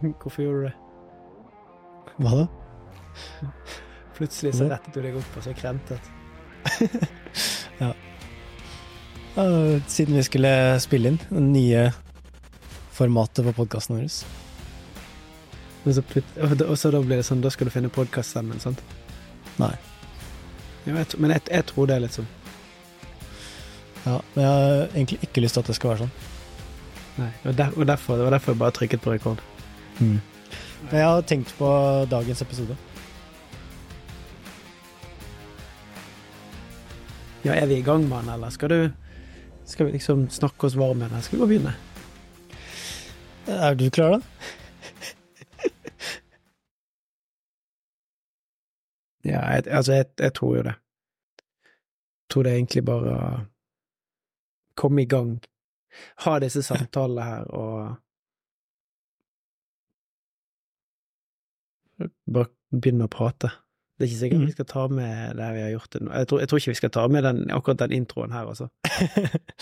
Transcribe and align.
Hvorfor 0.00 0.42
gjorde 0.42 0.60
du 0.60 0.66
det? 0.68 0.76
Hva 2.20 2.36
da? 2.36 2.46
Plutselig 4.16 4.54
så 4.58 4.68
rettet 4.68 4.96
du 4.96 5.02
deg 5.04 5.16
opp 5.20 5.36
og 5.40 5.46
så 5.46 5.56
kremtet. 5.56 6.10
Ja, 7.80 7.94
siden 9.88 10.18
vi 10.18 10.22
skulle 10.26 10.50
spille 10.82 11.12
inn 11.12 11.18
det 11.30 11.40
nye 11.40 11.84
formatet 12.92 13.46
på 13.46 13.54
podkasten 13.56 13.96
vår. 13.96 14.08
Og 15.86 15.94
så 15.96 16.02
og 16.66 16.74
så 16.76 16.90
da 16.92 17.00
blir 17.00 17.20
det 17.22 17.24
sånn, 17.24 17.40
da 17.40 17.52
skal 17.52 17.70
du 17.70 17.72
finne 17.72 17.92
podkaststemmen, 17.94 18.60
sant? 18.60 18.82
Nei. 19.62 19.72
Ja, 20.84 20.98
jeg, 20.98 21.06
men 21.16 21.32
jeg, 21.32 21.46
jeg 21.48 21.68
tror 21.70 21.88
det 21.88 21.96
er 21.96 22.04
litt 22.04 22.18
sånn. 22.18 22.28
Ja, 24.04 24.18
men 24.34 24.44
jeg 24.44 24.50
har 24.50 24.84
egentlig 24.90 25.20
ikke 25.24 25.44
lyst 25.44 25.56
til 25.56 25.64
at 25.64 25.72
det 25.72 25.78
skal 25.78 25.92
være 25.94 26.04
sånn. 26.04 26.12
Nei, 27.20 27.30
og, 27.44 27.54
der, 27.56 27.72
og 27.76 27.88
derfor, 27.88 28.18
det 28.18 28.26
var 28.26 28.36
derfor 28.36 28.54
jeg 28.54 28.60
bare 28.60 28.76
trykket 28.76 29.04
på 29.04 29.14
rekord. 29.14 29.40
Men 30.00 30.96
jeg 30.96 31.04
har 31.04 31.22
tenkt 31.28 31.52
på 31.58 31.68
dagens 32.10 32.42
episode. 32.42 32.76
Ja, 37.44 37.54
er 37.56 37.66
vi 37.66 37.78
i 37.78 37.84
gang 37.84 38.08
med 38.08 38.18
den, 38.22 38.34
eller 38.34 38.50
skal 38.50 38.68
du 38.68 38.90
Skal 39.64 39.86
vi 39.86 39.92
liksom 39.92 40.28
snakke 40.30 40.66
oss 40.66 40.74
varme 40.76 41.04
igjen? 41.04 41.12
eller 41.12 41.22
Skal 41.22 41.38
vi 41.38 41.40
bare 41.44 41.48
begynne? 41.48 41.74
Er 43.46 43.74
du 43.74 43.90
klar, 43.90 44.10
da? 44.10 44.20
Ja, 49.24 49.40
jeg, 49.52 49.66
altså, 49.68 49.92
jeg, 49.92 50.06
jeg 50.18 50.34
tror 50.34 50.56
jo 50.56 50.62
det. 50.62 50.74
Jeg 50.74 52.30
tror 52.30 52.42
det 52.42 52.52
er 52.52 52.56
egentlig 52.56 52.84
bare 52.84 53.16
å 53.16 53.40
komme 54.80 55.02
i 55.02 55.08
gang. 55.10 55.34
Ha 56.24 56.38
disse 56.40 56.62
samtalene 56.64 57.26
her 57.26 57.50
og 57.52 57.96
Bare 62.30 62.50
begynne 62.70 63.08
å 63.08 63.12
prate. 63.12 63.50
Det 64.00 64.06
er 64.06 64.08
ikke 64.08 64.20
sikkert 64.22 64.40
mm. 64.40 64.46
vi 64.46 64.54
skal 64.54 64.66
ta 64.70 64.86
med 64.88 65.36
det 65.36 65.50
vi 65.52 65.60
har 65.60 65.72
gjort 65.74 65.90
til 65.92 66.04
nå. 66.06 66.12
Jeg 66.16 66.28
tror, 66.30 66.40
jeg 66.40 66.48
tror 66.48 66.60
ikke 66.60 66.72
vi 66.72 66.78
skal 66.78 66.92
ta 66.94 67.02
med 67.12 67.26
den, 67.26 67.40
akkurat 67.52 67.82
den 67.82 67.92
introen 67.98 68.32
her, 68.32 68.48
altså. 68.48 68.70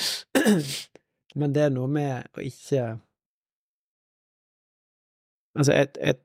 Men 1.39 1.55
det 1.57 1.65
er 1.65 1.73
noe 1.75 1.91
med 1.91 2.29
å 2.39 2.45
ikke 2.47 2.87
Altså, 5.59 5.73
et, 5.75 5.99
et, 5.99 6.21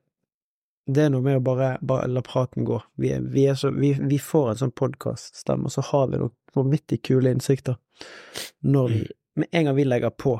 det 0.86 1.06
er 1.06 1.10
noe 1.10 1.24
med 1.24 1.40
å 1.40 1.42
bare, 1.42 1.72
bare 1.82 2.06
la 2.12 2.22
praten 2.22 2.66
gå. 2.68 2.76
Vi, 3.02 3.10
er, 3.16 3.24
vi, 3.34 3.48
er 3.50 3.56
så, 3.58 3.72
vi, 3.74 3.94
vi 3.98 4.18
får 4.22 4.52
en 4.52 4.60
sånn 4.60 4.74
podkaststemme, 4.78 5.66
og 5.66 5.74
så 5.74 5.82
har 5.88 6.12
vi 6.12 6.20
noen 6.20 6.34
vanvittig 6.54 7.00
kule 7.08 7.32
innsikter 7.34 7.80
når 8.62 8.92
vi 8.92 9.04
Med 9.34 9.48
en 9.50 9.64
gang 9.66 9.74
vi 9.74 9.84
legger 9.84 10.12
på. 10.14 10.36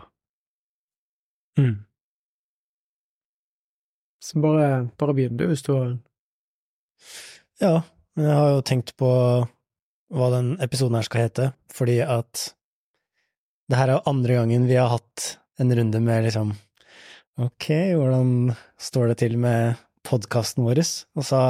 Mm. 1.59 1.81
Så 4.25 4.41
bare, 4.41 4.89
bare 4.97 5.15
begynn, 5.17 5.37
du, 5.37 5.45
hvis 5.51 5.65
du 5.67 5.75
har 5.77 5.91
Ja, 7.61 7.83
men 8.17 8.29
jeg 8.31 8.37
har 8.39 8.53
jo 8.55 8.65
tenkt 8.67 8.95
på 9.01 9.11
hva 10.15 10.29
den 10.33 10.55
episoden 10.65 10.97
her 10.97 11.07
skal 11.07 11.27
hete, 11.27 11.49
fordi 11.75 11.99
at 12.01 12.55
det 13.69 13.79
her 13.81 13.91
er 13.91 13.99
jo 13.99 14.11
andre 14.11 14.39
gangen 14.39 14.69
vi 14.69 14.79
har 14.79 14.93
hatt 14.93 15.35
en 15.61 15.73
runde 15.77 16.01
med 16.05 16.29
liksom 16.29 16.55
Ok, 17.43 17.67
hvordan 17.99 18.55
står 18.79 19.11
det 19.11 19.17
til 19.25 19.37
med 19.43 19.81
podkasten 20.07 20.63
vår? 20.63 20.79
Og 21.19 21.27
så 21.27 21.41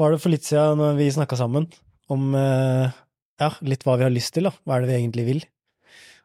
var 0.00 0.14
det 0.14 0.20
for 0.22 0.32
litt 0.32 0.46
siden 0.46 0.80
når 0.80 0.96
vi 0.96 1.10
snakka 1.12 1.36
sammen 1.36 1.66
om 2.10 2.32
eh, 2.38 2.88
ja, 3.40 3.50
litt 3.60 3.84
hva 3.84 3.98
vi 4.00 4.06
har 4.06 4.14
lyst 4.14 4.32
til, 4.34 4.48
da. 4.48 4.54
Hva 4.64 4.78
er 4.78 4.86
det 4.86 4.90
vi 4.90 4.96
egentlig 5.02 5.26
vil? 5.26 5.42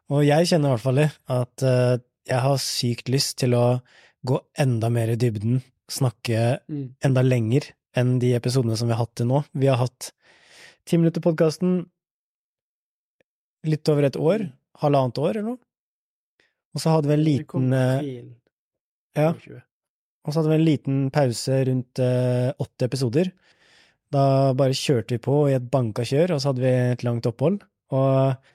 Og 0.08 0.24
jeg 0.24 0.48
kjenner 0.48 0.72
i 0.72 0.72
hvert 0.72 0.86
fall 0.86 1.02
at 1.04 1.66
eh, 1.68 1.98
jeg 2.32 2.42
har 2.46 2.62
sykt 2.62 3.12
lyst 3.12 3.36
til 3.42 3.58
å 3.58 3.66
gå 4.28 4.40
enda 4.62 4.90
mer 4.92 5.12
i 5.12 5.18
dybden, 5.20 5.60
snakke 5.90 6.60
enda 7.04 7.22
lenger 7.22 7.70
enn 7.96 8.16
de 8.22 8.34
episodene 8.36 8.76
som 8.78 8.90
vi 8.90 8.96
har 8.96 9.04
hatt 9.04 9.14
til 9.18 9.30
nå. 9.30 9.42
Vi 9.56 9.70
har 9.70 9.80
hatt 9.80 10.10
ti 10.86 10.98
minutter-podkasten 11.00 11.78
litt 13.66 13.90
over 13.90 14.06
et 14.06 14.18
år, 14.18 14.48
halvannet 14.82 15.22
år 15.22 15.32
eller 15.32 15.48
noe. 15.52 15.60
Og 16.76 16.82
så 16.82 16.92
hadde 16.92 17.08
vi 17.08 17.16
en 17.16 17.24
liten 17.24 17.72
eh, 17.72 18.10
Ja, 19.16 19.30
og 19.32 20.32
så 20.34 20.40
hadde 20.40 20.52
vi 20.52 20.58
en 20.58 20.66
liten 20.66 20.98
pause 21.14 21.62
rundt 21.68 22.02
eh, 22.02 22.50
åtte 22.62 22.88
episoder. 22.88 23.30
Da 24.12 24.52
bare 24.58 24.76
kjørte 24.76 25.16
vi 25.16 25.22
på 25.22 25.38
i 25.48 25.56
et 25.56 25.70
banka 25.72 26.04
kjør, 26.06 26.34
og 26.34 26.42
så 26.42 26.52
hadde 26.52 26.64
vi 26.66 26.74
et 26.92 27.04
langt 27.06 27.26
opphold. 27.30 27.62
Og, 27.96 28.52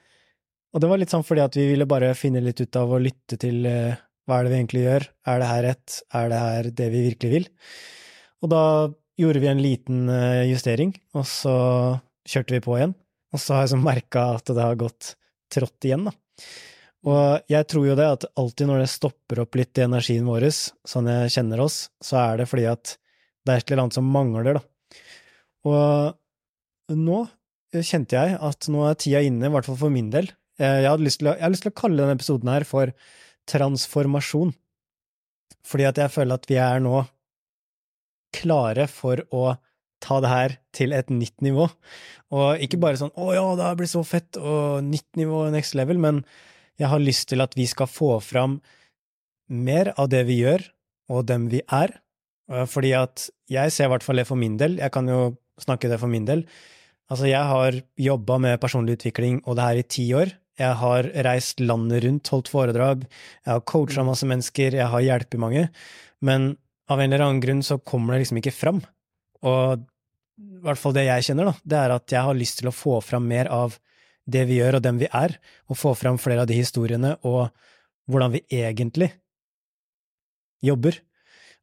og 0.72 0.84
det 0.84 0.90
var 0.90 1.00
litt 1.00 1.12
sånn 1.12 1.26
fordi 1.26 1.44
at 1.44 1.58
vi 1.58 1.66
ville 1.72 1.88
bare 1.88 2.12
finne 2.16 2.44
litt 2.44 2.60
ut 2.62 2.78
av 2.78 2.94
å 2.94 3.00
lytte 3.02 3.40
til 3.40 3.66
eh, 3.68 3.98
hva 4.26 4.38
er 4.38 4.46
det 4.46 4.52
vi 4.52 4.58
egentlig 4.60 4.82
gjør, 4.84 5.06
er 5.32 5.40
det 5.42 5.50
her 5.50 5.62
rett, 5.66 6.00
er 6.14 6.28
det 6.30 6.40
her 6.42 6.68
det 6.80 6.88
vi 6.92 7.04
virkelig 7.08 7.32
vil? 7.32 7.46
Og 8.42 8.52
da 8.52 8.64
gjorde 9.20 9.42
vi 9.42 9.50
en 9.50 9.62
liten 9.62 10.02
eh, 10.12 10.48
justering, 10.50 10.94
og 11.16 11.26
så 11.28 11.54
kjørte 12.28 12.56
vi 12.56 12.62
på 12.64 12.76
igjen. 12.78 12.94
Og 13.32 13.40
så 13.40 13.56
har 13.56 13.64
jeg 13.64 13.72
så 13.74 13.80
merka 13.80 14.26
at 14.36 14.50
det 14.50 14.62
har 14.62 14.78
gått 14.80 15.14
trått 15.52 15.88
igjen, 15.88 16.06
da. 16.08 16.14
Og 17.02 17.50
jeg 17.50 17.66
tror 17.66 17.86
jo 17.88 17.94
det 17.98 18.08
at 18.14 18.26
alltid 18.38 18.68
når 18.68 18.84
det 18.84 18.90
stopper 18.92 19.42
opp 19.42 19.56
litt 19.58 19.78
i 19.80 19.86
energien 19.88 20.28
vår, 20.28 20.46
sånn 20.86 21.10
jeg 21.10 21.32
kjenner 21.34 21.62
oss, 21.64 21.88
så 22.02 22.20
er 22.20 22.42
det 22.42 22.48
fordi 22.50 22.68
at 22.70 22.96
det 23.42 23.54
er 23.54 23.62
et 23.62 23.72
eller 23.72 23.84
annet 23.84 23.98
som 23.98 24.12
mangler, 24.14 24.60
da. 24.60 24.62
Og 25.66 26.98
nå 26.98 27.18
kjente 27.72 28.18
jeg 28.18 28.38
at 28.38 28.68
nå 28.70 28.84
er 28.86 29.00
tida 29.00 29.22
inne, 29.24 29.48
i 29.48 29.52
hvert 29.52 29.66
fall 29.66 29.80
for 29.80 29.94
min 29.94 30.12
del. 30.12 30.30
Jeg 30.60 30.86
hadde 30.86 31.10
jeg 31.10 31.40
har 31.40 31.50
lyst 31.50 31.64
til 31.64 31.72
å 31.72 31.80
kalle 31.80 31.98
denne 31.98 32.14
episoden 32.18 32.50
her 32.52 32.66
for 32.68 32.92
transformasjon. 33.50 34.52
Fordi 35.66 35.86
at 35.88 35.98
jeg 36.00 36.12
føler 36.12 36.38
at 36.38 36.48
vi 36.50 36.58
er 36.60 36.82
nå 36.82 37.04
klare 38.32 38.88
for 38.90 39.22
å 39.34 39.56
ta 40.02 40.18
det 40.22 40.30
her 40.32 40.56
til 40.74 40.94
et 40.96 41.10
nytt 41.12 41.44
nivå. 41.44 41.68
Og 42.34 42.62
ikke 42.64 42.80
bare 42.80 42.98
sånn 42.98 43.14
'Å 43.14 43.34
ja, 43.34 43.46
det 43.56 43.76
blir 43.78 43.90
så 43.90 44.02
fett', 44.02 44.36
og 44.40 44.82
nytt 44.82 45.16
nivå, 45.16 45.50
next 45.52 45.74
level, 45.74 45.98
men 45.98 46.24
jeg 46.78 46.88
har 46.88 46.98
lyst 46.98 47.28
til 47.28 47.40
at 47.40 47.54
vi 47.54 47.66
skal 47.66 47.86
få 47.86 48.20
fram 48.20 48.60
mer 49.48 49.92
av 49.98 50.08
det 50.08 50.26
vi 50.26 50.40
gjør, 50.42 50.64
og 51.10 51.26
dem 51.26 51.48
vi 51.48 51.60
er. 51.70 52.00
Eh, 52.50 52.66
Fordi 52.66 52.92
at 52.96 53.30
jeg 53.48 53.70
ser 53.72 53.86
i 53.86 53.92
hvert 53.92 54.02
fall 54.02 54.16
det 54.16 54.26
for 54.26 54.36
min 54.36 54.56
del, 54.56 54.78
jeg 54.78 54.90
kan 54.90 55.06
jo 55.06 55.36
snakke 55.60 55.88
det 55.88 56.00
for 56.00 56.08
min 56.08 56.24
del. 56.24 56.46
Altså, 57.10 57.28
jeg 57.28 57.44
har 57.44 57.72
jobba 57.98 58.38
med 58.40 58.60
personlig 58.60 58.96
utvikling 58.98 59.42
og 59.44 59.56
det 59.56 59.64
her 59.64 59.76
i 59.76 59.82
ti 59.82 60.06
år. 60.14 60.32
Jeg 60.60 60.76
har 60.82 61.08
reist 61.24 61.62
landet 61.64 62.04
rundt, 62.04 62.28
holdt 62.28 62.50
foredrag, 62.52 63.06
jeg 63.44 63.50
har 63.50 63.62
coacha 63.68 64.04
masse 64.04 64.26
mennesker, 64.28 64.76
jeg 64.76 64.90
har 64.92 65.04
hjulpet 65.04 65.40
mange, 65.40 65.68
men 66.20 66.52
av 66.92 67.00
en 67.00 67.08
eller 67.08 67.24
annen 67.24 67.40
grunn 67.42 67.62
så 67.64 67.78
kommer 67.80 68.14
det 68.14 68.24
liksom 68.24 68.42
ikke 68.42 68.54
fram. 68.54 68.82
Og 69.48 69.86
i 70.42 70.64
hvert 70.64 70.80
fall 70.80 70.94
det 70.96 71.06
jeg 71.06 71.30
kjenner, 71.30 71.50
da, 71.50 71.54
det 71.64 71.78
er 71.78 71.94
at 71.96 72.14
jeg 72.14 72.26
har 72.28 72.38
lyst 72.38 72.60
til 72.60 72.68
å 72.68 72.74
få 72.76 73.00
fram 73.04 73.24
mer 73.30 73.48
av 73.52 73.78
det 74.28 74.44
vi 74.46 74.60
gjør 74.60 74.78
og 74.78 74.84
dem 74.84 75.00
vi 75.00 75.08
er, 75.08 75.38
og 75.70 75.78
få 75.78 75.94
fram 75.98 76.20
flere 76.20 76.44
av 76.44 76.50
de 76.50 76.58
historiene 76.58 77.16
og 77.26 77.48
hvordan 78.10 78.36
vi 78.36 78.44
egentlig 78.60 79.10
jobber. 80.62 81.00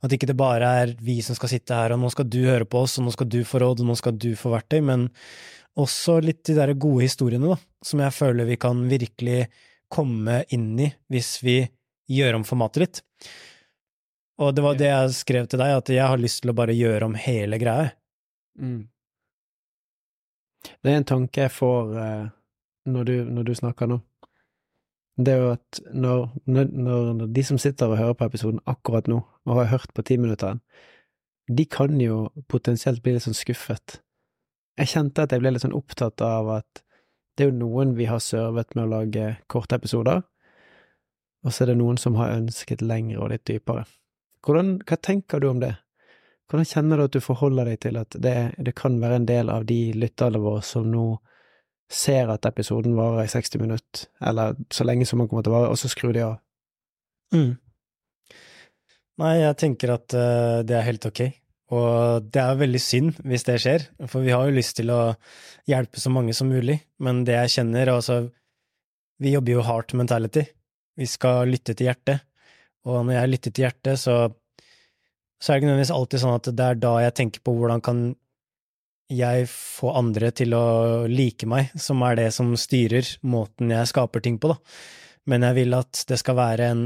At 0.04 0.14
ikke 0.16 0.30
det 0.30 0.38
bare 0.40 0.68
er 0.82 0.92
vi 1.04 1.18
som 1.24 1.36
skal 1.36 1.52
sitte 1.52 1.76
her, 1.76 1.94
og 1.94 2.02
nå 2.02 2.12
skal 2.12 2.28
du 2.32 2.40
høre 2.46 2.68
på 2.68 2.86
oss, 2.86 2.98
og 3.00 3.08
nå 3.08 3.14
skal 3.16 3.28
du 3.32 3.42
få 3.48 3.60
råd, 3.64 3.84
og 3.84 3.90
nå 3.90 3.96
skal 4.00 4.16
du 4.16 4.32
få 4.40 4.52
verktøy, 4.54 4.80
men 4.86 5.10
også 5.80 6.20
litt 6.24 6.44
de 6.48 6.56
der 6.58 6.74
gode 6.80 7.06
historiene, 7.08 7.54
da, 7.54 7.58
som 7.86 8.02
jeg 8.04 8.16
føler 8.16 8.48
vi 8.50 8.60
kan 8.62 8.86
virkelig 8.92 9.44
komme 9.90 10.44
inn 10.54 10.74
i 10.80 10.90
hvis 11.12 11.38
vi 11.46 11.62
gjør 12.10 12.40
om 12.40 12.46
formatet 12.48 12.84
litt. 12.84 13.02
Og 14.40 14.54
det 14.56 14.64
var 14.64 14.78
det 14.80 14.88
jeg 14.88 15.16
skrev 15.18 15.50
til 15.52 15.60
deg, 15.62 15.76
at 15.82 15.92
jeg 15.92 16.06
har 16.06 16.22
lyst 16.22 16.44
til 16.44 16.54
å 16.54 16.58
bare 16.58 16.76
gjøre 16.76 17.10
om 17.10 17.18
hele 17.20 17.60
greia. 17.60 17.90
Mm. 18.60 18.88
Det 20.84 20.92
er 20.92 21.00
en 21.00 21.08
tanke 21.08 21.44
jeg 21.44 21.56
får 21.56 21.98
eh, 22.00 22.30
når, 22.92 23.10
du, 23.10 23.16
når 23.36 23.50
du 23.50 23.54
snakker 23.58 23.90
nå. 23.92 24.00
Det 25.20 25.34
er 25.34 25.42
jo 25.44 25.50
at 25.52 25.82
når, 25.92 26.30
når, 26.48 26.70
når 26.72 27.32
de 27.36 27.44
som 27.44 27.60
sitter 27.60 27.92
og 27.92 28.00
hører 28.00 28.16
på 28.16 28.30
episoden 28.30 28.62
akkurat 28.72 29.10
nå, 29.12 29.20
og 29.20 29.60
har 29.60 29.74
hørt 29.74 29.92
på 29.96 30.06
timinutteren, 30.08 30.62
de 31.50 31.66
kan 31.66 32.00
jo 32.00 32.30
potensielt 32.48 33.02
bli 33.04 33.16
litt 33.16 33.26
sånn 33.26 33.36
skuffet. 33.36 34.00
Jeg 34.80 34.94
kjente 34.94 35.26
at 35.26 35.34
jeg 35.36 35.44
ble 35.44 35.52
litt 35.52 35.66
sånn 35.66 35.76
opptatt 35.76 36.22
av 36.24 36.50
at 36.62 36.84
det 37.36 37.46
er 37.46 37.52
jo 37.52 37.60
noen 37.60 37.94
vi 37.98 38.08
har 38.08 38.22
servet 38.24 38.76
med 38.76 38.86
å 38.86 38.92
lage 38.98 39.34
korte 39.52 39.76
episoder, 39.80 40.24
og 41.44 41.54
så 41.56 41.64
er 41.64 41.72
det 41.72 41.80
noen 41.80 42.00
som 42.00 42.18
har 42.20 42.36
ønsket 42.36 42.84
lengre 42.84 43.22
og 43.24 43.32
litt 43.34 43.46
dypere. 43.48 43.86
Hvordan, 44.44 44.78
hva 44.88 44.98
tenker 45.04 45.40
du 45.40 45.50
om 45.50 45.62
det? 45.64 45.74
Hvordan 46.50 46.68
kjenner 46.68 47.00
du 47.00 47.06
at 47.06 47.16
du 47.16 47.22
forholder 47.24 47.70
deg 47.70 47.82
til 47.86 48.00
at 48.00 48.16
det, 48.24 48.36
det 48.58 48.74
kan 48.76 48.98
være 49.00 49.22
en 49.22 49.28
del 49.30 49.52
av 49.54 49.68
de 49.70 49.80
lytterne 49.96 50.42
våre 50.42 50.64
som 50.66 50.88
nå 50.92 51.08
ser 51.90 52.30
at 52.32 52.46
episoden 52.46 52.96
varer 52.98 53.26
i 53.26 53.32
60 53.32 53.62
minutter, 53.62 54.08
eller 54.22 54.58
så 54.72 54.86
lenge 54.86 55.08
som 55.10 55.22
den 55.22 55.30
kommer 55.30 55.46
til 55.46 55.54
å 55.54 55.58
vare, 55.58 55.74
og 55.74 55.80
så 55.82 55.92
skrur 55.92 56.14
de 56.16 56.24
av? 56.26 56.38
Mm. 57.36 57.56
Nei, 59.20 59.34
jeg 59.42 59.58
tenker 59.60 59.94
at 59.98 60.16
uh, 60.16 60.60
det 60.66 60.78
er 60.78 60.88
helt 60.88 61.06
ok. 61.10 61.24
Og 61.76 62.26
det 62.34 62.42
er 62.42 62.58
veldig 62.58 62.82
synd 62.82 63.20
hvis 63.30 63.46
det 63.46 63.60
skjer, 63.62 63.86
for 64.10 64.26
vi 64.26 64.34
har 64.34 64.48
jo 64.48 64.56
lyst 64.58 64.80
til 64.80 64.90
å 64.94 65.14
hjelpe 65.70 66.02
så 66.02 66.10
mange 66.14 66.34
som 66.34 66.50
mulig, 66.50 66.80
men 66.98 67.22
det 67.28 67.38
jeg 67.38 67.60
kjenner, 67.60 67.96
altså 68.00 68.28
Vi 69.20 69.34
jobber 69.34 69.52
jo 69.52 69.64
hardt 69.68 69.92
mentality. 70.00 70.46
Vi 70.96 71.06
skal 71.06 71.50
lytte 71.52 71.74
til 71.76 71.90
hjertet, 71.90 72.22
og 72.88 73.02
når 73.04 73.18
jeg 73.18 73.32
lytter 73.34 73.52
til 73.52 73.66
hjertet, 73.66 74.00
så 74.00 74.30
så 75.40 75.52
er 75.52 75.56
det 75.56 75.62
ikke 75.62 75.70
nødvendigvis 75.70 75.96
alltid 75.96 76.22
sånn 76.22 76.36
at 76.36 76.48
det 76.52 76.66
er 76.66 76.80
da 76.84 76.94
jeg 77.00 77.16
tenker 77.16 77.44
på 77.44 77.54
hvordan 77.56 77.84
kan 77.84 78.00
jeg 79.10 79.48
få 79.50 79.94
andre 79.98 80.30
til 80.36 80.54
å 80.54 80.66
like 81.10 81.48
meg, 81.50 81.72
som 81.80 82.04
er 82.06 82.20
det 82.20 82.28
som 82.36 82.52
styrer 82.60 83.08
måten 83.26 83.72
jeg 83.74 83.90
skaper 83.90 84.22
ting 84.26 84.38
på, 84.42 84.52
da. 84.52 84.60
Men 85.32 85.48
jeg 85.48 85.58
vil 85.62 85.78
at 85.78 86.04
det 86.10 86.20
skal 86.22 86.38
være 86.38 86.68
en 86.74 86.84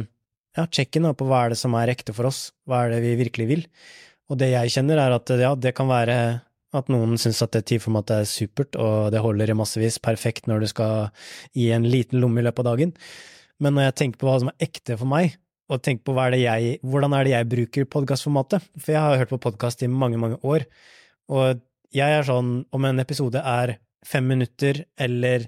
ja, 0.56 0.68
check-in 0.68 1.10
på 1.18 1.28
hva 1.28 1.44
er 1.44 1.54
det 1.54 1.60
som 1.60 1.74
er 1.80 1.92
ekte 1.92 2.16
for 2.16 2.30
oss, 2.30 2.52
hva 2.70 2.86
er 2.86 2.94
det 2.94 3.02
vi 3.04 3.18
virkelig 3.26 3.50
vil. 3.50 3.66
Og 4.32 4.40
det 4.40 4.54
jeg 4.54 4.72
kjenner, 4.78 5.02
er 5.04 5.16
at 5.18 5.32
ja, 5.40 5.54
det 5.60 5.74
kan 5.78 5.90
være 5.90 6.18
at 6.74 6.90
noen 6.90 7.20
syns 7.22 7.44
at 7.46 7.54
det 7.54 7.68
tidformatet 7.70 8.24
er 8.24 8.30
supert, 8.30 8.78
og 8.82 9.12
det 9.14 9.22
holder 9.22 9.52
i 9.52 9.58
massevis, 9.58 10.00
perfekt 10.02 10.48
når 10.50 10.64
du 10.64 10.70
skal 10.72 11.10
i 11.60 11.70
en 11.76 11.86
liten 11.86 12.22
lomme 12.24 12.42
i 12.42 12.46
løpet 12.46 12.64
av 12.64 12.72
dagen. 12.72 12.94
Men 13.62 13.78
når 13.78 13.90
jeg 13.90 13.98
tenker 14.02 14.22
på 14.22 14.30
hva 14.30 14.40
som 14.42 14.50
er 14.50 14.66
ekte 14.66 14.98
for 14.98 15.10
meg, 15.10 15.36
og 15.72 15.82
tenker 15.86 16.04
på 16.06 16.16
er 16.20 16.36
jeg, 16.38 16.80
hvordan 16.84 17.14
er 17.16 17.26
det 17.26 17.34
jeg 17.36 17.50
bruker 17.52 17.90
podkastformatet, 17.94 18.66
for 18.78 18.94
jeg 18.96 19.02
har 19.02 19.22
hørt 19.22 19.32
på 19.32 19.42
podkast 19.46 19.86
i 19.86 19.92
mange, 19.92 20.20
mange 20.20 20.40
år, 20.44 20.66
og 21.32 21.62
jeg 21.94 22.18
er 22.18 22.26
sånn 22.28 22.56
om 22.74 22.88
en 22.90 23.04
episode 23.04 23.40
er 23.40 23.78
fem 24.04 24.26
minutter 24.28 24.82
eller 25.00 25.48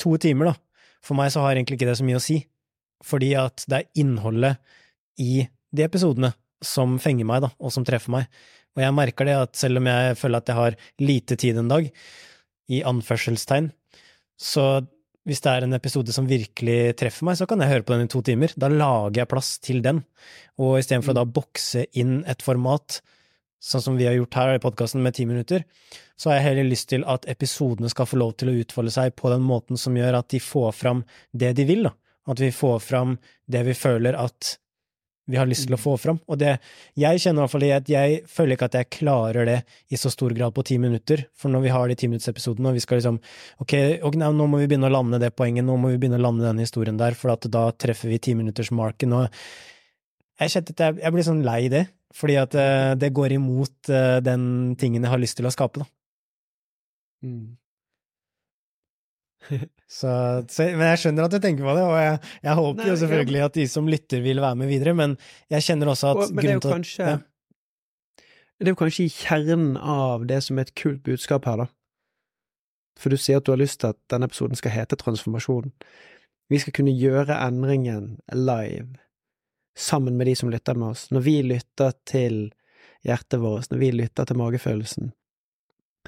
to 0.00 0.14
timer, 0.20 0.52
da, 0.52 0.54
for 1.04 1.18
meg 1.18 1.32
så 1.32 1.42
har 1.44 1.56
egentlig 1.56 1.80
ikke 1.80 1.88
det 1.88 1.96
så 1.98 2.06
mye 2.06 2.20
å 2.20 2.24
si, 2.24 2.42
fordi 3.04 3.32
at 3.40 3.64
det 3.66 3.80
er 3.80 4.02
innholdet 4.04 4.60
i 5.20 5.46
de 5.72 5.84
episodene 5.86 6.34
som 6.64 6.98
fenger 7.02 7.28
meg, 7.28 7.44
da, 7.44 7.52
og 7.58 7.74
som 7.74 7.86
treffer 7.86 8.12
meg. 8.14 8.40
Og 8.76 8.84
jeg 8.84 8.96
merker 8.96 9.26
det 9.26 9.36
at 9.36 9.58
selv 9.58 9.80
om 9.80 9.88
jeg 9.90 10.16
føler 10.20 10.42
at 10.42 10.50
jeg 10.50 10.58
har 10.60 10.78
lite 11.02 11.38
tid 11.40 11.58
en 11.60 11.70
dag, 11.72 11.90
i 12.70 12.84
anførselstegn, 12.86 13.72
så 14.38 14.64
hvis 15.28 15.42
det 15.44 15.52
er 15.52 15.66
en 15.66 15.76
episode 15.76 16.14
som 16.14 16.28
virkelig 16.28 16.94
treffer 16.98 17.26
meg, 17.28 17.36
så 17.36 17.46
kan 17.50 17.60
jeg 17.60 17.72
høre 17.72 17.84
på 17.86 17.92
den 17.92 18.06
i 18.06 18.10
to 18.10 18.22
timer. 18.24 18.52
Da 18.56 18.70
lager 18.72 19.20
jeg 19.20 19.30
plass 19.30 19.50
til 19.62 19.82
den, 19.84 20.04
og 20.58 20.78
istedenfor 20.80 21.12
å 21.12 21.18
da 21.20 21.26
bokse 21.28 21.84
inn 21.98 22.20
et 22.30 22.44
format, 22.46 23.00
sånn 23.60 23.84
som 23.84 23.98
vi 23.98 24.06
har 24.08 24.16
gjort 24.16 24.38
her 24.38 24.54
i 24.56 24.62
podkasten 24.62 25.02
med 25.04 25.18
ti 25.18 25.26
minutter, 25.28 25.66
så 26.16 26.30
har 26.30 26.38
jeg 26.38 26.46
heller 26.48 26.70
lyst 26.70 26.88
til 26.92 27.04
at 27.08 27.28
episodene 27.28 27.90
skal 27.92 28.08
få 28.08 28.20
lov 28.22 28.32
til 28.40 28.52
å 28.52 28.56
utfolde 28.62 28.94
seg 28.94 29.12
på 29.18 29.32
den 29.32 29.44
måten 29.44 29.80
som 29.80 29.96
gjør 29.98 30.22
at 30.22 30.30
de 30.32 30.40
får 30.40 30.72
fram 30.78 31.04
det 31.36 31.52
de 31.58 31.68
vil, 31.68 31.84
da. 31.90 31.94
At 32.30 32.40
vi 32.40 32.50
får 32.54 32.80
fram 32.84 33.14
det 33.50 33.64
vi 33.66 33.76
føler 33.76 34.16
at 34.16 34.54
vi 35.30 35.38
har 35.38 35.48
lyst 35.48 35.68
til 35.68 35.76
å 35.76 35.78
mm. 35.78 35.82
få 35.82 35.94
fram. 36.02 36.18
Og 36.30 36.38
det, 36.40 36.56
jeg 36.98 37.22
kjenner 37.22 37.40
i 37.40 37.44
hvert 37.44 37.54
fall 37.54 37.66
at 37.76 37.90
jeg 37.92 38.20
føler 38.30 38.56
ikke 38.56 38.68
at 38.70 38.78
jeg 38.80 38.90
klarer 38.96 39.48
det 39.48 39.58
i 39.90 40.00
så 40.00 40.12
stor 40.12 40.34
grad 40.36 40.54
på 40.56 40.64
ti 40.66 40.78
minutter. 40.82 41.24
For 41.38 41.52
når 41.52 41.64
vi 41.64 41.74
har 41.74 41.90
de 41.90 41.96
timinuttesepisodene, 42.02 42.72
og 42.72 42.78
vi 42.78 42.84
skal 42.84 43.00
liksom 43.00 43.20
ok, 43.62 43.74
og 44.06 44.18
nei, 44.20 44.30
nå 44.36 44.48
må 44.50 44.60
vi 44.62 44.68
begynne 44.70 44.90
å 44.90 44.94
lande 44.94 45.22
det 45.22 45.32
poenget, 45.38 45.66
nå 45.66 45.78
må 45.80 45.92
vi 45.92 46.00
begynne 46.02 46.20
å 46.20 46.26
lande 46.26 46.46
den 46.48 46.62
historien 46.64 46.98
der, 47.00 47.16
for 47.18 47.34
at 47.34 47.46
da 47.52 47.68
treffer 47.72 48.12
vi 48.12 48.20
timinuttersmarken. 48.30 49.16
Og 49.20 49.40
jeg 50.40 50.54
kjente 50.56 50.76
at 50.76 50.84
jeg, 50.86 51.00
jeg 51.04 51.16
blir 51.16 51.28
sånn 51.30 51.46
lei 51.46 51.62
det, 51.72 51.86
fordi 52.16 52.36
at 52.40 52.56
uh, 52.58 52.92
det 52.98 53.12
går 53.14 53.36
imot 53.38 53.92
uh, 53.92 54.18
den 54.24 54.74
tingen 54.80 55.06
jeg 55.06 55.12
har 55.12 55.22
lyst 55.22 55.38
til 55.38 55.46
å 55.46 55.54
skape, 55.54 55.84
da. 55.84 55.90
Mm. 57.20 57.56
Så, 59.90 60.10
så, 60.46 60.68
men 60.78 60.86
jeg 60.92 61.00
skjønner 61.02 61.26
at 61.26 61.32
du 61.34 61.40
tenker 61.42 61.66
på 61.66 61.72
det, 61.74 61.82
og 61.82 61.96
jeg, 61.98 62.18
jeg 62.44 62.54
håper 62.60 62.78
Nei, 62.78 62.90
jo 62.92 62.98
selvfølgelig 63.00 63.40
at 63.42 63.56
de 63.58 63.64
som 63.72 63.88
lytter, 63.90 64.22
vil 64.22 64.38
være 64.42 64.58
med 64.60 64.70
videre, 64.70 64.94
men 64.94 65.16
jeg 65.50 65.66
kjenner 65.66 65.90
også 65.90 66.12
at 66.12 66.20
og, 66.20 66.30
grunnen 66.30 66.46
det 66.46 66.54
jo 66.54 66.62
kanskje 66.76 67.08
ja. 67.08 67.18
Det 68.60 68.68
er 68.68 68.74
jo 68.74 68.76
kanskje 68.76 69.06
i 69.08 69.12
kjernen 69.14 69.76
av 69.80 70.26
det 70.28 70.42
som 70.44 70.58
er 70.60 70.68
et 70.68 70.74
kult 70.76 71.00
budskap 71.06 71.46
her, 71.48 71.62
da. 71.62 71.66
For 73.00 73.08
du 73.08 73.16
sier 73.16 73.40
at 73.40 73.46
du 73.48 73.54
har 73.54 73.60
lyst 73.60 73.80
til 73.80 73.94
at 73.94 73.98
denne 74.12 74.28
episoden 74.28 74.58
skal 74.60 74.74
hete 74.74 74.98
Transformasjonen. 75.00 75.72
Vi 76.52 76.58
skal 76.60 76.74
kunne 76.76 76.92
gjøre 76.92 77.38
endringen 77.40 78.18
live, 78.36 78.98
sammen 79.78 80.18
med 80.20 80.28
de 80.28 80.34
som 80.36 80.52
lytter 80.52 80.76
med 80.76 80.92
oss. 80.92 81.06
Når 81.08 81.24
vi 81.24 81.36
lytter 81.46 81.96
til 82.04 82.36
hjertet 83.06 83.40
vårt, 83.40 83.70
når 83.72 83.80
vi 83.80 83.90
lytter 83.96 84.28
til 84.28 84.38
magefølelsen, 84.42 85.14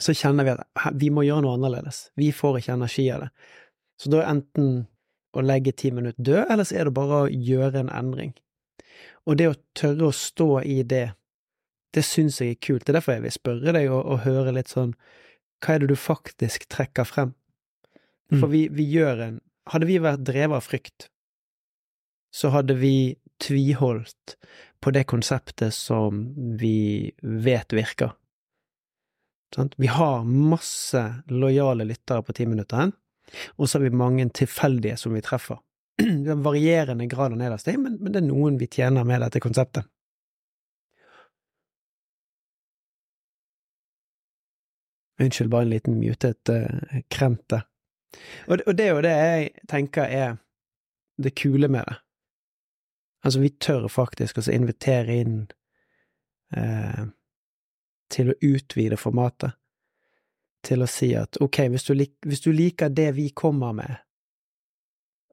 så 0.00 0.12
kjenner 0.16 0.44
vi 0.44 0.52
at 0.52 1.00
vi 1.00 1.08
må 1.12 1.24
gjøre 1.24 1.46
noe 1.46 1.56
annerledes. 1.56 2.10
Vi 2.20 2.28
får 2.36 2.60
ikke 2.60 2.76
energi 2.76 3.08
av 3.14 3.24
det. 3.24 3.32
Så 4.02 4.10
da 4.10 4.22
er 4.22 4.32
enten 4.32 4.70
å 5.32 5.42
legge 5.44 5.72
ti 5.78 5.92
minutter 5.94 6.24
død, 6.26 6.44
eller 6.50 6.66
så 6.66 6.80
er 6.80 6.88
det 6.88 6.96
bare 6.96 7.20
å 7.24 7.30
gjøre 7.30 7.84
en 7.84 7.92
endring. 7.94 8.32
Og 9.30 9.38
det 9.38 9.46
å 9.52 9.58
tørre 9.78 10.08
å 10.08 10.16
stå 10.16 10.48
i 10.66 10.80
det, 10.82 11.12
det 11.94 12.02
syns 12.06 12.40
jeg 12.42 12.56
er 12.56 12.64
kult. 12.66 12.84
Det 12.84 12.92
er 12.92 12.98
derfor 12.98 13.16
jeg 13.16 13.26
vil 13.28 13.36
spørre 13.36 13.74
deg 13.76 13.92
og, 13.92 14.02
og 14.02 14.24
høre 14.26 14.54
litt 14.56 14.72
sånn 14.72 14.96
Hva 15.62 15.76
er 15.76 15.84
det 15.84 15.92
du 15.92 15.98
faktisk 16.00 16.66
trekker 16.72 17.06
frem? 17.06 17.34
For 18.32 18.48
mm. 18.48 18.52
vi, 18.52 18.62
vi 18.74 18.88
gjør 18.96 19.26
en 19.28 19.40
Hadde 19.70 19.86
vi 19.86 20.00
vært 20.02 20.24
drevet 20.26 20.58
av 20.58 20.64
frykt, 20.66 21.04
så 22.34 22.48
hadde 22.50 22.74
vi 22.80 23.14
tviholdt 23.38 24.34
på 24.82 24.90
det 24.90 25.04
konseptet 25.06 25.70
som 25.76 26.24
vi 26.58 27.12
vet 27.22 27.70
virker. 27.70 28.10
Vi 29.78 29.86
har 29.86 30.24
masse 30.26 31.02
lojale 31.30 31.86
lyttere 31.86 32.26
på 32.26 32.34
ti 32.34 32.42
timinuteren, 32.42 32.90
og 33.56 33.68
så 33.68 33.78
har 33.78 33.84
vi 33.86 33.96
mange 33.96 34.28
tilfeldige 34.34 34.96
som 35.00 35.14
vi 35.14 35.22
treffer. 35.24 35.60
Vi 36.02 36.28
har 36.28 36.38
varierende 36.40 37.06
grad 37.06 37.34
av 37.34 37.38
nedersteg, 37.38 37.76
men, 37.78 37.98
men 38.00 38.14
det 38.14 38.22
er 38.22 38.24
noen 38.24 38.54
vi 38.58 38.66
tjener 38.66 39.04
med 39.04 39.20
dette 39.20 39.42
konseptet. 39.44 39.84
Unnskyld, 45.20 45.50
bare 45.52 45.66
en 45.68 45.70
liten 45.70 45.98
mutet 46.00 46.48
uh, 46.48 47.02
kremte. 47.12 47.60
Og, 48.48 48.64
og 48.66 48.72
det 48.76 48.86
er 48.86 48.96
jo 48.96 49.04
det 49.04 49.12
jeg 49.12 49.68
tenker 49.70 50.08
er 50.08 50.40
det 51.22 51.34
kule 51.38 51.68
med 51.68 51.84
det. 51.86 51.98
Altså, 53.22 53.40
vi 53.40 53.52
tør 53.62 53.86
faktisk 53.92 54.40
å 54.40 54.46
invitere 54.50 55.16
inn 55.22 55.36
eh, 56.56 57.04
til 58.10 58.32
å 58.32 58.38
utvide 58.42 58.98
formatet. 58.98 59.54
Til 60.62 60.84
å 60.84 60.86
si 60.86 61.10
at 61.18 61.40
ok, 61.42 61.58
hvis 61.72 61.88
du, 61.88 61.92
lik, 61.98 62.12
hvis 62.26 62.44
du 62.44 62.52
liker 62.54 62.92
det 62.94 63.08
vi 63.16 63.30
kommer 63.34 63.74
med, 63.74 63.96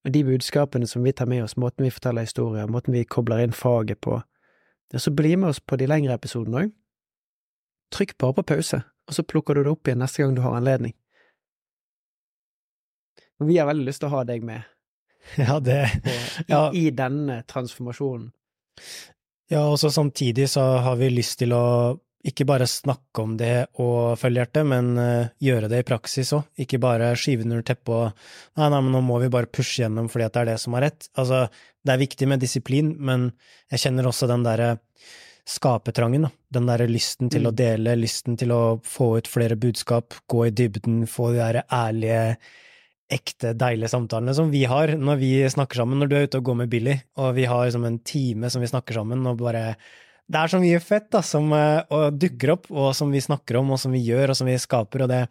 og 0.05 0.13
de 0.15 0.23
budskapene 0.25 0.87
som 0.87 1.03
vi 1.03 1.11
tar 1.13 1.27
med 1.29 1.43
oss, 1.43 1.57
måten 1.59 1.85
vi 1.85 1.91
forteller 1.93 2.25
historier, 2.25 2.69
måten 2.71 2.95
vi 2.95 3.03
kobler 3.05 3.43
inn 3.43 3.53
faget 3.53 4.01
på, 4.01 4.21
ja, 4.89 4.99
så 4.99 5.11
bli 5.13 5.35
med 5.37 5.51
oss 5.51 5.59
på 5.59 5.77
de 5.77 5.85
lengre 5.89 6.15
episodene 6.17 6.63
òg. 6.63 6.73
Trykk 7.93 8.15
bare 8.21 8.39
på 8.39 8.47
pause, 8.53 8.81
og 9.09 9.17
så 9.17 9.25
plukker 9.25 9.57
du 9.57 9.63
det 9.65 9.73
opp 9.73 9.89
igjen 9.89 10.01
neste 10.01 10.23
gang 10.23 10.33
du 10.37 10.41
har 10.41 10.57
anledning. 10.57 10.95
Vi 13.39 13.57
har 13.57 13.69
veldig 13.69 13.85
lyst 13.87 14.01
til 14.03 14.09
å 14.09 14.17
ha 14.17 14.25
deg 14.27 14.45
med. 14.45 14.67
Ja, 15.37 15.59
det 15.59 15.75
ja. 16.47 16.71
I, 16.73 16.87
I 16.87 16.91
denne 16.95 17.43
transformasjonen. 17.45 18.31
Ja, 19.51 19.65
og 19.67 19.75
så 19.81 19.91
samtidig 19.91 20.47
så 20.49 20.63
har 20.81 20.95
vi 20.97 21.09
lyst 21.11 21.37
til 21.41 21.53
å 21.53 21.65
ikke 22.27 22.43
bare 22.47 22.67
snakke 22.67 23.23
om 23.23 23.37
det 23.39 23.69
og 23.79 24.17
følge 24.19 24.41
hjertet, 24.41 24.67
men 24.67 24.91
uh, 24.99 25.29
gjøre 25.39 25.69
det 25.71 25.81
i 25.83 25.87
praksis 25.87 26.33
òg. 26.35 26.49
Ikke 26.59 26.81
bare 26.83 27.13
skyve 27.19 27.45
under 27.47 27.63
teppet 27.63 27.93
og 27.95 28.09
nei, 28.59 28.67
nei, 28.67 28.81
men 28.81 28.91
nå 28.95 29.01
må 29.07 29.21
vi 29.23 29.31
bare 29.31 29.51
pushe 29.51 29.85
gjennom 29.85 30.09
fordi 30.11 30.27
det 30.27 30.41
er 30.41 30.51
det 30.51 30.57
som 30.59 30.75
er 30.75 30.89
rett. 30.89 31.07
Altså, 31.15 31.45
det 31.85 31.93
er 31.93 32.01
viktig 32.01 32.27
med 32.27 32.43
disiplin, 32.43 32.91
men 32.99 33.29
jeg 33.71 33.85
kjenner 33.85 34.09
også 34.09 34.27
den 34.29 34.43
derre 34.43 34.73
skapetrangen, 35.49 36.27
da. 36.27 36.31
Den 36.59 36.67
derre 36.69 36.89
lysten 36.89 37.31
til 37.31 37.45
mm. 37.45 37.49
å 37.49 37.55
dele, 37.57 37.95
lysten 37.97 38.35
til 38.37 38.51
å 38.53 38.63
få 38.85 39.13
ut 39.21 39.29
flere 39.29 39.57
budskap, 39.59 40.17
gå 40.29 40.43
i 40.49 40.53
dybden, 40.53 41.05
få 41.09 41.31
de 41.33 41.39
derre 41.39 41.63
ærlige, 41.73 42.35
ekte, 43.09 43.55
deilige 43.57 43.89
samtalene 43.89 44.35
som 44.37 44.51
vi 44.53 44.65
har 44.69 44.91
når 44.99 45.17
vi 45.17 45.31
snakker 45.49 45.81
sammen. 45.81 46.03
Når 46.03 46.11
du 46.11 46.17
er 46.19 46.27
ute 46.27 46.43
og 46.43 46.51
går 46.51 46.59
med 46.61 46.69
Billy, 46.75 46.99
og 47.17 47.33
vi 47.39 47.47
har 47.49 47.65
liksom 47.65 47.87
en 47.87 47.97
time 48.05 48.51
som 48.53 48.61
vi 48.61 48.69
snakker 48.69 48.99
sammen, 48.99 49.25
og 49.31 49.39
bare 49.41 49.63
det 50.29 50.37
er 50.37 50.51
så 50.51 50.59
mye 50.61 50.79
fett 50.83 51.07
da, 51.09 51.23
som 51.25 51.49
uh, 51.49 52.09
dukker 52.13 52.51
opp, 52.53 52.67
og 52.69 52.91
som 52.97 53.09
vi 53.09 53.21
snakker 53.23 53.57
om, 53.57 53.71
og 53.73 53.79
som 53.81 53.93
vi 53.95 54.01
gjør, 54.05 54.29
og 54.29 54.37
som 54.37 54.49
vi 54.49 54.57
skaper, 54.61 55.03
og 55.05 55.09
det, 55.09 55.23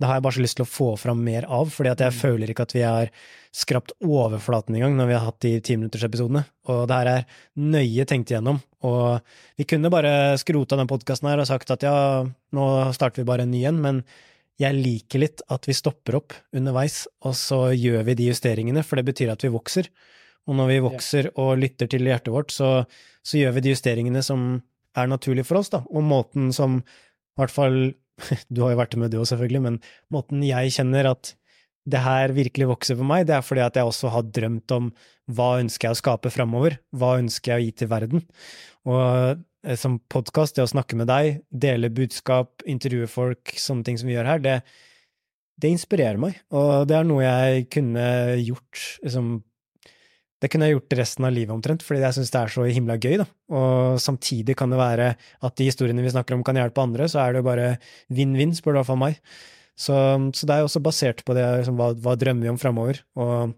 det 0.00 0.08
har 0.08 0.16
jeg 0.16 0.24
bare 0.24 0.36
så 0.38 0.44
lyst 0.44 0.56
til 0.56 0.64
å 0.64 0.70
få 0.70 0.88
fram 1.00 1.20
mer 1.26 1.44
av, 1.52 1.68
fordi 1.74 1.92
at 1.92 2.04
jeg 2.06 2.14
mm. 2.14 2.20
føler 2.22 2.52
ikke 2.52 2.64
at 2.64 2.72
vi 2.76 2.84
har 2.86 3.12
skrapt 3.56 3.92
overflaten 4.04 4.76
engang 4.76 4.96
når 4.96 5.10
vi 5.10 5.16
har 5.16 5.26
hatt 5.28 5.40
de 5.44 5.52
timinuttersepisodene, 5.64 6.44
og 6.72 6.80
det 6.88 7.00
her 7.02 7.12
er 7.12 7.28
nøye 7.76 8.08
tenkt 8.08 8.32
igjennom, 8.32 8.62
og 8.88 9.36
vi 9.60 9.68
kunne 9.68 9.92
bare 9.92 10.14
skrota 10.40 10.80
den 10.80 10.88
podkasten 10.88 11.28
her 11.28 11.44
og 11.44 11.50
sagt 11.50 11.76
at 11.76 11.84
ja, 11.84 11.98
nå 12.24 12.66
starter 12.96 13.22
vi 13.22 13.28
bare 13.28 13.44
en 13.44 13.52
ny 13.52 13.64
en, 13.68 13.84
men 13.84 14.02
jeg 14.60 14.72
liker 14.72 15.20
litt 15.20 15.44
at 15.52 15.68
vi 15.68 15.76
stopper 15.76 16.16
opp 16.16 16.36
underveis, 16.56 17.02
og 17.28 17.36
så 17.36 17.66
gjør 17.76 18.08
vi 18.08 18.16
de 18.16 18.30
justeringene, 18.30 18.84
for 18.84 18.96
det 18.96 19.10
betyr 19.10 19.34
at 19.34 19.44
vi 19.44 19.52
vokser. 19.52 19.92
Og 20.46 20.58
når 20.58 20.70
vi 20.70 20.82
vokser 20.84 21.30
og 21.34 21.56
lytter 21.58 21.90
til 21.90 22.06
hjertet 22.06 22.32
vårt, 22.34 22.54
så, 22.54 22.84
så 23.26 23.40
gjør 23.40 23.56
vi 23.56 23.64
de 23.66 23.72
justeringene 23.74 24.22
som 24.24 24.60
er 24.96 25.10
naturlige 25.10 25.46
for 25.48 25.60
oss, 25.60 25.72
da, 25.72 25.82
og 25.90 26.06
måten 26.06 26.52
som, 26.56 26.78
i 26.80 27.40
hvert 27.40 27.52
fall, 27.52 27.80
du 28.54 28.62
har 28.64 28.74
jo 28.74 28.80
vært 28.80 28.96
med 29.00 29.12
du 29.12 29.18
òg, 29.20 29.26
selvfølgelig, 29.32 29.64
men 29.66 29.80
måten 30.14 30.44
jeg 30.46 30.72
kjenner 30.78 31.10
at 31.12 31.34
det 31.86 32.02
her 32.02 32.32
virkelig 32.34 32.66
vokser 32.72 32.98
for 32.98 33.06
meg, 33.06 33.26
det 33.28 33.36
er 33.36 33.44
fordi 33.46 33.62
at 33.62 33.76
jeg 33.78 33.86
også 33.86 34.10
har 34.10 34.30
drømt 34.34 34.72
om 34.74 34.88
hva 35.36 35.50
ønsker 35.60 35.88
jeg 35.88 35.96
å 35.96 36.00
skape 36.00 36.32
framover, 36.34 36.80
hva 36.94 37.16
ønsker 37.20 37.52
jeg 37.52 37.60
å 37.60 37.66
gi 37.66 37.74
til 37.78 37.90
verden. 37.92 38.24
Og 38.90 39.04
eh, 39.06 39.76
som 39.78 40.00
podkast, 40.10 40.56
det 40.56 40.66
å 40.66 40.70
snakke 40.70 40.98
med 40.98 41.10
deg, 41.10 41.44
dele 41.50 41.92
budskap, 41.94 42.64
intervjue 42.66 43.10
folk, 43.10 43.54
sånne 43.60 43.86
ting 43.86 44.00
som 44.00 44.10
vi 44.10 44.16
gjør 44.16 44.32
her, 44.32 44.42
det, 44.42 44.56
det 45.62 45.72
inspirerer 45.76 46.18
meg, 46.22 46.40
og 46.54 46.88
det 46.90 46.98
er 46.98 47.06
noe 47.06 47.22
jeg 47.22 47.68
kunne 47.76 48.08
gjort 48.42 48.82
liksom, 49.04 49.30
det 50.42 50.50
kunne 50.52 50.68
jeg 50.68 50.76
gjort 50.76 50.96
resten 50.98 51.24
av 51.24 51.32
livet 51.32 51.54
omtrent, 51.54 51.84
fordi 51.84 52.02
jeg 52.04 52.16
syns 52.18 52.32
det 52.32 52.40
er 52.42 52.52
så 52.52 52.64
himla 52.68 52.98
gøy, 53.00 53.16
da. 53.22 53.26
Og 53.56 54.00
samtidig 54.02 54.56
kan 54.58 54.72
det 54.72 54.80
være 54.80 55.10
at 55.16 55.56
de 55.56 55.68
historiene 55.70 56.04
vi 56.04 56.12
snakker 56.12 56.36
om 56.36 56.44
kan 56.44 56.58
hjelpe 56.60 56.82
andre, 56.82 57.08
så 57.08 57.22
er 57.22 57.32
det 57.32 57.40
jo 57.40 57.48
bare 57.48 57.68
vinn-vinn, 58.12 58.52
spør 58.56 58.76
du 58.76 58.80
iallfall 58.82 59.00
meg. 59.00 59.20
Så, 59.76 59.94
så, 60.32 60.48
det 60.48 60.52
er 60.54 60.62
jo 60.62 60.68
også 60.70 60.84
basert 60.84 61.22
på 61.24 61.36
det, 61.36 61.44
liksom, 61.62 61.78
hva, 61.80 61.92
hva 62.04 62.16
drømmer 62.20 62.48
vi 62.48 62.52
om 62.52 62.60
framover? 62.60 63.00
Og 63.20 63.56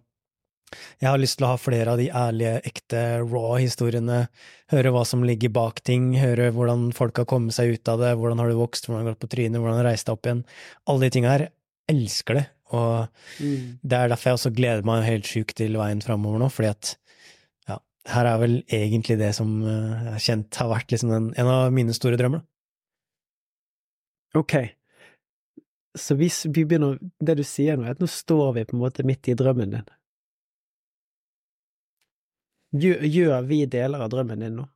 jeg 1.00 1.08
har 1.08 1.20
lyst 1.20 1.38
til 1.38 1.46
å 1.48 1.52
ha 1.54 1.58
flere 1.60 1.94
av 1.94 2.00
de 2.00 2.08
ærlige, 2.14 2.58
ekte, 2.68 3.02
raw 3.24 3.56
historiene, 3.58 4.24
høre 4.72 4.92
hva 4.94 5.04
som 5.08 5.24
ligger 5.26 5.54
bak 5.54 5.80
ting, 5.86 6.12
høre 6.20 6.50
hvordan 6.54 6.90
folk 6.96 7.22
har 7.22 7.28
kommet 7.30 7.56
seg 7.56 7.74
ut 7.74 7.90
av 7.90 8.02
det, 8.02 8.12
hvordan 8.20 8.42
har 8.42 8.52
du 8.52 8.58
vokst, 8.60 8.86
hvordan 8.86 9.02
har 9.02 9.08
du 9.08 9.14
gått 9.14 9.24
på 9.24 9.32
trynet, 9.34 9.58
hvordan 9.62 9.80
har 9.80 9.86
du 9.86 9.90
reist 9.90 10.10
deg 10.10 10.18
opp 10.18 10.28
igjen. 10.28 10.44
Alle 10.90 11.06
de 11.06 11.14
tinga 11.16 11.34
her. 11.34 11.48
Elsker 11.88 12.36
det. 12.36 12.46
Og 12.76 13.08
mm. 13.40 13.78
det 13.82 13.98
er 13.98 14.12
derfor 14.12 14.30
jeg 14.30 14.38
også 14.38 14.54
gleder 14.56 14.86
meg 14.86 15.06
helt 15.06 15.28
sjukt 15.28 15.56
til 15.60 15.78
veien 15.80 16.02
framover 16.04 16.42
nå, 16.42 16.50
fordi 16.52 16.70
at 16.70 16.94
ja, 17.70 17.78
her 18.12 18.30
er 18.32 18.42
vel 18.42 18.56
egentlig 18.66 19.18
det 19.20 19.30
som 19.38 19.54
eh, 19.62 19.94
jeg 20.08 20.16
har 20.16 20.24
kjent 20.26 20.60
har 20.62 20.72
vært 20.74 20.92
liksom 20.94 21.14
en, 21.16 21.30
en 21.38 21.52
av 21.52 21.72
mine 21.74 21.96
store 21.96 22.20
drømmer. 22.20 22.44
Ok, 24.36 24.54
så 25.98 26.14
hvis 26.18 26.46
vi 26.46 26.64
begynner 26.68 26.98
Det 27.20 27.38
du 27.38 27.44
sier 27.46 27.78
nå, 27.78 27.86
er 27.86 27.96
at 27.96 28.02
nå 28.02 28.08
står 28.10 28.50
vi 28.58 28.66
på 28.68 28.76
en 28.76 28.82
måte 28.82 29.04
midt 29.06 29.30
i 29.30 29.36
drømmen 29.38 29.76
din. 29.76 29.86
Gjør, 32.78 33.06
gjør 33.08 33.46
vi 33.48 33.62
deler 33.70 34.04
av 34.04 34.10
drømmen 34.12 34.44
din 34.44 34.58
nå? 34.60 34.66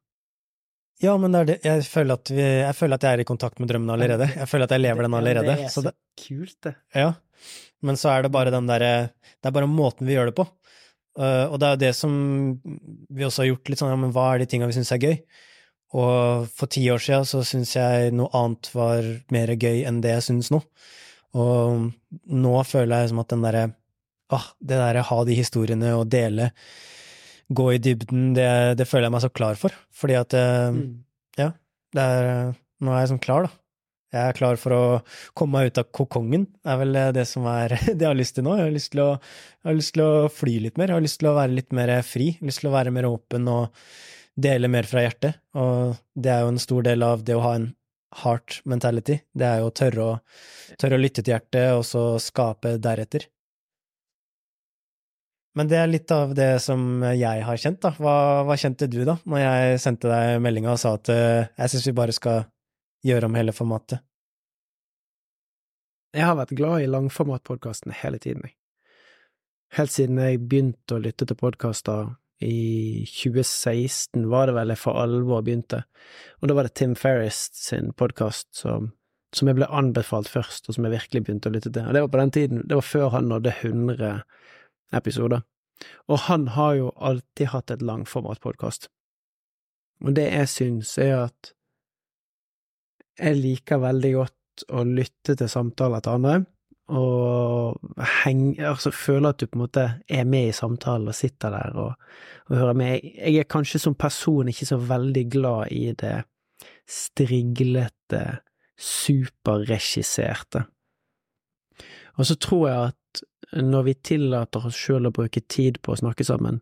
Ja, 1.02 1.16
men 1.18 1.34
det 1.34 1.40
er 1.40 1.48
det. 1.48 1.56
Jeg, 1.66 1.84
føler 1.90 2.20
vi, 2.30 2.40
jeg, 2.40 2.74
føler 2.78 2.96
at 2.96 3.04
jeg 3.04 3.16
er 3.16 3.22
i 3.24 3.26
kontakt 3.26 3.60
med 3.60 3.68
drømmen 3.72 3.90
allerede. 3.90 4.28
Jeg 4.36 4.48
føler 4.48 4.68
at 4.68 4.74
jeg 4.76 4.84
lever 4.84 5.06
den 5.06 5.16
allerede. 5.18 5.56
Det 5.58 5.66
er 5.66 5.72
så, 5.72 5.82
så 5.82 5.88
det, 5.88 5.94
kult, 6.22 6.56
det. 6.64 6.74
Ja, 6.94 7.08
men 7.82 7.98
så 8.00 8.12
er 8.12 8.24
det 8.24 8.32
bare 8.34 8.52
den 8.54 8.68
derre 8.70 9.12
Det 9.12 9.50
er 9.50 9.54
bare 9.54 9.70
måten 9.70 10.06
vi 10.06 10.14
gjør 10.16 10.30
det 10.30 10.36
på. 10.38 10.46
Uh, 11.18 11.50
og 11.52 11.58
det 11.60 11.66
er 11.66 11.74
jo 11.74 11.82
det 11.82 11.94
som 11.98 12.12
vi 13.12 13.26
også 13.26 13.42
har 13.42 13.50
gjort 13.50 13.68
litt 13.68 13.82
sånn, 13.82 13.92
ja, 13.92 13.98
men 14.00 14.14
hva 14.14 14.30
er 14.32 14.42
de 14.42 14.48
tinga 14.48 14.68
vi 14.70 14.76
syns 14.78 14.94
er 14.94 15.02
gøy? 15.02 15.16
Og 15.92 16.46
for 16.56 16.72
ti 16.72 16.86
år 16.88 17.02
siden 17.04 17.26
så 17.28 17.42
syns 17.44 17.74
jeg 17.76 18.14
noe 18.16 18.32
annet 18.38 18.70
var 18.72 19.08
mer 19.34 19.52
gøy 19.52 19.82
enn 19.88 20.00
det 20.04 20.14
jeg 20.14 20.26
syns 20.30 20.48
nå. 20.54 20.62
Og 21.36 21.90
nå 22.32 22.54
føler 22.68 23.02
jeg 23.02 23.12
som 23.12 23.20
at 23.20 23.32
den 23.32 23.44
derre 23.44 23.66
ah, 24.32 24.48
det 24.60 24.80
derre 24.80 25.04
ha 25.04 25.18
de 25.28 25.36
historiene 25.36 25.92
og 25.98 26.06
dele, 26.12 26.50
gå 27.52 27.66
i 27.74 27.80
dybden, 27.82 28.30
det, 28.36 28.48
det, 28.80 28.88
føler 28.88 29.10
jeg 29.10 29.14
meg 29.16 29.24
så 29.26 29.32
klar 29.32 29.58
for. 29.60 29.74
Fordi 29.92 30.16
at 30.16 30.36
uh, 30.38 30.70
mm. 30.72 30.86
Ja, 31.40 31.52
det 31.92 32.08
er 32.08 32.30
Nå 32.82 32.90
er 32.90 33.04
jeg 33.04 33.12
sånn 33.12 33.22
klar, 33.22 33.44
da. 33.46 33.61
Jeg 34.12 34.28
er 34.28 34.36
klar 34.36 34.58
for 34.60 34.76
å 34.76 34.84
komme 35.38 35.56
meg 35.56 35.72
ut 35.72 35.78
av 35.80 35.88
kokongen, 35.96 36.44
er 36.68 36.80
vel 36.82 36.98
det 37.16 37.24
som 37.30 37.46
er 37.48 37.72
det 37.88 37.96
jeg 37.96 38.10
har 38.10 38.18
lyst 38.18 38.36
til 38.36 38.44
nå. 38.44 38.56
Jeg 38.58 38.68
har 38.68 38.74
lyst 38.74 38.92
til, 38.92 39.04
å, 39.04 39.10
har 39.64 39.78
lyst 39.78 39.94
til 39.96 40.04
å 40.04 40.30
fly 40.32 40.58
litt 40.66 40.80
mer, 40.80 40.92
jeg 40.92 41.00
har 41.00 41.06
lyst 41.06 41.22
til 41.22 41.30
å 41.30 41.36
være 41.38 41.56
litt 41.56 41.72
mer 41.76 41.94
fri, 42.04 42.32
jeg 42.34 42.42
har 42.42 42.52
lyst 42.52 42.64
til 42.64 42.72
å 42.72 42.74
være 42.76 42.92
mer 42.92 43.08
åpen 43.08 43.48
og 43.48 43.84
dele 44.36 44.68
mer 44.72 44.88
fra 44.88 45.06
hjertet. 45.06 45.40
Og 45.56 45.96
det 46.12 46.32
er 46.34 46.44
jo 46.44 46.52
en 46.52 46.60
stor 46.60 46.84
del 46.84 47.04
av 47.06 47.24
det 47.24 47.36
å 47.38 47.44
ha 47.44 47.54
en 47.56 47.70
heart 48.22 48.60
mentality. 48.68 49.22
Det 49.32 49.48
er 49.48 49.62
jo 49.62 49.70
å 49.70 49.76
tørre 49.80 50.04
å, 50.04 50.16
tørre 50.80 50.98
å 50.98 51.02
lytte 51.02 51.24
til 51.24 51.32
hjertet, 51.32 51.72
og 51.78 51.86
så 51.88 52.04
skape 52.20 52.76
deretter. 52.82 53.28
Men 55.56 55.68
det 55.68 55.76
er 55.76 55.90
litt 55.90 56.12
av 56.14 56.30
det 56.36 56.54
som 56.64 57.02
jeg 57.12 57.44
har 57.44 57.60
kjent, 57.60 57.82
da. 57.84 57.92
Hva, 58.00 58.16
hva 58.48 58.56
kjente 58.60 58.88
du, 58.88 59.02
da, 59.08 59.18
når 59.28 59.42
jeg 59.42 59.82
sendte 59.84 60.08
deg 60.08 60.40
meldinga 60.44 60.72
og 60.72 60.80
sa 60.80 60.94
at 60.96 61.12
uh, 61.12 61.44
jeg 61.44 61.72
syns 61.74 61.88
vi 61.90 61.96
bare 61.96 62.16
skal 62.16 62.46
gjøre 63.06 63.28
om 63.28 63.36
hele 63.38 63.54
formatet? 63.56 64.02
Jeg 66.12 66.28
har 66.28 66.36
vært 66.36 66.56
glad 66.56 66.82
i 66.82 66.90
langformatpodkasten 66.90 67.94
hele 68.02 68.18
tiden, 68.20 68.44
jeg. 68.44 68.56
Helt 69.72 69.92
siden 69.94 70.18
jeg 70.20 70.42
begynte 70.44 70.98
å 70.98 71.00
lytte 71.00 71.24
til 71.24 71.38
podkaster 71.40 72.10
i 72.44 73.06
2016, 73.08 74.26
var 74.28 74.50
det 74.50 74.56
vel 74.58 74.74
jeg 74.74 74.80
for 74.82 75.00
alvor 75.00 75.44
begynte, 75.46 75.84
og 76.40 76.50
da 76.50 76.56
var 76.58 76.68
det 76.68 76.74
Tim 76.76 76.92
Ferris 76.98 77.46
sin 77.56 77.94
podkast 77.96 78.50
som, 78.58 78.90
som, 79.32 79.48
jeg 79.48 79.56
ble 79.56 79.70
anbefalt 79.72 80.28
først, 80.28 80.68
og 80.68 80.76
som 80.76 80.84
jeg 80.84 80.96
virkelig 80.98 81.24
begynte 81.24 81.48
å 81.48 81.54
lytte 81.54 81.72
til. 81.72 81.86
Og 81.86 81.96
det 81.96 82.02
var 82.04 82.12
på 82.12 82.20
den 82.20 82.34
tiden, 82.36 82.66
det 82.66 82.76
var 82.76 82.88
før 82.90 83.08
han 83.14 83.30
nådde 83.32 83.54
100 83.62 84.12
episoder. 85.00 85.46
Og 86.12 86.26
han 86.28 86.48
har 86.58 86.76
jo 86.76 86.92
alltid 86.96 87.54
hatt 87.54 87.72
et 87.72 87.82
langformatpodkast. 87.82 88.90
Og 90.02 90.14
det 90.18 90.28
jeg 90.28 90.50
syns, 90.50 90.96
er 91.00 91.16
at 91.30 91.54
jeg 93.18 93.38
liker 93.38 93.82
veldig 93.82 94.12
godt 94.16 94.64
å 94.72 94.84
lytte 94.86 95.36
til 95.38 95.50
samtaler 95.50 96.02
til 96.04 96.18
andre, 96.18 96.34
og 96.92 97.78
heng, 98.22 98.58
altså 98.60 98.90
føle 98.92 99.30
at 99.32 99.40
du 99.40 99.46
på 99.46 99.56
en 99.56 99.62
måte 99.62 99.84
er 100.10 100.26
med 100.28 100.50
i 100.50 100.56
samtalen 100.56 101.08
og 101.08 101.16
sitter 101.16 101.54
der 101.54 101.76
og, 101.78 101.94
og 102.50 102.56
hører 102.58 102.76
med. 102.76 103.06
Jeg 103.16 103.38
er 103.40 103.48
kanskje 103.48 103.80
som 103.80 103.96
person 103.96 104.50
ikke 104.50 104.68
så 104.68 104.76
veldig 104.76 105.24
glad 105.32 105.72
i 105.72 105.86
det 105.96 106.18
striglete, 106.88 108.24
superregisserte. 108.76 110.66
Og 112.18 112.28
så 112.28 112.36
tror 112.36 112.66
jeg 112.68 112.90
at 112.90 113.22
når 113.62 113.88
vi 113.88 113.94
tillater 114.10 114.66
oss 114.68 114.76
sjøl 114.76 115.08
å 115.08 115.14
bruke 115.14 115.40
tid 115.48 115.80
på 115.84 115.94
å 115.94 116.00
snakke 116.02 116.26
sammen, 116.28 116.60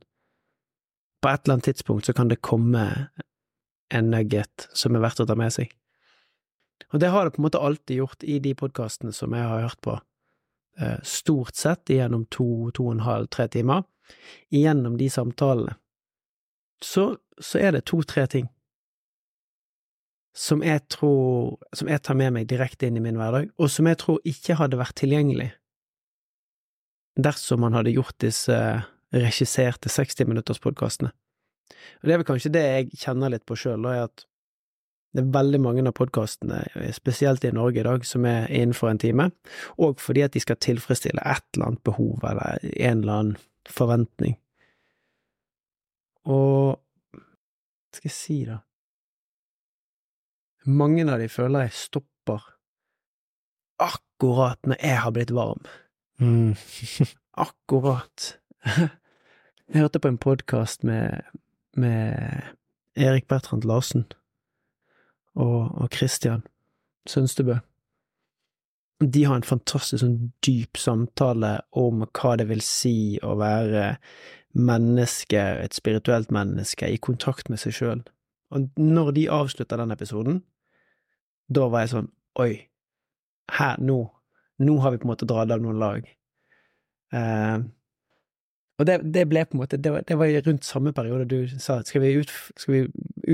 på 1.20 1.28
et 1.28 1.42
eller 1.44 1.58
annet 1.58 1.72
tidspunkt 1.72 2.06
så 2.06 2.14
kan 2.16 2.30
det 2.30 2.42
komme 2.44 2.86
en 3.90 4.12
nugget 4.12 4.68
som 4.76 4.94
er 4.94 5.02
verdt 5.02 5.24
å 5.24 5.28
ta 5.28 5.36
med 5.36 5.52
seg. 5.54 5.72
Og 6.90 7.00
det 7.00 7.10
har 7.12 7.24
det 7.24 7.34
på 7.34 7.42
en 7.42 7.46
måte 7.48 7.60
alltid 7.60 8.00
gjort 8.02 8.24
i 8.24 8.38
de 8.42 8.54
podkastene 8.58 9.12
som 9.14 9.34
jeg 9.36 9.46
har 9.46 9.66
hørt 9.66 9.80
på, 9.84 9.98
eh, 10.80 10.98
stort 11.02 11.54
sett 11.54 11.92
gjennom 11.92 12.26
to, 12.30 12.70
to 12.74 12.88
og 12.88 12.96
en 12.96 13.06
halv, 13.06 13.28
tre 13.28 13.48
timer. 13.48 13.84
Gjennom 14.50 14.96
de 14.98 15.10
samtalene 15.10 15.76
så, 16.82 17.16
så 17.38 17.60
er 17.60 17.76
det 17.76 17.84
to–tre 17.86 18.26
ting 18.26 18.48
som 20.34 20.62
jeg 20.62 20.80
tror 20.88 21.58
Som 21.76 21.88
jeg 21.90 22.02
tar 22.02 22.14
med 22.14 22.32
meg 22.32 22.48
direkte 22.48 22.86
inn 22.86 22.96
i 22.96 23.02
min 23.02 23.18
hverdag, 23.18 23.50
og 23.58 23.70
som 23.70 23.86
jeg 23.86 23.98
tror 23.98 24.20
ikke 24.24 24.56
hadde 24.58 24.78
vært 24.78 24.96
tilgjengelig 24.98 25.50
dersom 27.20 27.60
man 27.60 27.74
hadde 27.74 27.92
gjort 27.92 28.16
disse 28.22 28.56
regisserte 29.12 29.90
60-minutterspodkastene. 29.90 31.10
Og 32.00 32.06
det 32.06 32.14
er 32.14 32.20
vel 32.22 32.28
kanskje 32.28 32.52
det 32.54 32.62
jeg 32.62 33.00
kjenner 33.02 33.32
litt 33.34 33.44
på 33.44 33.58
sjøl, 33.58 33.84
at 33.90 34.24
det 35.10 35.24
er 35.24 35.32
veldig 35.34 35.58
mange 35.62 35.82
av 35.88 35.94
podkastene, 35.98 36.60
spesielt 36.94 37.44
i 37.44 37.50
Norge 37.54 37.82
i 37.82 37.86
dag, 37.86 38.04
som 38.06 38.26
er 38.28 38.46
innenfor 38.46 38.92
en 38.92 39.00
time, 39.02 39.30
og 39.82 39.98
fordi 40.02 40.22
at 40.22 40.36
de 40.36 40.42
skal 40.42 40.60
tilfredsstille 40.62 41.24
et 41.26 41.46
eller 41.54 41.72
annet 41.72 41.82
behov 41.86 42.22
eller 42.30 42.62
en 42.62 43.02
eller 43.02 43.16
annen 43.16 43.40
forventning. 43.66 44.36
Og 46.30 46.78
hva 46.78 47.98
skal 47.98 48.10
jeg 48.10 48.14
si, 48.14 48.38
da? 48.46 48.60
Mange 50.70 51.02
av 51.08 51.18
de 51.18 51.26
føler 51.32 51.66
jeg 51.66 51.78
stopper 51.80 52.44
akkurat 53.80 54.60
når 54.68 54.78
jeg 54.78 55.02
har 55.02 55.14
blitt 55.16 55.34
varm. 55.34 55.66
Mm. 56.20 56.54
akkurat. 57.46 58.36
jeg 58.62 59.80
hørte 59.80 59.98
på 59.98 60.12
en 60.12 60.22
podkast 60.22 60.84
med, 60.86 61.24
med 61.74 62.14
Erik 62.94 63.26
Bertrand 63.26 63.66
Larsen 63.66 64.06
og, 65.38 65.70
og 65.80 65.88
Christian 65.94 66.42
Sønstebø. 67.08 67.58
De 69.00 69.24
har 69.24 69.38
en 69.38 69.46
fantastisk 69.46 70.02
sånn 70.02 70.32
dyp 70.44 70.76
samtale 70.76 71.54
om 71.78 72.04
hva 72.04 72.34
det 72.36 72.50
vil 72.50 72.60
si 72.64 73.16
å 73.24 73.32
være 73.40 73.94
menneske, 74.52 75.40
et 75.64 75.76
spirituelt 75.76 76.32
menneske, 76.34 76.88
i 76.88 77.00
kontakt 77.00 77.48
med 77.48 77.62
seg 77.62 77.76
sjøl. 77.76 78.02
Og 78.50 78.68
når 78.76 79.12
de 79.16 79.28
avslutter 79.32 79.80
den 79.80 79.94
episoden, 79.94 80.40
da 81.48 81.68
var 81.70 81.86
jeg 81.86 81.94
sånn 81.96 82.10
Oi, 82.38 82.52
her, 83.56 83.80
nå, 83.82 83.96
nå 84.62 84.74
har 84.80 84.92
vi 84.94 85.00
på 85.02 85.08
en 85.08 85.10
måte 85.10 85.26
dratt 85.26 85.50
av 85.50 85.62
noen 85.62 85.80
lag. 85.82 86.04
Eh, 87.10 87.56
og 88.78 88.86
det, 88.86 89.00
det, 89.12 89.24
ble 89.28 89.42
på 89.44 89.56
en 89.56 89.60
måte 89.64 89.80
det 89.82 89.90
var, 89.92 90.04
det 90.06 90.16
var, 90.16 90.30
rundt 90.46 90.64
samme 90.64 90.92
periode 90.96 91.26
du 91.28 91.50
sa 91.60 91.80
skal 91.84 92.06
skal 92.22 92.76
vi 92.76 92.84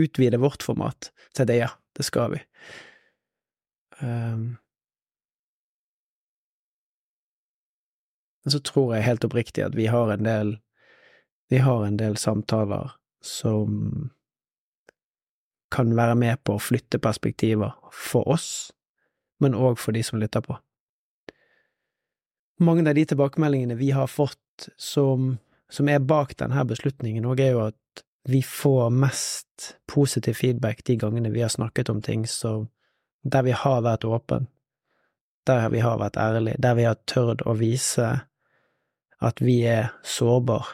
utvide 0.01 0.41
vårt 0.43 0.65
format. 0.65 1.11
Så 1.31 1.45
jeg 1.45 1.51
sa 1.53 1.59
ja, 1.61 1.69
det 1.97 2.05
skal 2.07 2.35
vi. 2.35 2.43
Um, 4.01 4.57
men 8.45 8.53
så 8.53 8.61
tror 8.61 8.95
jeg 8.95 9.07
helt 9.07 9.25
oppriktig 9.25 9.65
at 9.65 9.77
vi 9.77 9.89
har 9.89 10.13
en 10.13 10.25
del 10.25 10.59
Vi 11.49 11.61
har 11.63 11.85
en 11.87 11.97
del 11.97 12.17
samtaler 12.19 12.91
som 13.23 14.11
kan 15.71 15.93
være 15.97 16.15
med 16.19 16.41
på 16.43 16.57
å 16.57 16.63
flytte 16.63 16.99
perspektiver 16.99 17.75
for 17.95 18.27
oss, 18.35 18.73
men 19.39 19.55
òg 19.55 19.79
for 19.79 19.95
de 19.95 20.03
som 20.03 20.19
lytter 20.19 20.43
på. 20.43 20.57
Mange 22.59 22.83
av 22.89 22.99
de 22.99 23.05
tilbakemeldingene 23.07 23.77
vi 23.79 23.93
har 23.95 24.11
fått 24.11 24.69
som, 24.77 25.37
som 25.71 25.89
er 25.93 26.03
bak 26.03 26.35
denne 26.41 26.65
beslutningen, 26.67 27.27
òg 27.29 27.43
er 27.45 27.55
jo 27.55 27.65
at 27.69 28.05
vi 28.29 28.43
får 28.43 28.91
mest 28.91 29.77
positiv 29.87 30.35
feedback 30.35 30.85
de 30.85 30.97
gangene 30.97 31.31
vi 31.31 31.43
har 31.43 31.49
snakket 31.49 31.89
om 31.89 32.03
ting 32.03 32.27
som 32.27 32.69
der 33.23 33.43
vi 33.43 33.55
har 33.55 33.83
vært 33.83 34.05
åpen, 34.05 34.47
der 35.47 35.69
vi 35.71 35.83
har 35.83 35.99
vært 35.99 36.19
ærlige, 36.19 36.59
der 36.59 36.75
vi 36.75 36.87
har 36.87 36.99
tørt 37.07 37.43
å 37.47 37.55
vise 37.59 38.09
at 39.23 39.41
vi 39.41 39.61
er 39.67 39.93
sårbar, 40.05 40.67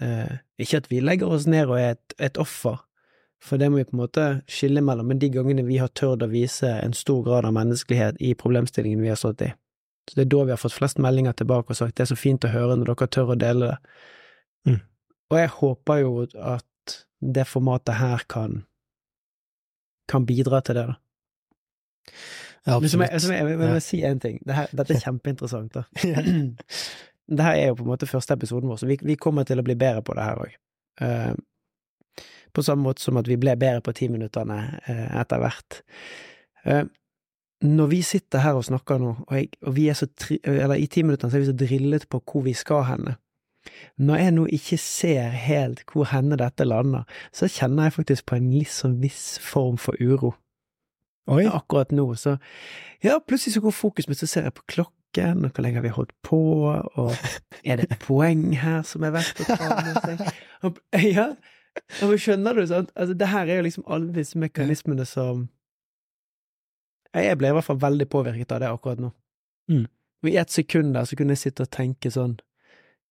eh, 0.00 0.38
Ikke 0.58 0.76
at 0.76 0.90
vi 0.90 1.00
legger 1.00 1.26
oss 1.26 1.46
ned 1.46 1.66
og 1.66 1.78
er 1.80 1.96
et, 1.96 2.14
et 2.18 2.38
offer, 2.38 2.76
for 3.42 3.58
det 3.58 3.70
må 3.70 3.80
vi 3.80 3.84
på 3.84 3.96
en 3.96 4.02
måte 4.04 4.26
skille 4.46 4.80
mellom, 4.80 5.08
men 5.08 5.18
de 5.18 5.30
gangene 5.30 5.64
vi 5.66 5.80
har 5.82 5.88
tørt 5.88 6.22
å 6.22 6.30
vise 6.30 6.68
en 6.68 6.92
stor 6.94 7.24
grad 7.26 7.48
av 7.48 7.54
menneskelighet 7.56 8.20
i 8.20 8.34
problemstillingen 8.38 9.02
vi 9.02 9.10
har 9.10 9.18
stått 9.18 9.42
i. 9.42 9.50
Så 10.10 10.18
det 10.18 10.26
er 10.26 10.30
da 10.30 10.44
vi 10.44 10.54
har 10.54 10.60
fått 10.60 10.76
flest 10.76 10.98
meldinger 11.02 11.32
tilbake 11.32 11.70
og 11.70 11.78
sagt 11.78 11.96
det 11.96 12.04
er 12.04 12.12
så 12.12 12.18
fint 12.18 12.44
å 12.44 12.52
høre 12.52 12.76
når 12.76 12.92
dere 12.92 13.10
tør 13.10 13.34
å 13.34 13.38
dele 13.38 13.72
det. 13.72 13.78
Mm. 14.70 14.80
Og 15.32 15.38
jeg 15.40 15.50
håper 15.56 16.02
jo 16.02 16.12
at 16.28 16.98
det 17.22 17.46
formatet 17.48 17.96
her 17.96 18.22
kan 18.28 18.62
kan 20.12 20.26
bidra 20.26 20.60
til 20.60 20.76
det, 20.76 20.86
da. 20.86 20.94
Ja, 22.66 22.78
Men 22.78 22.84
absolutt. 22.84 23.22
som 23.22 23.32
jeg, 23.32 23.46
jeg, 23.48 23.58
vil 23.58 23.80
si 23.82 24.02
en 24.06 24.20
ting. 24.20 24.42
Dette, 24.46 24.66
dette 24.76 24.94
er 24.94 25.04
kjempeinteressant, 25.06 25.74
da. 25.74 25.82
Dette 27.32 27.54
er 27.54 27.70
jo 27.70 27.78
på 27.78 27.86
en 27.86 27.92
måte 27.92 28.06
første 28.10 28.36
episoden 28.36 28.68
vår, 28.70 28.80
så 28.82 28.88
vi, 28.90 28.98
vi 29.02 29.16
kommer 29.16 29.46
til 29.48 29.62
å 29.62 29.64
bli 29.66 29.76
bedre 29.78 30.02
på 30.04 30.14
det 30.18 30.26
her 30.26 30.42
òg. 30.42 30.58
på 32.52 32.62
samme 32.62 32.84
måte 32.84 33.00
som 33.00 33.16
at 33.16 33.28
vi 33.30 33.38
ble 33.40 33.54
bedre 33.56 33.80
på 33.80 33.94
timinuttene 33.96 34.58
uh, 34.88 35.20
etter 35.22 35.40
hvert. 35.40 35.78
Uh, 36.66 36.84
når 37.62 37.88
vi 37.88 38.02
sitter 38.02 38.42
her 38.42 38.58
og 38.58 38.66
snakker 38.66 38.98
nå, 39.00 39.14
og, 39.28 39.32
jeg, 39.38 39.48
og 39.62 39.76
vi 39.76 39.86
er 39.88 39.96
så 39.96 40.10
eller 40.44 40.76
i 40.76 40.86
timinuttene 40.90 41.30
så 41.30 41.38
er 41.38 41.44
vi 41.44 41.48
så 41.48 41.56
drillet 41.56 42.08
på 42.10 42.20
hvor 42.20 42.44
vi 42.44 42.52
skal 42.58 42.84
henne, 42.90 43.16
når 43.96 44.22
jeg 44.22 44.34
nå 44.36 44.46
ikke 44.58 44.78
ser 44.80 45.34
helt 45.36 45.84
hvor 45.92 46.08
henne 46.10 46.38
dette 46.40 46.66
lander, 46.66 47.04
så 47.32 47.48
kjenner 47.50 47.88
jeg 47.88 47.96
faktisk 47.98 48.26
på 48.30 48.38
en 48.38 48.50
litt 48.54 48.72
sånn 48.72 48.98
viss 49.02 49.36
form 49.42 49.78
for 49.80 49.98
uro. 50.00 50.34
Oi. 51.30 51.44
Akkurat 51.46 51.92
nå, 51.94 52.14
så 52.18 52.38
Ja, 53.02 53.18
plutselig 53.18 53.54
så 53.54 53.60
går 53.60 53.74
fokus 53.74 54.08
mitt, 54.08 54.18
så 54.18 54.26
ser 54.26 54.46
jeg 54.46 54.54
på 54.54 54.66
klokken, 54.66 55.44
og 55.44 55.50
hvor 55.52 55.62
lenge 55.62 55.78
har 55.78 55.86
vi 55.86 55.94
holdt 55.94 56.12
på, 56.22 56.38
og 56.70 57.14
er 57.64 57.78
det 57.78 57.90
et 57.90 57.98
poeng 58.06 58.52
her 58.58 58.82
som 58.86 59.02
er 59.06 59.14
verdt 59.14 59.42
å 59.42 59.48
ta 59.50 59.80
med 59.80 59.98
seg? 60.02 60.38
Ja, 61.02 61.32
skjønner 62.20 62.54
du, 62.54 62.66
sant? 62.66 62.92
Altså, 62.94 63.14
det 63.18 63.30
her 63.32 63.48
er 63.48 63.60
jo 63.60 63.66
liksom 63.66 63.86
alle 63.86 64.12
disse 64.14 64.38
mekanismene 64.38 65.06
som 65.08 65.48
Jeg 67.12 67.36
ble 67.38 67.50
i 67.50 67.52
hvert 67.56 67.66
fall 67.66 67.80
veldig 67.80 68.06
påvirket 68.08 68.52
av 68.54 68.62
det 68.62 68.70
akkurat 68.72 69.00
nå. 69.02 69.10
Mm. 69.68 69.84
Og 70.22 70.30
i 70.30 70.38
et 70.40 70.50
sekund 70.50 70.94
der 70.94 71.04
så 71.04 71.16
kunne 71.18 71.34
jeg 71.36 71.42
sitte 71.42 71.66
og 71.66 71.72
tenke 71.74 72.10
sånn 72.10 72.38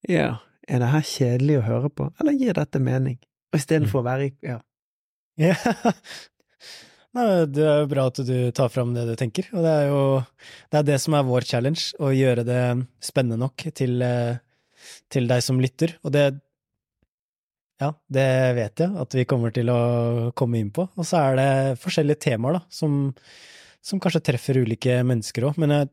Ja, 0.10 0.41
er 0.67 0.81
det 0.81 0.91
her 0.93 1.05
kjedelig 1.05 1.60
å 1.60 1.65
høre 1.67 1.91
på, 1.93 2.10
eller 2.22 2.38
gir 2.38 2.58
dette 2.58 2.81
mening? 2.81 3.17
Og 3.51 3.60
istedenfor 3.60 4.01
å 4.01 4.08
være 4.08 4.29
i 4.29 4.36
Ja. 4.48 4.60
Ja. 5.39 5.55
Nei, 7.15 7.25
det 7.51 7.63
er 7.67 7.81
jo 7.81 7.89
bra 7.91 8.05
at 8.08 8.22
du 8.24 8.36
tar 8.55 8.70
fram 8.72 8.93
det 8.96 9.03
du 9.10 9.17
tenker, 9.20 9.50
og 9.51 9.65
det 9.65 9.72
er 9.81 9.89
jo 9.89 10.03
det, 10.22 10.79
er 10.79 10.86
det 10.88 11.00
som 11.03 11.17
er 11.17 11.27
vår 11.27 11.48
challenge, 11.48 11.89
å 12.00 12.13
gjøre 12.15 12.46
det 12.48 12.62
spennende 13.03 13.41
nok 13.41 13.65
til, 13.75 13.98
eh, 14.05 14.39
til 15.12 15.27
deg 15.27 15.43
som 15.43 15.60
lytter, 15.60 15.98
og 16.05 16.15
det 16.15 16.29
ja, 17.81 17.89
det 18.13 18.27
vet 18.55 18.84
jeg 18.84 18.93
at 19.01 19.15
vi 19.17 19.25
kommer 19.25 19.53
til 19.53 19.72
å 19.74 19.79
komme 20.38 20.60
inn 20.62 20.70
på. 20.74 20.86
Og 20.93 21.08
så 21.08 21.17
er 21.17 21.39
det 21.39 21.79
forskjellige 21.81 22.22
temaer 22.27 22.60
da, 22.60 22.62
som, 22.70 23.08
som 23.81 24.01
kanskje 24.01 24.22
treffer 24.27 24.60
ulike 24.62 25.00
mennesker 25.08 25.48
òg. 25.50 25.58
Men 25.62 25.74
jeg, 25.74 25.89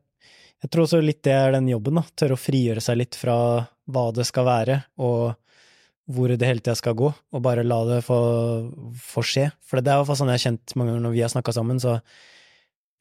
jeg 0.63 0.71
tror 0.73 0.87
også 0.87 1.01
litt 1.05 1.21
det 1.27 1.35
er 1.35 1.53
den 1.55 1.69
jobben, 1.71 2.01
da. 2.01 2.05
Tørre 2.19 2.35
å 2.35 2.41
frigjøre 2.41 2.83
seg 2.83 2.99
litt 3.01 3.19
fra 3.19 3.37
hva 3.89 4.09
det 4.15 4.27
skal 4.29 4.47
være, 4.49 4.81
og 5.01 5.37
hvor 6.09 6.33
det 6.33 6.49
hele 6.49 6.63
tida 6.65 6.75
skal 6.79 6.97
gå, 6.97 7.11
og 7.13 7.45
bare 7.45 7.67
la 7.67 7.83
det 7.89 7.99
få, 8.07 8.19
få 9.11 9.25
skje. 9.27 9.49
For 9.61 9.81
det 9.81 9.93
er 9.93 9.99
i 9.99 10.01
hvert 10.01 10.11
fall 10.11 10.21
sånn 10.23 10.33
jeg 10.33 10.41
har 10.41 10.47
kjent 10.47 10.75
mange 10.81 10.95
ganger 10.95 11.05
når 11.05 11.15
vi 11.15 11.23
har 11.25 11.33
snakka 11.33 11.55
sammen, 11.55 11.81
så 11.83 11.99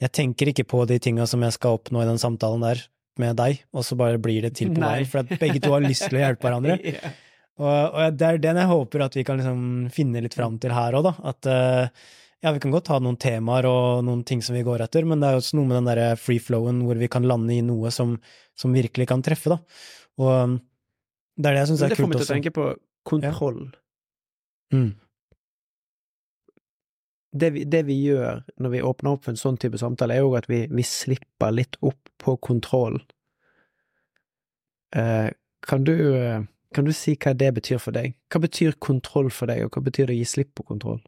jeg 0.04 0.14
tenker 0.14 0.52
ikke 0.52 0.68
på 0.70 0.84
de 0.90 1.00
tinga 1.02 1.26
som 1.30 1.42
jeg 1.42 1.56
skal 1.56 1.80
oppnå 1.80 2.04
i 2.04 2.10
den 2.10 2.22
samtalen 2.22 2.66
der 2.68 2.84
med 3.18 3.40
deg, 3.40 3.64
og 3.74 3.86
så 3.88 3.98
bare 3.98 4.20
blir 4.22 4.46
det 4.46 4.54
til 4.60 4.70
på 4.76 4.84
veien, 4.84 5.08
for 5.10 5.24
at 5.24 5.32
begge 5.42 5.64
to 5.64 5.72
har 5.74 5.82
lyst 5.82 6.06
til 6.06 6.20
å 6.20 6.26
hjelpe 6.26 6.48
hverandre. 6.48 6.78
Og, 7.58 7.66
og 7.66 8.14
det 8.14 8.28
er 8.28 8.36
den 8.38 8.58
jeg 8.62 8.70
håper 8.70 9.02
at 9.02 9.16
vi 9.18 9.24
kan 9.26 9.40
liksom 9.40 9.62
finne 9.90 10.22
litt 10.22 10.36
fram 10.38 10.60
til 10.62 10.76
her 10.78 10.94
òg, 10.94 11.08
da. 11.08 11.14
At 11.32 11.48
eh, 11.50 12.04
ja, 12.44 12.52
vi 12.54 12.60
kan 12.62 12.74
godt 12.74 12.92
ha 12.94 13.00
noen 13.02 13.18
temaer 13.18 13.66
og 13.70 14.04
noen 14.06 14.22
ting 14.28 14.44
som 14.46 14.56
vi 14.58 14.66
går 14.66 14.84
etter, 14.86 15.08
men 15.10 15.22
det 15.22 15.30
er 15.30 15.38
jo 15.38 15.42
også 15.42 15.58
noe 15.58 15.70
med 15.70 15.80
den 15.80 15.90
derre 15.90 16.12
free 16.22 16.42
flowen 16.44 16.84
hvor 16.86 17.00
vi 17.00 17.10
kan 17.10 17.26
lande 17.26 17.56
i 17.56 17.64
noe 17.66 17.92
som, 17.94 18.14
som 18.58 18.76
virkelig 18.78 19.08
kan 19.10 19.24
treffe, 19.26 19.56
da. 19.56 19.58
Og 20.22 20.30
um, 20.30 20.56
det 21.38 21.50
er 21.50 21.58
det 21.58 21.64
jeg 21.64 21.72
syns 21.72 21.82
kult 21.82 21.88
også. 21.88 21.96
det 21.96 22.02
får 22.02 22.12
meg 22.12 22.22
til 22.22 22.28
å 22.28 22.32
tenke 22.36 22.54
på 22.54 22.68
kontroll. 23.08 23.60
Mm. 24.74 24.90
Det, 27.38 27.50
vi, 27.54 27.66
det 27.70 27.84
vi 27.90 27.98
gjør 28.04 28.42
når 28.62 28.74
vi 28.74 28.86
åpner 28.86 29.18
opp 29.18 29.26
for 29.26 29.34
en 29.34 29.42
sånn 29.42 29.60
type 29.62 29.82
samtale, 29.82 30.18
er 30.18 30.26
jo 30.26 30.38
at 30.38 30.50
vi, 30.50 30.64
vi 30.70 30.86
slipper 30.86 31.54
litt 31.54 31.78
opp 31.86 32.14
på 32.22 32.38
kontroll. 32.42 33.02
Eh, 34.96 35.30
kan, 35.68 35.84
du, 35.86 35.94
eh, 36.18 36.42
kan 36.74 36.88
du 36.88 36.94
si 36.96 37.18
hva 37.18 37.34
det 37.38 37.52
betyr 37.60 37.82
for 37.82 37.98
deg? 37.98 38.18
Hva 38.34 38.42
betyr 38.46 38.78
kontroll 38.82 39.30
for 39.34 39.50
deg, 39.50 39.66
og 39.66 39.78
hva 39.78 39.86
betyr 39.90 40.10
det 40.10 40.18
å 40.18 40.22
gi 40.22 40.34
slipp 40.38 40.54
på 40.58 40.66
kontroll? 40.72 41.02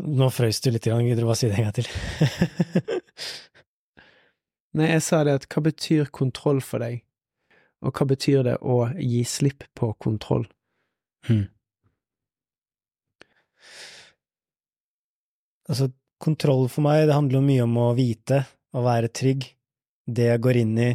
Nå 0.00 0.30
frøys 0.32 0.62
du 0.64 0.70
litt, 0.72 0.86
gidder 0.86 1.20
du 1.20 1.28
bare 1.28 1.38
si 1.38 1.48
det 1.50 1.58
en 1.60 1.68
gang 1.68 1.76
til? 1.76 1.88
Nei, 4.78 4.88
jeg 4.94 5.02
sa 5.02 5.24
det 5.26 5.34
at 5.40 5.46
hva 5.50 5.62
betyr 5.66 6.12
kontroll 6.14 6.60
for 6.64 6.82
deg, 6.82 7.02
og 7.84 7.96
hva 7.96 8.06
betyr 8.12 8.44
det 8.46 8.56
å 8.62 8.84
gi 8.96 9.22
slipp 9.26 9.66
på 9.76 9.90
kontroll? 10.00 10.46
Hmm. 11.26 11.48
Altså, 15.70 15.90
kontroll 16.22 16.68
for 16.70 16.86
meg, 16.86 17.08
det 17.08 17.16
handler 17.16 17.44
mye 17.44 17.66
om 17.66 17.76
å 17.82 17.90
vite, 17.98 18.44
å 18.74 18.84
være 18.86 19.12
trygg. 19.14 19.48
Det 20.10 20.30
jeg 20.30 20.42
går 20.42 20.62
inn 20.62 20.78
i, 20.80 20.90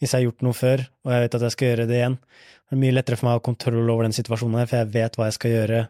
hvis 0.00 0.12
jeg 0.12 0.18
har 0.18 0.26
gjort 0.26 0.42
noe 0.44 0.56
før, 0.56 0.82
og 1.06 1.14
jeg 1.14 1.24
vet 1.24 1.36
at 1.38 1.46
jeg 1.46 1.54
skal 1.54 1.70
gjøre 1.70 1.88
det 1.88 2.00
igjen. 2.00 2.16
Det 2.20 2.76
er 2.76 2.82
mye 2.82 2.96
lettere 2.96 3.20
for 3.20 3.28
meg 3.28 3.36
å 3.36 3.40
ha 3.40 3.46
kontroll 3.46 3.92
over 3.92 4.06
den 4.06 4.16
situasjonen 4.16 4.60
her, 4.60 4.68
for 4.68 4.80
jeg 4.80 4.92
vet 4.96 5.16
hva 5.16 5.28
jeg 5.28 5.38
skal 5.38 5.54
gjøre, 5.54 5.80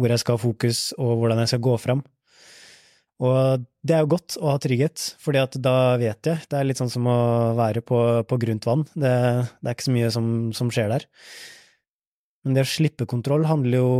hvor 0.00 0.12
jeg 0.12 0.22
skal 0.22 0.38
ha 0.38 0.42
fokus, 0.42 0.80
og 0.98 1.20
hvordan 1.20 1.42
jeg 1.42 1.52
skal 1.52 1.64
gå 1.64 1.76
fram. 1.80 2.02
Og 3.22 3.64
det 3.86 3.94
er 3.94 4.02
jo 4.02 4.12
godt 4.16 4.36
å 4.40 4.50
ha 4.50 4.58
trygghet, 4.62 5.02
fordi 5.22 5.40
at 5.42 5.56
da 5.62 5.94
vet 6.00 6.26
jeg. 6.26 6.42
Det 6.50 6.58
er 6.58 6.66
litt 6.66 6.80
sånn 6.80 6.90
som 6.90 7.06
å 7.06 7.18
være 7.58 7.84
på, 7.86 7.98
på 8.26 8.38
grunt 8.42 8.66
vann. 8.66 8.82
Det, 8.94 9.12
det 9.60 9.68
er 9.68 9.76
ikke 9.76 9.86
så 9.86 9.94
mye 9.94 10.10
som, 10.14 10.26
som 10.56 10.72
skjer 10.74 10.90
der. 10.90 11.06
Men 12.42 12.56
det 12.56 12.64
å 12.66 12.72
slippe 12.72 13.06
kontroll 13.10 13.46
handler 13.46 13.78
jo 13.78 13.92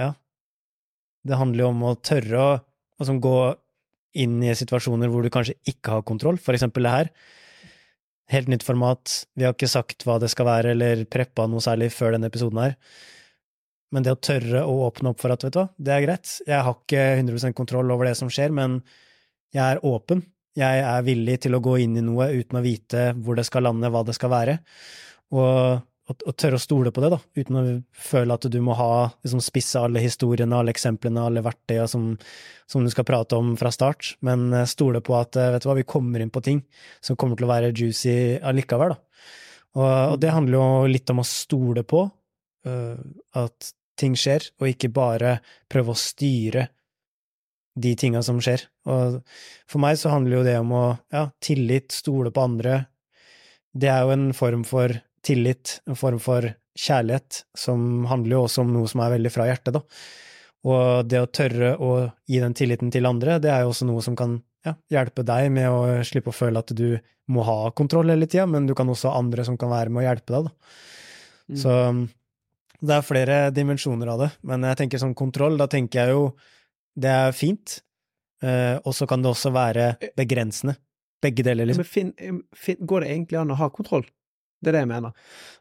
Ja, 0.00 0.12
det 1.24 1.38
handler 1.40 1.64
jo 1.64 1.70
om 1.72 1.84
å 1.88 1.96
tørre 1.96 2.40
å 2.40 2.48
altså, 3.00 3.16
gå 3.16 3.36
inn 4.20 4.40
i 4.42 4.56
situasjoner 4.58 5.08
hvor 5.08 5.24
du 5.24 5.30
kanskje 5.32 5.56
ikke 5.70 5.96
har 5.96 6.06
kontroll, 6.06 6.40
for 6.42 6.56
eksempel 6.56 6.84
det 6.84 6.92
her. 6.92 7.12
Helt 8.30 8.50
nytt 8.50 8.66
format, 8.66 9.22
vi 9.38 9.46
har 9.46 9.56
ikke 9.56 9.70
sagt 9.70 10.04
hva 10.06 10.18
det 10.22 10.30
skal 10.32 10.48
være, 10.50 10.74
eller 10.74 11.06
preppa 11.10 11.48
noe 11.50 11.64
særlig 11.64 11.90
før 11.94 12.14
denne 12.14 12.28
episoden 12.30 12.60
her. 12.62 12.76
Men 13.90 14.06
det 14.06 14.14
å 14.14 14.20
tørre 14.22 14.64
å 14.66 14.74
åpne 14.86 15.12
opp 15.12 15.22
for 15.22 15.34
at, 15.34 15.44
vet 15.46 15.54
du 15.56 15.60
hva, 15.62 15.68
det 15.76 15.94
er 15.94 16.04
greit, 16.04 16.34
jeg 16.46 16.66
har 16.66 16.76
ikke 16.76 17.06
100% 17.20 17.56
kontroll 17.58 17.90
over 17.90 18.06
det 18.06 18.16
som 18.18 18.30
skjer, 18.30 18.54
men 18.54 18.80
jeg 19.54 19.64
er 19.64 19.82
åpen. 19.86 20.22
Jeg 20.58 20.82
er 20.82 21.06
villig 21.06 21.40
til 21.42 21.54
å 21.56 21.62
gå 21.62 21.76
inn 21.82 21.96
i 21.98 22.04
noe 22.04 22.28
uten 22.34 22.58
å 22.58 22.64
vite 22.64 23.10
hvor 23.18 23.38
det 23.38 23.46
skal 23.46 23.66
lande, 23.66 23.90
hva 23.90 24.02
det 24.06 24.14
skal 24.18 24.32
være. 24.32 24.58
Og 25.34 25.80
og, 26.10 26.24
og 26.26 26.36
tørre 26.38 26.58
å 26.58 26.62
stole 26.62 26.92
på 26.94 27.02
det, 27.04 27.10
da, 27.12 27.18
uten 27.38 27.58
å 27.58 27.64
føle 27.94 28.34
at 28.34 28.46
du 28.50 28.58
må 28.64 28.74
ha 28.78 28.92
liksom, 29.22 29.42
spisse 29.44 29.80
alle 29.80 30.02
historiene, 30.02 30.56
alle 30.58 30.74
eksemplene, 30.74 31.22
alle 31.22 31.44
verktøyene 31.44 31.90
som, 31.90 32.08
som, 32.70 32.84
du 32.84 32.90
skal 32.92 33.06
prate 33.08 33.38
om 33.38 33.52
fra 33.60 33.70
start, 33.74 34.14
men 34.26 34.48
eh, 34.56 34.66
stole 34.70 35.02
på 35.06 35.14
at 35.18 35.38
eh, 35.38 35.52
vet 35.54 35.64
du 35.64 35.70
hva, 35.70 35.78
vi 35.78 35.86
kommer 35.88 36.22
inn 36.22 36.32
på 36.34 36.42
ting 36.44 36.64
som 37.04 37.18
kommer 37.20 37.38
til 37.38 37.46
å 37.46 37.52
være 37.52 37.70
juicy 37.70 38.14
allikevel. 38.42 38.96
Da. 38.96 39.28
Og, 39.78 39.86
og 39.86 40.16
det 40.22 40.34
handler 40.34 40.58
jo 40.58 40.90
litt 40.90 41.14
om 41.14 41.22
å 41.22 41.28
stole 41.28 41.84
på 41.86 42.02
uh, 42.66 42.96
at 43.38 43.70
ting 44.00 44.16
skjer, 44.18 44.48
og 44.60 44.70
ikke 44.72 44.92
bare 44.94 45.38
prøve 45.70 45.94
å 45.94 45.98
styre 45.98 46.68
de 47.80 47.92
tinga 47.98 48.22
som 48.26 48.40
skjer. 48.42 48.64
Og 48.90 49.20
for 49.70 49.82
meg 49.82 49.98
så 50.00 50.12
handler 50.12 50.40
jo 50.40 50.46
det 50.46 50.56
om 50.60 50.72
å 50.74 50.84
ja, 51.12 51.28
tillit, 51.42 51.92
stole 51.94 52.32
på 52.34 52.44
andre. 52.44 52.84
Det 53.70 53.90
er 53.92 54.02
jo 54.04 54.16
en 54.16 54.30
form 54.36 54.64
for 54.66 54.96
tillit, 55.26 55.78
en 55.88 55.98
form 55.98 56.18
for 56.22 56.48
kjærlighet, 56.80 57.44
som 57.58 58.06
handler 58.10 58.38
jo 58.38 58.42
også 58.46 58.64
om 58.64 58.74
noe 58.74 58.90
som 58.90 59.02
er 59.04 59.14
veldig 59.16 59.32
fra 59.34 59.46
hjertet, 59.50 59.76
da. 59.76 59.84
Og 60.70 61.08
det 61.08 61.20
å 61.22 61.30
tørre 61.32 61.72
å 61.80 61.90
gi 62.28 62.40
den 62.42 62.54
tilliten 62.56 62.92
til 62.92 63.08
andre, 63.08 63.38
det 63.40 63.52
er 63.52 63.64
jo 63.64 63.72
også 63.72 63.88
noe 63.88 64.04
som 64.04 64.16
kan 64.18 64.38
ja, 64.66 64.74
hjelpe 64.92 65.24
deg 65.24 65.48
med 65.54 65.72
å 65.72 66.00
slippe 66.04 66.32
å 66.32 66.36
føle 66.36 66.60
at 66.60 66.72
du 66.76 66.98
må 67.32 67.44
ha 67.46 67.70
kontroll 67.76 68.12
hele 68.12 68.28
tida, 68.28 68.46
men 68.50 68.66
du 68.68 68.74
kan 68.76 68.90
også 68.90 69.12
ha 69.12 69.20
andre 69.20 69.46
som 69.46 69.56
kan 69.60 69.72
være 69.72 69.92
med 69.92 70.02
å 70.02 70.08
hjelpe 70.08 70.34
deg, 70.34 70.48
da. 70.48 70.74
Mm. 71.50 71.60
Så 71.62 71.76
det 72.80 72.96
er 72.96 73.04
flere 73.04 73.38
dimensjoner 73.54 74.10
av 74.12 74.22
det, 74.24 74.30
men 74.48 74.64
jeg 74.68 74.78
tenker 74.80 75.02
sånn 75.02 75.16
kontroll, 75.18 75.58
da 75.60 75.68
tenker 75.70 76.00
jeg 76.00 76.16
jo 76.16 76.24
det 77.00 77.10
er 77.12 77.34
fint, 77.36 77.78
eh, 78.42 78.76
og 78.84 78.94
så 78.96 79.06
kan 79.08 79.22
det 79.22 79.30
også 79.30 79.52
være 79.54 79.92
begrensende. 80.18 80.76
Begge 81.20 81.44
deler, 81.44 81.68
Men 81.68 81.74
liksom. 81.76 81.84
finn, 81.84 82.40
finn, 82.56 82.80
går 82.80 83.04
det 83.04 83.10
egentlig 83.12 83.38
an 83.40 83.52
å 83.52 83.58
ha 83.60 83.68
kontroll? 83.72 84.06
Det 84.60 84.70
er 84.70 84.78
det 84.78 84.84
jeg 84.86 84.90
mener. 84.90 85.12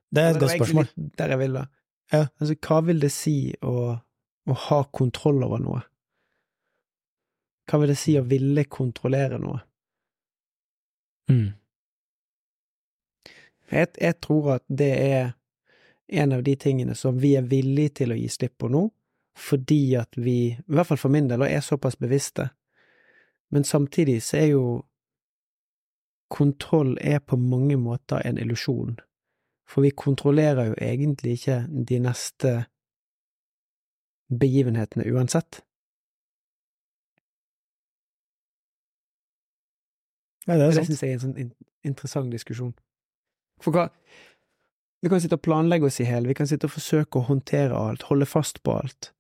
Det 0.09 0.23
er 0.23 0.29
et 0.31 0.39
godt 0.39 0.55
spørsmål. 0.55 0.87
Der 1.19 1.33
jeg 1.33 1.39
ville. 1.41 1.63
Ja. 2.13 2.25
Altså, 2.39 2.55
hva 2.65 2.79
vil 2.87 3.01
det 3.03 3.11
si 3.13 3.35
å, 3.61 3.73
å 3.99 4.57
ha 4.65 4.79
kontroll 4.95 5.43
over 5.45 5.61
noe? 5.63 5.81
Hva 7.69 7.81
vil 7.81 7.91
det 7.91 7.99
si 8.01 8.15
å 8.17 8.23
ville 8.25 8.63
kontrollere 8.71 9.37
noe? 9.41 9.59
Mm. 11.29 11.51
Jeg, 13.69 13.91
jeg 14.01 14.15
tror 14.23 14.55
at 14.55 14.63
det 14.65 14.93
er 14.95 15.33
en 16.09 16.31
av 16.33 16.43
de 16.43 16.55
tingene 16.55 16.95
som 16.95 17.17
vi 17.21 17.35
er 17.37 17.45
villige 17.47 17.89
til 18.01 18.13
å 18.13 18.17
gi 18.17 18.27
slipp 18.29 18.57
på 18.57 18.69
nå, 18.71 18.87
fordi 19.39 19.95
at 19.95 20.17
vi, 20.17 20.37
i 20.51 20.73
hvert 20.73 20.89
fall 20.89 20.99
for 20.99 21.13
min 21.13 21.29
del, 21.29 21.41
er 21.45 21.61
såpass 21.63 21.97
bevisste. 21.99 22.49
Men 23.53 23.63
samtidig 23.63 24.19
så 24.23 24.37
er 24.37 24.47
jo 24.51 24.63
kontroll 26.29 26.97
er 27.01 27.19
på 27.19 27.37
mange 27.41 27.77
måter 27.77 28.21
en 28.25 28.37
illusjon, 28.37 28.97
for 29.69 29.85
vi 29.85 29.89
kontrollerer 29.89 30.71
jo 30.71 30.75
egentlig 30.81 31.37
ikke 31.39 31.63
de 31.69 31.99
neste 32.03 32.51
begivenhetene 34.29 35.07
uansett. 35.13 35.63
Nei, 40.47 40.57
det 40.57 40.63
er 40.65 40.67
Det 40.67 40.75
sant. 40.75 40.87
syns 40.87 41.01
jeg 41.03 41.09
er 41.09 41.13
en 41.17 41.25
sånn 41.25 41.51
interessant 41.85 42.31
diskusjon. 42.33 42.73
For 43.61 43.75
hva 43.75 43.89
Vi 45.01 45.09
kan 45.09 45.21
sitte 45.21 45.37
og 45.39 45.45
planlegge 45.45 45.87
oss 45.87 46.01
i 46.03 46.07
hjel, 46.09 46.27
vi 46.27 46.35
kan 46.35 46.47
sitte 46.49 46.67
og 46.67 46.75
forsøke 46.75 47.21
å 47.21 47.27
håndtere 47.29 47.77
alt, 47.77 48.09
holde 48.09 48.27
fast 48.27 48.59
på 48.63 48.75
alt, 48.81 49.13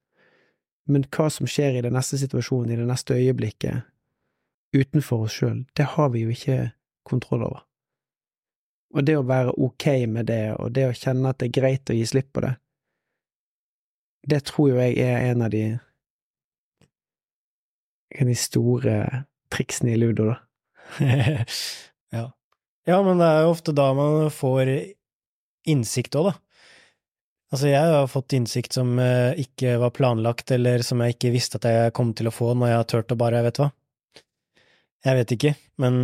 men 0.89 1.05
hva 1.15 1.29
som 1.31 1.47
skjer 1.47 1.79
i 1.79 1.83
den 1.85 1.95
neste 1.95 2.19
situasjonen, 2.19 2.73
i 2.73 2.79
det 2.81 2.87
neste 2.89 3.15
øyeblikket, 3.15 3.87
utenfor 4.75 5.25
oss 5.27 5.37
sjøl, 5.39 5.63
det 5.77 5.93
har 5.95 6.11
vi 6.13 6.25
jo 6.25 6.33
ikke 6.35 6.59
kontroll 7.07 7.45
over. 7.47 7.63
Og 8.97 9.05
det 9.05 9.15
å 9.19 9.25
være 9.25 9.53
ok 9.53 9.85
med 10.09 10.27
det, 10.27 10.43
og 10.57 10.73
det 10.75 10.87
å 10.89 10.97
kjenne 10.97 11.31
at 11.31 11.39
det 11.39 11.49
er 11.49 11.57
greit 11.61 11.91
å 11.93 11.95
gi 11.95 12.05
slipp 12.09 12.33
på 12.33 12.43
det, 12.43 12.55
det 14.29 14.43
tror 14.49 14.73
jo 14.73 14.81
jeg 14.81 14.97
er 14.99 15.29
en 15.29 15.45
av 15.45 15.53
de 15.53 15.63
de 18.09 18.35
store 18.35 19.25
triksene 19.53 19.93
i 19.93 19.99
ludo, 20.01 20.31
da. 20.31 20.37
ja. 22.17 22.23
ja, 22.89 22.97
men 23.05 23.21
det 23.21 23.27
er 23.29 23.43
jo 23.45 23.51
ofte 23.53 23.75
da 23.77 23.91
man 23.93 24.31
får 24.33 24.71
innsikt 25.71 26.17
òg, 26.19 26.31
da. 26.31 26.35
Altså, 27.49 27.65
jeg 27.71 27.81
har 27.81 28.09
fått 28.11 28.35
innsikt 28.37 28.75
som 28.77 28.91
eh, 29.01 29.39
ikke 29.41 29.79
var 29.81 29.93
planlagt, 29.95 30.51
eller 30.53 30.83
som 30.85 31.01
jeg 31.01 31.15
ikke 31.15 31.33
visste 31.33 31.57
at 31.57 31.65
jeg 31.65 31.93
kom 31.97 32.11
til 32.13 32.29
å 32.29 32.33
få 32.33 32.51
når 32.53 32.69
jeg 32.69 32.81
har 32.81 32.89
turt 32.91 33.13
å 33.15 33.17
bare, 33.17 33.39
jeg 33.39 33.47
vet 33.47 33.61
hva. 33.63 33.69
Jeg 35.07 35.17
vet 35.17 35.33
ikke, 35.33 35.53
men 35.81 36.01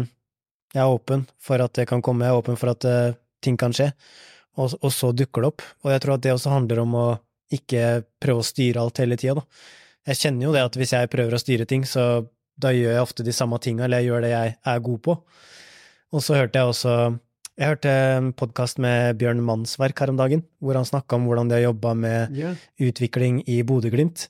jeg 0.74 0.82
er 0.82 0.92
åpen 0.92 1.28
for 1.42 1.62
at 1.62 1.76
det 1.78 1.86
kan 1.90 2.02
komme, 2.04 2.26
jeg 2.26 2.34
er 2.34 2.42
åpen 2.42 2.58
for 2.58 2.74
at 2.74 2.88
eh, 2.90 3.18
ting 3.46 3.60
kan 3.62 3.76
skje, 3.76 3.92
og, 4.58 4.74
og 4.82 4.92
så 4.94 5.12
dukker 5.14 5.46
det 5.46 5.52
opp. 5.52 5.66
Og 5.86 5.94
jeg 5.94 6.02
tror 6.02 6.16
at 6.16 6.24
det 6.26 6.34
også 6.34 6.54
handler 6.56 6.82
om 6.82 6.98
å 6.98 7.08
ikke 7.54 7.84
prøve 8.24 8.42
å 8.42 8.48
styre 8.48 8.82
alt 8.82 9.04
hele 9.04 9.20
tida, 9.20 9.38
da. 9.38 9.46
Jeg 10.06 10.22
kjenner 10.22 10.48
jo 10.48 10.54
det 10.54 10.64
at 10.66 10.76
hvis 10.78 10.94
jeg 10.94 11.10
prøver 11.10 11.34
å 11.34 11.42
styre 11.42 11.66
ting, 11.70 11.86
så 11.90 12.26
da 12.62 12.72
gjør 12.74 12.94
jeg 12.94 13.06
ofte 13.06 13.26
de 13.26 13.34
samme 13.36 13.58
tinga, 13.62 13.86
eller 13.86 14.02
jeg 14.02 14.10
gjør 14.10 14.26
det 14.26 14.34
jeg 14.34 14.58
er 14.72 14.84
god 14.86 15.00
på. 15.06 15.16
Og 16.16 16.24
så 16.24 16.38
hørte 16.38 16.62
jeg 16.62 16.72
også 16.72 16.96
Jeg 17.56 17.72
hørte 17.72 17.92
en 18.18 18.34
podkast 18.36 18.82
med 18.84 19.16
Bjørn 19.16 19.40
Mannsverk 19.48 20.02
her 20.04 20.12
om 20.12 20.18
dagen, 20.20 20.42
hvor 20.60 20.76
han 20.76 20.88
snakka 20.88 21.16
om 21.16 21.28
hvordan 21.30 21.48
de 21.48 21.56
har 21.56 21.64
jobba 21.70 21.94
med 21.96 22.34
yeah. 22.36 22.58
utvikling 22.84 23.38
i 23.48 23.62
Bodø-Glimt, 23.64 24.26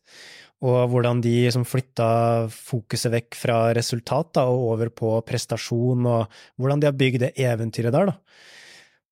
og 0.62 0.92
hvordan 0.92 1.24
de 1.26 1.32
liksom 1.48 1.66
flytta 1.66 2.10
fokuset 2.54 3.10
vekk 3.16 3.38
fra 3.40 3.58
resultat 3.74 4.30
da, 4.38 4.44
og 4.46 4.76
over 4.76 4.94
på 4.94 5.16
prestasjon, 5.26 6.06
og 6.06 6.38
hvordan 6.62 6.84
de 6.84 6.90
har 6.92 7.00
bygd 7.00 7.26
det 7.26 7.32
eventyret 7.42 7.98
der. 7.98 8.14
Da. 8.14 8.46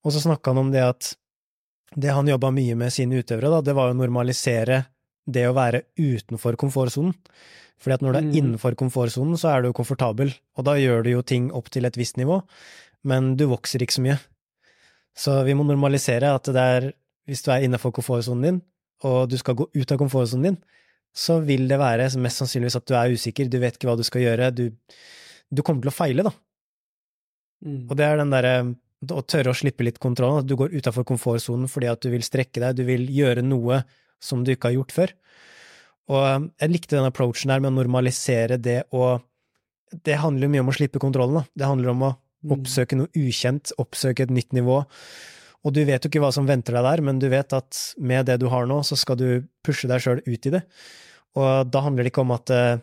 Og 0.05 0.13
så 0.13 0.21
snakka 0.21 0.53
han 0.53 0.61
om 0.61 0.69
det 0.75 0.85
at 0.85 1.15
det 1.97 2.13
han 2.13 2.29
jobba 2.29 2.53
mye 2.53 2.77
med 2.77 2.93
sine 2.93 3.17
utøvere, 3.17 3.49
da, 3.49 3.63
det 3.65 3.77
var 3.77 3.95
å 3.95 3.97
normalisere 3.97 4.83
det 5.25 5.47
å 5.49 5.57
være 5.57 5.87
utenfor 5.97 6.53
komfortsonen. 6.61 7.17
Fordi 7.81 7.97
at 7.97 8.03
når 8.05 8.13
du 8.13 8.17
er 8.19 8.29
Mhm. 8.29 8.35
innenfor 8.37 8.75
komfortsonen, 8.79 9.35
så 9.35 9.49
er 9.49 9.61
du 9.61 9.69
jo 9.69 9.73
komfortabel, 9.81 10.31
og 10.55 10.65
da 10.65 10.77
gjør 10.77 11.03
du 11.03 11.09
jo 11.09 11.21
ting 11.21 11.51
opp 11.51 11.69
til 11.73 11.85
et 11.85 11.97
visst 11.97 12.15
nivå, 12.15 12.43
men 13.07 13.33
du 13.39 13.47
vokser 13.51 13.83
ikke 13.83 13.97
så 13.97 14.03
mye. 14.05 14.19
Så 15.13 15.35
vi 15.47 15.55
må 15.57 15.65
normalisere 15.67 16.31
at 16.33 16.47
det 16.49 16.67
er, 16.77 16.87
hvis 17.29 17.43
du 17.45 17.51
er 17.53 17.65
innenfor 17.65 17.93
komfortsonen 17.95 18.47
din, 18.47 18.61
og 19.03 19.27
du 19.29 19.35
skal 19.39 19.57
gå 19.59 19.67
ut 19.73 19.91
av 19.91 19.99
komfortsonen 19.99 20.47
din, 20.47 20.61
så 21.13 21.37
vil 21.45 21.67
det 21.69 21.77
være 21.77 22.07
mest 22.21 22.41
sannsynligvis 22.41 22.79
at 22.79 22.87
du 22.89 22.95
er 22.97 23.13
usikker, 23.13 23.49
du 23.51 23.59
vet 23.61 23.77
ikke 23.77 23.91
hva 23.91 23.97
du 23.99 24.05
skal 24.07 24.23
gjøre, 24.23 24.49
du, 24.55 24.65
du 25.53 25.61
kommer 25.61 25.85
til 25.85 25.91
å 25.91 25.95
feile, 25.95 26.25
da. 26.25 26.33
Mm. 27.63 27.83
Og 27.85 27.93
det 27.99 28.07
er 28.07 28.19
den 28.19 28.33
derre 28.33 28.55
å 29.11 29.23
tørre 29.27 29.51
å 29.51 29.57
slippe 29.57 29.85
litt 29.85 29.99
kontrollen, 30.01 30.41
at 30.41 30.47
du 30.49 30.55
går 30.59 30.73
utafor 30.77 31.05
komfortsonen 31.07 31.69
fordi 31.71 31.89
at 31.91 32.01
du 32.03 32.09
vil 32.13 32.23
strekke 32.25 32.63
deg, 32.63 32.79
du 32.79 32.87
vil 32.87 33.05
gjøre 33.11 33.43
noe 33.45 33.83
som 34.23 34.43
du 34.43 34.53
ikke 34.53 34.71
har 34.71 34.77
gjort 34.77 34.95
før. 34.95 35.13
Og 36.11 36.23
um, 36.23 36.49
jeg 36.59 36.71
likte 36.71 36.97
den 36.97 37.07
approachen 37.07 37.51
der 37.51 37.63
med 37.63 37.73
å 37.73 37.77
normalisere 37.81 38.59
det 38.59 38.83
å 38.91 39.19
Det 39.93 40.15
handler 40.17 40.47
jo 40.47 40.51
mye 40.55 40.61
om 40.63 40.71
å 40.71 40.73
slippe 40.73 40.99
kontrollen, 40.99 41.35
da. 41.37 41.43
Det 41.53 41.67
handler 41.69 41.91
om 41.91 41.99
å. 42.07 42.07
Oppsøke 42.51 42.97
noe 42.99 43.11
ukjent, 43.15 43.71
oppsøke 43.79 44.25
et 44.25 44.33
nytt 44.33 44.53
nivå. 44.55 44.81
Og 45.63 45.75
du 45.75 45.83
vet 45.87 46.03
jo 46.03 46.11
ikke 46.11 46.21
hva 46.23 46.31
som 46.35 46.47
venter 46.47 46.75
deg 46.75 46.83
der, 46.83 47.03
men 47.07 47.19
du 47.21 47.29
vet 47.31 47.55
at 47.55 47.79
med 48.03 48.27
det 48.27 48.39
du 48.41 48.49
har 48.51 48.67
nå, 48.67 48.81
så 48.83 48.97
skal 48.99 49.19
du 49.19 49.27
pushe 49.63 49.87
deg 49.87 50.03
sjøl 50.03 50.23
ut 50.25 50.49
i 50.49 50.55
det. 50.57 50.63
Og 51.39 51.69
da 51.71 51.83
handler 51.85 52.03
det 52.03 52.11
ikke 52.11 52.25
om 52.25 52.33
at 52.35 52.51
eh, 52.53 52.81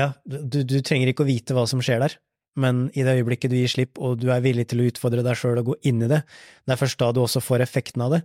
ja, 0.00 0.12
du, 0.24 0.62
du 0.64 0.78
trenger 0.80 1.12
ikke 1.12 1.26
å 1.26 1.28
vite 1.28 1.56
hva 1.56 1.66
som 1.68 1.82
skjer 1.84 2.00
der, 2.02 2.16
men 2.60 2.86
i 2.96 3.04
det 3.04 3.18
øyeblikket 3.18 3.52
du 3.52 3.58
gir 3.58 3.70
slipp 3.70 4.00
og 4.00 4.16
du 4.22 4.30
er 4.32 4.44
villig 4.44 4.66
til 4.70 4.80
å 4.80 4.86
utfordre 4.88 5.24
deg 5.24 5.36
sjøl 5.38 5.60
og 5.60 5.72
gå 5.72 5.76
inn 5.90 6.00
i 6.04 6.10
det, 6.10 6.22
det 6.64 6.72
er 6.72 6.80
først 6.80 7.00
da 7.02 7.10
du 7.12 7.20
også 7.22 7.44
får 7.44 7.64
effekten 7.66 8.04
av 8.06 8.16
det. 8.16 8.22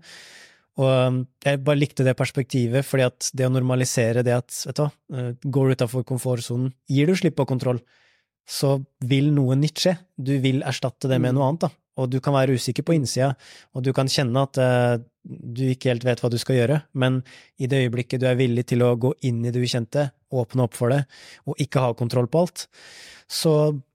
Og 0.80 0.88
um, 0.88 1.18
jeg 1.44 1.60
bare 1.66 1.82
likte 1.82 2.06
det 2.08 2.16
perspektivet, 2.20 2.88
fordi 2.88 3.04
at 3.10 3.32
det 3.36 3.48
å 3.48 3.52
normalisere 3.52 4.24
det 4.24 4.38
at, 4.38 4.54
vet 4.70 4.78
du 4.78 4.86
hva, 4.86 4.92
eh, 5.18 5.34
går 5.44 5.68
du 5.68 5.76
utafor 5.76 6.06
komfortsonen, 6.08 6.72
gir 6.88 7.12
du 7.12 7.18
slipp 7.20 7.36
på 7.40 7.48
kontroll, 7.50 7.82
så 8.52 8.74
vil 9.08 9.30
noe 9.36 9.56
nytt 9.56 9.80
skje. 9.86 9.94
Du 10.20 10.34
vil 10.44 10.60
erstatte 10.68 11.08
det 11.08 11.22
med 11.22 11.32
Mm. 11.32 11.38
noe 11.40 11.48
annet, 11.48 11.62
da. 11.68 11.70
Og 12.02 12.10
du 12.10 12.20
kan 12.24 12.34
være 12.34 12.56
usikker 12.56 12.84
på 12.88 12.96
innsida, 12.96 13.34
og 13.76 13.84
du 13.84 13.92
kan 13.94 14.08
kjenne 14.08 14.42
at 14.44 14.58
uh, 14.58 14.98
du 15.28 15.64
ikke 15.70 15.92
helt 15.92 16.04
vet 16.08 16.20
hva 16.24 16.30
du 16.32 16.38
skal 16.42 16.56
gjøre, 16.58 16.82
men 16.96 17.22
i 17.60 17.68
det 17.68 17.82
øyeblikket 17.84 18.20
du 18.24 18.26
er 18.28 18.36
villig 18.40 18.66
til 18.72 18.82
å 18.82 18.96
gå 18.98 19.12
inn 19.28 19.44
i 19.46 19.52
det 19.52 19.62
ukjente, 19.62 20.10
åpne 20.34 20.64
opp 20.66 20.74
for 20.80 20.90
det, 20.90 21.04
og 21.46 21.60
ikke 21.62 21.84
ha 21.84 21.92
kontroll 21.94 22.28
på 22.32 22.42
alt, 22.42 22.64
så 23.30 23.54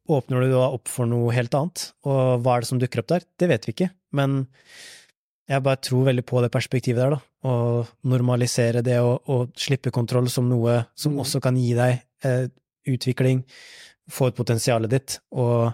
åpner 0.08 0.44
du 0.44 0.52
da 0.52 0.68
opp 0.70 0.86
for 0.92 1.08
noe 1.08 1.32
helt 1.34 1.56
annet. 1.56 1.88
Og 2.06 2.44
hva 2.44 2.56
er 2.56 2.60
det 2.62 2.68
som 2.68 2.78
dukker 2.78 3.02
opp 3.02 3.08
der? 3.10 3.24
Det 3.40 3.48
vet 3.50 3.66
vi 3.66 3.72
ikke, 3.74 3.90
men 4.12 4.44
jeg 5.48 5.62
bare 5.62 5.80
tror 5.82 6.04
veldig 6.08 6.24
på 6.26 6.42
det 6.44 6.52
perspektivet 6.54 7.00
der, 7.02 7.16
da. 7.16 7.20
Å 7.46 7.86
normalisere 8.10 8.82
det 8.86 8.98
og, 9.00 9.20
og 9.30 9.50
slippe 9.58 9.92
kontroll 9.94 10.28
som 10.32 10.48
noe 10.50 10.84
som 10.98 11.14
Mm. 11.16 11.20
også 11.24 11.40
kan 11.42 11.56
gi 11.56 11.72
deg 11.74 12.00
eh, 12.24 12.46
utvikling, 12.86 13.44
få 14.10 14.30
ut 14.30 14.38
potensialet 14.38 14.90
ditt, 14.92 15.18
og 15.34 15.72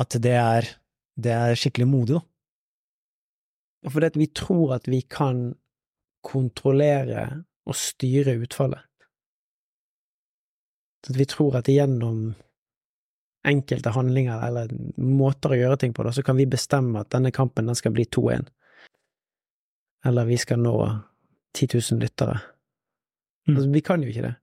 at 0.00 0.16
det 0.22 0.36
er, 0.38 0.68
det 1.14 1.34
er 1.34 1.58
skikkelig 1.58 1.88
modig, 1.88 2.20
da. 2.20 3.92
det 3.94 4.12
at 4.12 4.18
vi 4.18 4.28
tror 4.34 4.76
at 4.78 4.88
vi 4.88 5.02
kan 5.02 5.52
kontrollere 6.22 7.44
og 7.66 7.76
styre 7.78 8.36
utfallet. 8.42 8.82
Så 11.02 11.12
at 11.12 11.18
vi 11.18 11.26
tror 11.26 11.58
at 11.58 11.70
gjennom 11.70 12.32
enkelte 13.42 13.90
handlinger 13.90 14.42
eller 14.46 14.70
måter 15.02 15.54
å 15.54 15.58
gjøre 15.58 15.78
ting 15.82 15.94
på, 15.94 16.04
da, 16.06 16.12
så 16.14 16.22
kan 16.22 16.38
vi 16.38 16.46
bestemme 16.46 17.02
at 17.02 17.10
denne 17.14 17.32
kampen 17.34 17.66
den 17.66 17.78
skal 17.78 17.94
bli 17.94 18.06
2-1. 18.06 18.46
Eller 20.06 20.26
vi 20.26 20.38
skal 20.38 20.62
nå 20.62 20.76
10 21.58 21.68
000 21.74 22.02
lyttere. 22.02 22.38
Mm. 23.48 23.56
Altså, 23.56 23.68
vi 23.74 23.82
kan 23.82 24.02
jo 24.02 24.10
ikke 24.12 24.28
det. 24.28 24.34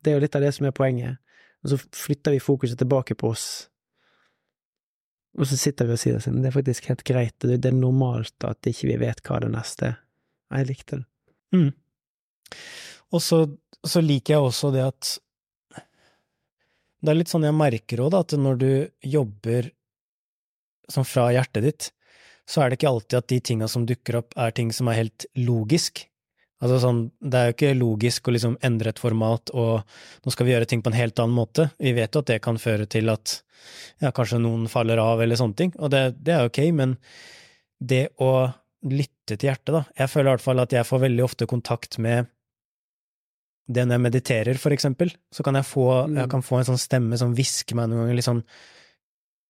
Det 0.00 0.10
er 0.10 0.16
jo 0.16 0.24
litt 0.24 0.36
av 0.36 0.44
det 0.44 0.52
som 0.56 0.68
er 0.68 0.76
poenget. 0.76 1.20
Og 1.64 1.72
så 1.72 1.78
flytter 1.96 2.36
vi 2.36 2.42
fokuset 2.42 2.78
tilbake 2.78 3.16
på 3.18 3.32
oss. 3.34 3.48
Og 5.38 5.46
så 5.46 5.58
sitter 5.58 5.88
vi 5.88 5.94
og 5.94 6.00
sier 6.00 6.18
at 6.18 6.26
det 6.26 6.50
er 6.50 6.54
faktisk 6.54 6.88
helt 6.90 7.04
greit, 7.06 7.36
det 7.42 7.58
er 7.66 7.76
normalt 7.76 8.46
at 8.46 8.66
ikke 8.66 8.90
vi 8.90 8.98
vet 9.04 9.22
hva 9.26 9.40
det 9.44 9.52
neste 9.54 9.92
er. 9.92 9.96
Jeg 10.58 10.68
likte 10.70 11.00
det. 11.00 11.06
Mm. 11.54 11.70
Og 13.14 13.22
så, 13.24 13.42
så 13.86 14.02
liker 14.04 14.34
jeg 14.34 14.46
også 14.48 14.70
det 14.74 14.84
at 14.84 15.10
Det 16.98 17.12
er 17.12 17.18
litt 17.18 17.30
sånn 17.30 17.46
jeg 17.46 17.54
merker 17.54 18.00
òg, 18.02 18.16
at 18.18 18.34
når 18.34 18.56
du 18.58 18.70
jobber 19.06 19.70
sånn 20.90 21.06
fra 21.06 21.28
hjertet 21.30 21.62
ditt, 21.62 21.88
så 22.48 22.64
er 22.64 22.70
det 22.70 22.78
ikke 22.78 22.90
alltid 22.90 23.18
at 23.20 23.28
de 23.30 23.38
tinga 23.44 23.68
som 23.70 23.84
dukker 23.86 24.18
opp, 24.22 24.32
er 24.40 24.54
ting 24.56 24.72
som 24.74 24.88
er 24.90 25.02
helt 25.02 25.26
logisk. 25.38 26.02
Altså 26.58 26.78
sånn, 26.82 27.00
det 27.22 27.38
er 27.38 27.50
jo 27.50 27.54
ikke 27.54 27.74
logisk 27.78 28.28
å 28.28 28.32
liksom 28.34 28.56
endre 28.66 28.90
et 28.90 28.98
format 28.98 29.52
og 29.54 29.84
nå 30.24 30.32
skal 30.34 30.48
vi 30.48 30.54
gjøre 30.56 30.66
ting 30.66 30.80
på 30.82 30.90
en 30.90 30.96
helt 30.98 31.20
annen 31.22 31.36
måte. 31.36 31.68
Vi 31.78 31.92
vet 31.94 32.14
jo 32.16 32.22
at 32.24 32.32
det 32.32 32.40
kan 32.42 32.58
føre 32.58 32.88
til 32.90 33.12
at 33.12 33.36
ja, 34.02 34.10
kanskje 34.10 34.40
noen 34.42 34.64
faller 34.70 34.98
av 35.02 35.22
eller 35.22 35.38
sånne 35.38 35.58
ting, 35.58 35.70
og 35.78 35.92
det, 35.94 36.02
det 36.18 36.34
er 36.34 36.48
ok, 36.48 36.58
men 36.74 36.96
det 37.78 38.08
å 38.18 38.48
lytte 38.88 39.36
til 39.36 39.48
hjertet, 39.50 39.70
da. 39.74 39.84
Jeg 39.98 40.10
føler 40.10 40.30
i 40.30 40.34
hvert 40.36 40.44
fall 40.48 40.62
at 40.62 40.74
jeg 40.74 40.86
får 40.86 41.04
veldig 41.06 41.24
ofte 41.26 41.46
kontakt 41.50 41.98
med 42.02 42.26
det 43.68 43.84
når 43.84 43.98
jeg 43.98 44.04
mediterer, 44.06 44.58
for 44.58 44.72
eksempel, 44.72 45.10
så 45.34 45.44
kan 45.44 45.58
jeg 45.58 45.66
få, 45.68 45.86
Mm. 46.08 46.16
jeg 46.22 46.30
kan 46.32 46.42
få 46.42 46.58
en 46.58 46.68
sånn 46.70 46.80
stemme 46.80 47.18
som 47.20 47.34
hvisker 47.36 47.76
meg 47.76 47.90
noen 47.90 48.06
ganger, 48.06 48.16
litt 48.16 48.24
sånn 48.28 48.44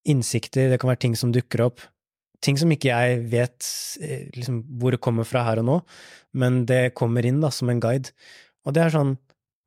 innsikter, 0.09 0.69
det 0.69 0.79
kan 0.81 0.89
være 0.91 1.03
ting 1.05 1.15
som 1.15 1.31
dukker 1.31 1.63
opp. 1.69 1.79
Ting 2.43 2.59
som 2.59 2.71
ikke 2.71 2.91
jeg 2.91 3.23
vet 3.31 3.67
eh, 3.99 4.27
liksom, 4.35 4.61
hvor 4.79 4.95
det 4.95 5.01
kommer 5.03 5.27
fra 5.27 5.43
her 5.47 5.59
og 5.61 5.67
nå, 5.67 5.77
men 6.39 6.63
det 6.69 6.95
kommer 6.97 7.25
inn 7.27 7.41
da, 7.43 7.51
som 7.51 7.71
en 7.71 7.81
guide. 7.83 8.13
Og 8.67 8.75
det 8.75 8.85
er 8.85 8.93
sånn, 8.95 9.17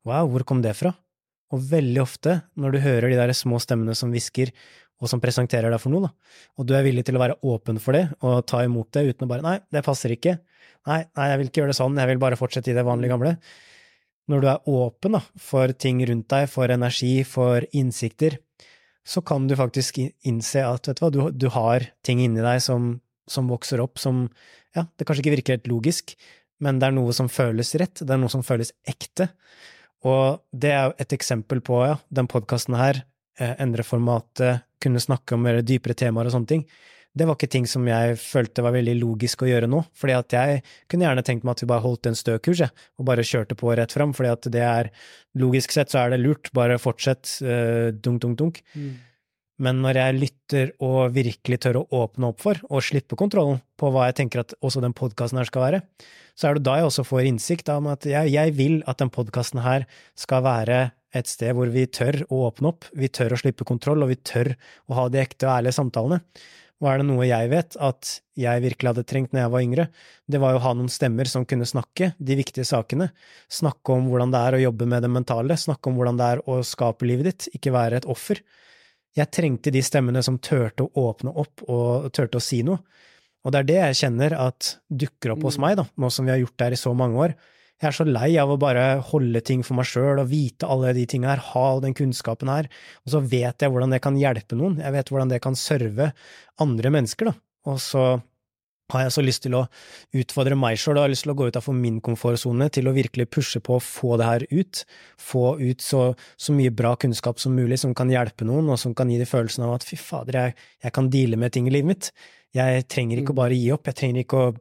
wow, 0.07 0.29
hvor 0.31 0.45
kom 0.47 0.63
det 0.63 0.73
fra? 0.79 0.93
Og 1.53 1.61
veldig 1.69 2.01
ofte, 2.01 2.39
når 2.57 2.73
du 2.73 2.81
hører 2.81 3.11
de 3.11 3.19
der 3.19 3.35
små 3.37 3.59
stemmene 3.61 3.93
som 3.97 4.13
hvisker, 4.13 4.49
og 5.03 5.09
som 5.11 5.21
presenterer 5.21 5.73
deg 5.73 5.81
for 5.83 5.91
noe, 5.91 6.07
da. 6.07 6.39
Og 6.57 6.67
du 6.69 6.73
er 6.77 6.85
villig 6.85 7.03
til 7.05 7.17
å 7.17 7.21
være 7.21 7.37
åpen 7.49 7.79
for 7.83 7.97
det, 7.97 8.05
og 8.23 8.45
ta 8.49 8.63
imot 8.63 8.93
det 8.95 9.03
uten 9.11 9.27
å 9.27 9.29
bare 9.29 9.45
nei, 9.45 9.57
det 9.73 9.83
passer 9.85 10.13
ikke, 10.15 10.37
nei, 10.87 11.03
nei, 11.17 11.27
jeg 11.29 11.41
vil 11.41 11.51
ikke 11.51 11.61
gjøre 11.61 11.73
det 11.73 11.79
sånn, 11.79 11.99
jeg 11.99 12.11
vil 12.13 12.21
bare 12.23 12.39
fortsette 12.39 12.71
i 12.71 12.77
det 12.77 12.85
vanlige 12.87 13.13
gamle. 13.13 13.35
Når 14.31 14.39
du 14.43 14.47
er 14.47 14.69
åpen 14.71 15.17
da, 15.17 15.21
for 15.49 15.73
ting 15.75 15.99
rundt 16.07 16.29
deg, 16.31 16.47
for 16.51 16.71
energi, 16.71 17.15
for 17.27 17.67
innsikter, 17.75 18.39
så 19.03 19.21
kan 19.25 19.47
du 19.47 19.55
faktisk 19.59 19.99
innse 19.99 20.63
at 20.63 20.87
du 20.87 21.01
hva, 21.03 21.11
du, 21.11 21.19
du 21.31 21.49
har 21.53 21.89
ting 22.05 22.21
inni 22.23 22.43
deg 22.43 22.61
som, 22.63 22.95
som 23.29 23.49
vokser 23.51 23.83
opp, 23.83 23.99
som 23.99 24.25
ja, 24.73 24.85
det 24.97 25.05
kanskje 25.05 25.25
ikke 25.25 25.35
virker 25.35 25.57
helt 25.57 25.69
logisk, 25.69 26.15
men 26.63 26.79
det 26.79 26.89
er 26.89 26.95
noe 26.95 27.13
som 27.15 27.29
føles 27.31 27.73
rett, 27.79 28.01
det 28.01 28.13
er 28.15 28.21
noe 28.21 28.31
som 28.31 28.45
føles 28.45 28.71
ekte. 28.87 29.29
Og 30.07 30.41
det 30.51 30.71
er 30.71 30.87
jo 30.87 30.95
et 31.03 31.15
eksempel 31.15 31.61
på, 31.63 31.81
ja, 31.85 31.97
den 32.11 32.29
podkasten 32.31 32.75
her, 32.79 33.03
eh, 33.39 33.53
endre 33.63 33.85
formatet, 33.87 34.63
kunne 34.83 35.03
snakke 35.03 35.35
om 35.35 35.45
mer 35.45 35.61
dypere 35.63 35.95
temaer 35.95 36.27
og 36.27 36.35
sånne 36.35 36.49
ting. 36.49 36.65
Det 37.13 37.27
var 37.29 37.37
ikke 37.37 37.51
ting 37.53 37.67
som 37.69 37.85
jeg 37.85 38.17
følte 38.17 38.63
var 38.65 38.73
veldig 38.73 38.95
logisk 38.97 39.43
å 39.45 39.49
gjøre 39.49 39.69
nå, 39.69 39.83
fordi 39.93 40.15
at 40.17 40.33
jeg 40.33 40.61
kunne 40.89 41.05
gjerne 41.05 41.23
tenkt 41.25 41.45
meg 41.45 41.53
at 41.53 41.61
vi 41.61 41.69
bare 41.69 41.85
holdt 41.85 42.09
en 42.09 42.17
stø 42.17 42.39
kurs, 42.41 42.63
og 42.65 43.05
bare 43.05 43.25
kjørte 43.27 43.57
på 43.59 43.69
rett 43.77 43.93
fram, 43.93 44.15
fordi 44.17 44.31
at 44.33 44.49
det 44.55 44.63
er 44.65 44.89
logisk 45.37 45.75
sett 45.75 45.93
så 45.93 46.01
er 46.01 46.13
det 46.13 46.23
lurt, 46.23 46.49
bare 46.57 46.79
fortsett, 46.81 47.35
uh, 47.45 47.93
dunk, 47.93 48.23
dunk, 48.23 48.39
dunk. 48.41 48.63
Mm. 48.73 48.95
Men 49.61 49.83
når 49.83 49.99
jeg 49.99 50.17
lytter 50.17 50.71
og 50.81 51.13
virkelig 51.13 51.59
tør 51.61 51.83
å 51.83 51.85
åpne 52.01 52.31
opp 52.33 52.41
for, 52.41 52.57
og 52.73 52.81
slippe 52.85 53.17
kontrollen 53.19 53.61
på 53.77 53.91
hva 53.93 54.07
jeg 54.09 54.17
tenker 54.23 54.41
at 54.41 54.55
også 54.65 54.81
den 54.81 54.95
podkasten 54.97 55.37
her 55.37 55.49
skal 55.49 55.67
være, 55.67 55.83
så 56.33 56.49
er 56.49 56.57
det 56.57 56.65
da 56.65 56.79
jeg 56.79 56.89
også 56.89 57.05
får 57.05 57.29
innsikt 57.29 57.69
om 57.69 57.91
at 57.93 58.07
jeg, 58.09 58.33
jeg 58.33 58.55
vil 58.57 58.79
at 58.89 58.97
den 59.03 59.13
podkasten 59.13 59.61
her 59.61 59.85
skal 60.17 60.41
være 60.47 60.81
et 61.13 61.29
sted 61.29 61.53
hvor 61.53 61.69
vi 61.69 61.85
tør 61.85 62.23
å 62.33 62.47
åpne 62.47 62.71
opp, 62.73 62.89
vi 62.97 63.11
tør 63.13 63.35
å 63.35 63.39
slippe 63.39 63.67
kontroll, 63.69 64.01
og 64.01 64.09
vi 64.09 64.17
tør 64.17 64.55
å 64.89 64.97
ha 64.97 65.07
de 65.13 65.21
ekte 65.21 65.45
og 65.45 65.53
ærlige 65.59 65.77
samtalene. 65.77 66.23
Og 66.83 66.89
er 66.91 66.99
det 66.99 67.07
noe 67.07 67.23
jeg 67.23 67.47
vet 67.47 67.77
at 67.79 68.09
jeg 68.35 68.63
virkelig 68.65 68.89
hadde 68.89 69.05
trengt 69.07 69.31
når 69.31 69.45
jeg 69.45 69.51
var 69.53 69.63
yngre, 69.63 69.85
det 70.27 70.41
var 70.43 70.51
jo 70.51 70.59
å 70.59 70.63
ha 70.65 70.73
noen 70.75 70.91
stemmer 70.91 71.29
som 71.31 71.45
kunne 71.47 71.67
snakke 71.69 72.09
de 72.19 72.35
viktige 72.35 72.67
sakene, 72.67 73.07
snakke 73.47 73.95
om 73.95 74.09
hvordan 74.11 74.33
det 74.33 74.41
er 74.43 74.57
å 74.57 74.61
jobbe 74.65 74.87
med 74.91 75.05
det 75.05 75.11
mentale, 75.13 75.55
snakke 75.59 75.89
om 75.89 75.95
hvordan 75.95 76.19
det 76.19 76.27
er 76.33 76.43
å 76.43 76.59
skape 76.67 77.07
livet 77.07 77.29
ditt, 77.29 77.47
ikke 77.55 77.71
være 77.71 78.01
et 78.01 78.09
offer. 78.11 78.43
Jeg 79.15 79.31
trengte 79.31 79.71
de 79.71 79.83
stemmene 79.85 80.25
som 80.25 80.41
turte 80.43 80.83
å 80.83 81.07
åpne 81.07 81.31
opp 81.39 81.63
og 81.69 82.11
turte 82.11 82.41
å 82.41 82.43
si 82.43 82.59
noe. 82.67 82.83
Og 83.43 83.53
det 83.53 83.61
er 83.61 83.69
det 83.69 83.79
jeg 83.79 83.99
kjenner 84.03 84.35
at 84.39 84.75
dukker 84.87 85.37
opp 85.37 85.47
hos 85.47 85.59
mm. 85.59 85.63
meg, 85.63 85.79
da, 85.79 85.87
nå 85.99 86.11
som 86.11 86.27
vi 86.27 86.33
har 86.33 86.41
gjort 86.41 86.57
det 86.57 86.67
her 86.67 86.75
i 86.75 86.83
så 86.83 86.91
mange 86.97 87.19
år. 87.29 87.37
Jeg 87.83 87.89
er 87.89 87.95
så 87.97 88.05
lei 88.07 88.29
av 88.39 88.47
å 88.47 88.55
bare 88.55 88.83
holde 89.09 89.41
ting 89.43 89.59
for 89.67 89.75
meg 89.75 89.89
sjøl 89.89 90.21
og 90.21 90.29
vite 90.29 90.67
alle 90.71 90.93
de 90.95 91.03
tingene 91.03 91.33
her, 91.33 91.41
ha 91.51 91.63
all 91.73 91.81
den 91.83 91.95
kunnskapen 91.97 92.47
her, 92.47 92.69
og 93.03 93.11
så 93.11 93.19
vet 93.19 93.59
jeg 93.59 93.73
hvordan 93.73 93.91
det 93.91 93.99
kan 94.05 94.15
hjelpe 94.15 94.55
noen, 94.55 94.77
jeg 94.79 94.95
vet 94.95 95.11
hvordan 95.11 95.33
det 95.33 95.41
kan 95.43 95.57
serve 95.59 96.13
andre 96.63 96.93
mennesker, 96.95 97.27
da, 97.27 97.35
og 97.67 97.81
så 97.83 98.05
har 98.93 99.05
jeg 99.05 99.13
så 99.15 99.23
lyst 99.23 99.43
til 99.43 99.57
å 99.57 99.63
utfordre 100.15 100.55
meg 100.59 100.79
sjøl, 100.79 101.01
har 101.01 101.11
lyst 101.11 101.25
til 101.25 101.33
å 101.33 101.37
gå 101.39 101.49
utenfor 101.51 101.75
min 101.75 101.99
komfortsone, 102.03 102.69
til 102.71 102.87
å 102.87 102.95
virkelig 102.95 103.27
pushe 103.35 103.59
på 103.63 103.77
å 103.77 103.83
få 103.83 104.15
det 104.21 104.29
her 104.29 104.45
ut, 104.51 104.83
få 105.19 105.45
ut 105.59 105.83
så, 105.83 106.05
så, 106.37 106.55
mye 106.55 106.71
bra 106.71 106.93
kunnskap 106.99 107.41
som 107.41 107.55
mulig 107.57 107.81
som 107.83 107.95
kan 107.97 108.11
hjelpe 108.11 108.47
noen, 108.47 108.71
og 108.71 108.79
som 108.79 108.95
kan 108.95 109.11
gi 109.11 109.19
de 109.19 109.27
følelsen 109.27 109.67
av 109.67 109.75
at 109.77 109.87
fy 109.87 109.99
fader, 109.99 110.39
jeg, 110.39 110.69
jeg 110.87 110.95
kan 110.95 111.11
deale 111.11 111.39
med 111.41 111.55
ting 111.55 111.67
i 111.67 111.73
livet 111.73 111.91
mitt. 111.91 112.11
Jeg 112.53 112.85
trenger 112.91 113.19
ikke 113.19 113.33
å 113.33 113.39
mm. 113.39 113.41
bare 113.43 113.57
gi 113.57 113.71
opp, 113.75 113.89
jeg 113.89 113.99
trenger 113.99 114.23
ikke 114.23 114.39
å 114.39 114.53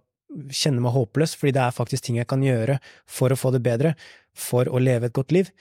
kjenne 0.52 0.82
meg 0.84 0.94
håpløs, 0.94 1.36
fordi 1.38 1.54
det 1.56 1.62
er 1.64 1.76
faktisk 1.76 2.06
ting 2.06 2.18
jeg 2.20 2.28
kan 2.30 2.42
gjøre 2.44 2.78
for 3.10 3.32
å 3.32 3.38
få 3.38 3.52
det 3.54 3.62
bedre, 3.64 3.94
for 4.32 4.68
å 4.68 4.80
leve 4.80 5.08
et 5.08 5.16
godt 5.16 5.32
liv. 5.34 5.52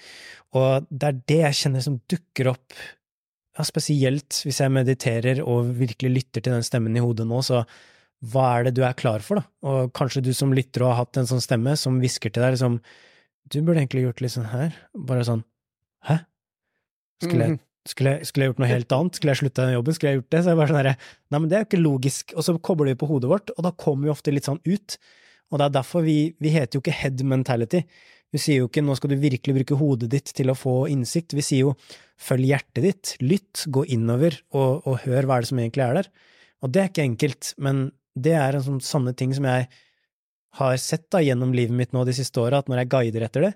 Og 0.57 0.87
det 0.89 1.07
er 1.07 1.21
det 1.31 1.39
jeg 1.41 1.59
kjenner 1.63 1.85
som 1.85 1.99
dukker 2.11 2.51
opp, 2.53 2.75
ja, 3.57 3.65
spesielt 3.67 4.41
hvis 4.45 4.61
jeg 4.63 4.71
mediterer 4.71 5.41
og 5.43 5.73
virkelig 5.79 6.11
lytter 6.11 6.43
til 6.43 6.55
den 6.55 6.65
stemmen 6.65 6.95
i 6.95 7.03
hodet 7.03 7.27
nå, 7.27 7.41
så 7.43 7.65
hva 8.31 8.45
er 8.55 8.67
det 8.67 8.75
du 8.77 8.83
er 8.85 8.97
klar 8.97 9.23
for, 9.25 9.41
da? 9.41 9.47
Og 9.67 9.91
kanskje 9.97 10.23
du 10.23 10.31
som 10.37 10.53
lytter 10.53 10.85
og 10.85 10.93
har 10.93 11.01
hatt 11.01 11.19
en 11.19 11.29
sånn 11.29 11.41
stemme 11.43 11.73
som 11.79 11.97
hvisker 12.01 12.31
til 12.31 12.45
deg 12.45 12.55
liksom, 12.55 12.77
du 13.51 13.57
burde 13.59 13.81
egentlig 13.81 14.05
gjort 14.05 14.21
litt 14.23 14.35
sånn 14.35 14.51
her, 14.51 14.77
bare 15.09 15.25
sånn, 15.27 15.41
hæ? 16.07 16.21
Skulle 17.21 17.47
jeg, 17.47 17.57
mhm. 17.57 17.63
Skulle 17.89 18.15
jeg, 18.15 18.27
skulle 18.29 18.45
jeg 18.45 18.51
gjort 18.51 18.61
noe 18.61 18.69
helt 18.69 18.93
annet? 18.95 19.17
Skulle 19.17 19.33
jeg 19.33 19.41
slutta 19.41 19.65
den 19.65 19.75
jobben? 19.75 19.95
Skulle 19.97 20.11
jeg 20.11 20.19
gjort 20.19 20.31
det? 20.33 20.41
Så 20.43 20.51
jeg 20.51 20.59
bare 20.59 20.71
sånn 20.71 20.79
herre, 20.81 20.93
nei, 21.33 21.39
men 21.39 21.49
det 21.49 21.57
er 21.57 21.63
jo 21.63 21.69
ikke 21.69 21.81
logisk, 21.81 22.33
og 22.35 22.45
så 22.45 22.55
kobler 22.69 22.91
vi 22.91 22.99
på 23.01 23.09
hodet 23.09 23.31
vårt, 23.31 23.53
og 23.55 23.65
da 23.65 23.73
kommer 23.85 24.07
vi 24.07 24.13
ofte 24.13 24.33
litt 24.33 24.49
sånn 24.49 24.61
ut, 24.67 24.97
og 25.51 25.59
det 25.59 25.67
er 25.67 25.75
derfor 25.79 26.05
vi, 26.05 26.17
vi 26.39 26.53
heter 26.53 26.77
jo 26.77 26.83
ikke 26.83 26.95
head 26.95 27.23
mentality. 27.27 27.81
Vi 28.31 28.39
sier 28.39 28.61
jo 28.61 28.69
ikke 28.69 28.83
nå 28.85 28.95
skal 28.95 29.11
du 29.11 29.17
virkelig 29.19 29.55
bruke 29.57 29.79
hodet 29.81 30.11
ditt 30.13 30.31
til 30.37 30.51
å 30.53 30.55
få 30.55 30.75
innsikt, 30.91 31.35
vi 31.35 31.43
sier 31.43 31.65
jo 31.65 31.73
følg 32.21 32.47
hjertet 32.53 32.85
ditt, 32.85 33.15
lytt, 33.23 33.65
gå 33.67 33.83
innover 33.91 34.37
og, 34.53 34.85
og 34.87 35.01
hør 35.03 35.27
hva 35.27 35.39
er 35.39 35.43
det 35.43 35.51
som 35.51 35.59
egentlig 35.59 35.87
er 35.87 35.97
der. 35.99 36.11
Og 36.61 36.71
det 36.71 36.83
er 36.83 36.91
ikke 36.91 37.07
enkelt, 37.09 37.51
men 37.59 37.89
det 38.15 38.37
er 38.37 38.55
en 38.55 38.63
sånn 38.67 38.83
sanne 38.85 39.15
ting 39.17 39.33
som 39.35 39.47
jeg 39.49 39.67
har 40.61 40.79
sett 40.83 41.07
da 41.11 41.21
gjennom 41.23 41.53
livet 41.55 41.75
mitt 41.75 41.93
nå 41.95 42.05
de 42.07 42.15
siste 42.15 42.39
åra, 42.43 42.61
at 42.61 42.71
når 42.71 42.83
jeg 42.83 42.91
guider 42.93 43.27
etter 43.27 43.47
det, 43.47 43.51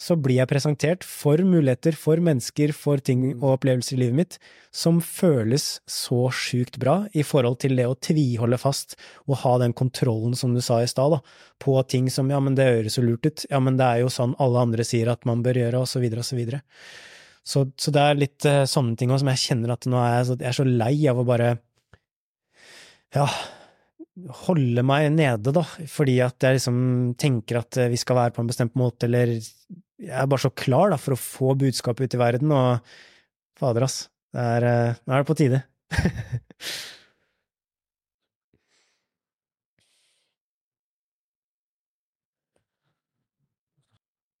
så 0.00 0.16
blir 0.16 0.38
jeg 0.38 0.48
presentert 0.48 1.04
for 1.04 1.40
muligheter, 1.44 1.96
for 1.98 2.20
mennesker, 2.24 2.72
for 2.72 3.02
ting 3.04 3.20
mm. 3.26 3.42
og 3.42 3.58
opplevelser 3.58 3.98
i 3.98 4.00
livet 4.06 4.16
mitt 4.16 4.38
som 4.72 5.00
føles 5.04 5.80
så 5.90 6.28
sjukt 6.32 6.78
bra 6.80 7.02
i 7.12 7.24
forhold 7.26 7.58
til 7.60 7.74
det 7.76 7.84
å 7.90 7.98
tviholde 7.98 8.58
fast 8.60 8.96
og 9.26 9.42
ha 9.42 9.56
den 9.60 9.74
kontrollen, 9.76 10.36
som 10.38 10.54
du 10.54 10.62
sa 10.64 10.80
i 10.80 10.88
stad, 10.88 11.18
på 11.60 11.76
ting 11.90 12.08
som 12.12 12.30
ja, 12.32 12.40
men 12.40 12.56
det 12.56 12.68
høres 12.70 12.96
så 12.96 13.04
lurt 13.04 13.28
ut, 13.28 13.44
ja, 13.50 13.60
men 13.60 13.76
det 13.80 13.86
er 13.86 14.02
jo 14.04 14.12
sånn 14.14 14.36
alle 14.40 14.64
andre 14.64 14.86
sier 14.86 15.12
at 15.12 15.26
man 15.28 15.44
bør 15.44 15.60
gjøre, 15.64 15.84
og 15.84 15.90
så 15.90 16.00
videre 16.02 16.24
og 16.24 16.30
så 16.30 16.38
videre. 16.38 16.62
Så, 17.44 17.66
så 17.80 17.92
det 17.92 18.04
er 18.04 18.20
litt 18.20 18.46
uh, 18.48 18.62
sånne 18.68 18.96
ting 18.96 19.12
også 19.12 19.24
som 19.24 19.32
jeg 19.32 19.44
kjenner 19.44 19.74
at 19.74 19.88
nå 19.90 20.00
er 20.00 20.14
jeg, 20.14 20.28
så, 20.28 20.38
jeg 20.40 20.52
er 20.52 20.58
så 20.60 20.68
lei 20.68 20.94
av 21.10 21.20
å 21.20 21.26
bare 21.28 21.54
ja, 23.16 23.26
holde 24.46 24.84
meg 24.86 25.10
nede, 25.12 25.52
da, 25.56 25.66
fordi 25.90 26.20
at 26.24 26.40
jeg 26.46 26.56
liksom 26.56 26.80
tenker 27.20 27.60
at 27.60 27.82
vi 27.90 27.98
skal 28.00 28.22
være 28.22 28.36
på 28.36 28.44
en 28.44 28.50
bestemt 28.50 28.76
måte, 28.78 29.10
eller 29.10 29.34
jeg 30.00 30.16
er 30.16 30.28
bare 30.30 30.44
så 30.44 30.50
klar 30.56 30.92
da, 30.92 30.98
for 31.00 31.14
å 31.14 31.20
få 31.20 31.54
budskapet 31.60 32.08
ut 32.08 32.16
i 32.16 32.20
verden, 32.20 32.52
og 32.56 32.80
fader, 33.60 33.82
ass, 33.86 33.96
er, 34.36 34.60
eh, 34.64 34.94
nå 35.04 35.14
er 35.14 35.18
det 35.22 35.28
på 35.28 35.38
tide. 35.38 35.58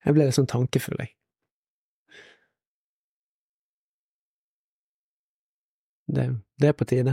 jeg 0.04 0.14
ble 0.16 0.26
litt 0.26 0.38
sånn 0.38 0.50
tankefull, 0.50 0.98
jeg. 1.04 1.10
Det, 6.10 6.24
det 6.58 6.68
er 6.72 6.78
på 6.78 6.88
tide. 6.90 7.12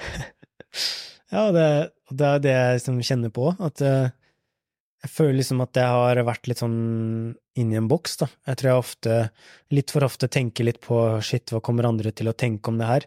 ja, 1.34 1.44
det, 1.54 1.66
det, 2.10 2.26
er 2.26 2.42
det 2.44 2.56
jeg 2.56 2.80
liksom 2.80 3.02
kjenner 3.06 3.34
på, 3.34 3.50
at 3.58 3.84
uh, 3.84 4.08
jeg 5.00 5.12
føler 5.14 5.38
liksom 5.38 5.62
at 5.64 5.78
jeg 5.80 5.92
har 5.96 6.20
vært 6.28 6.50
litt 6.50 6.60
sånn 6.60 6.80
inni 7.60 7.78
en 7.78 7.88
boks, 7.88 8.18
da. 8.20 8.28
Jeg 8.50 8.60
tror 8.60 8.70
jeg 8.70 8.82
ofte, 8.82 9.20
litt 9.72 9.92
for 9.94 10.04
ofte, 10.04 10.28
tenker 10.32 10.68
litt 10.68 10.80
på 10.84 10.98
shit, 11.24 11.52
hva 11.52 11.62
kommer 11.64 11.88
andre 11.88 12.12
til 12.12 12.28
å 12.28 12.36
tenke 12.36 12.72
om 12.72 12.80
det 12.80 12.88
her? 12.88 13.06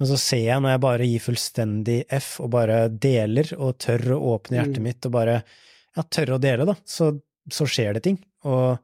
Men 0.00 0.08
så 0.10 0.18
ser 0.20 0.42
jeg, 0.44 0.60
når 0.60 0.74
jeg 0.74 0.82
bare 0.84 1.08
gir 1.08 1.24
fullstendig 1.24 1.98
F 2.18 2.34
og 2.44 2.52
bare 2.56 2.78
deler, 2.90 3.52
og 3.58 3.78
tør 3.80 4.16
å 4.16 4.22
åpne 4.34 4.58
hjertet 4.58 4.82
mm. 4.82 4.88
mitt 4.88 5.08
og 5.08 5.14
bare 5.14 5.38
ja, 5.40 6.04
tør 6.04 6.34
å 6.36 6.42
dele, 6.42 6.66
da, 6.68 6.76
så, 6.88 7.12
så 7.52 7.68
skjer 7.68 7.96
det 7.96 8.04
ting. 8.08 8.18
Og 8.48 8.76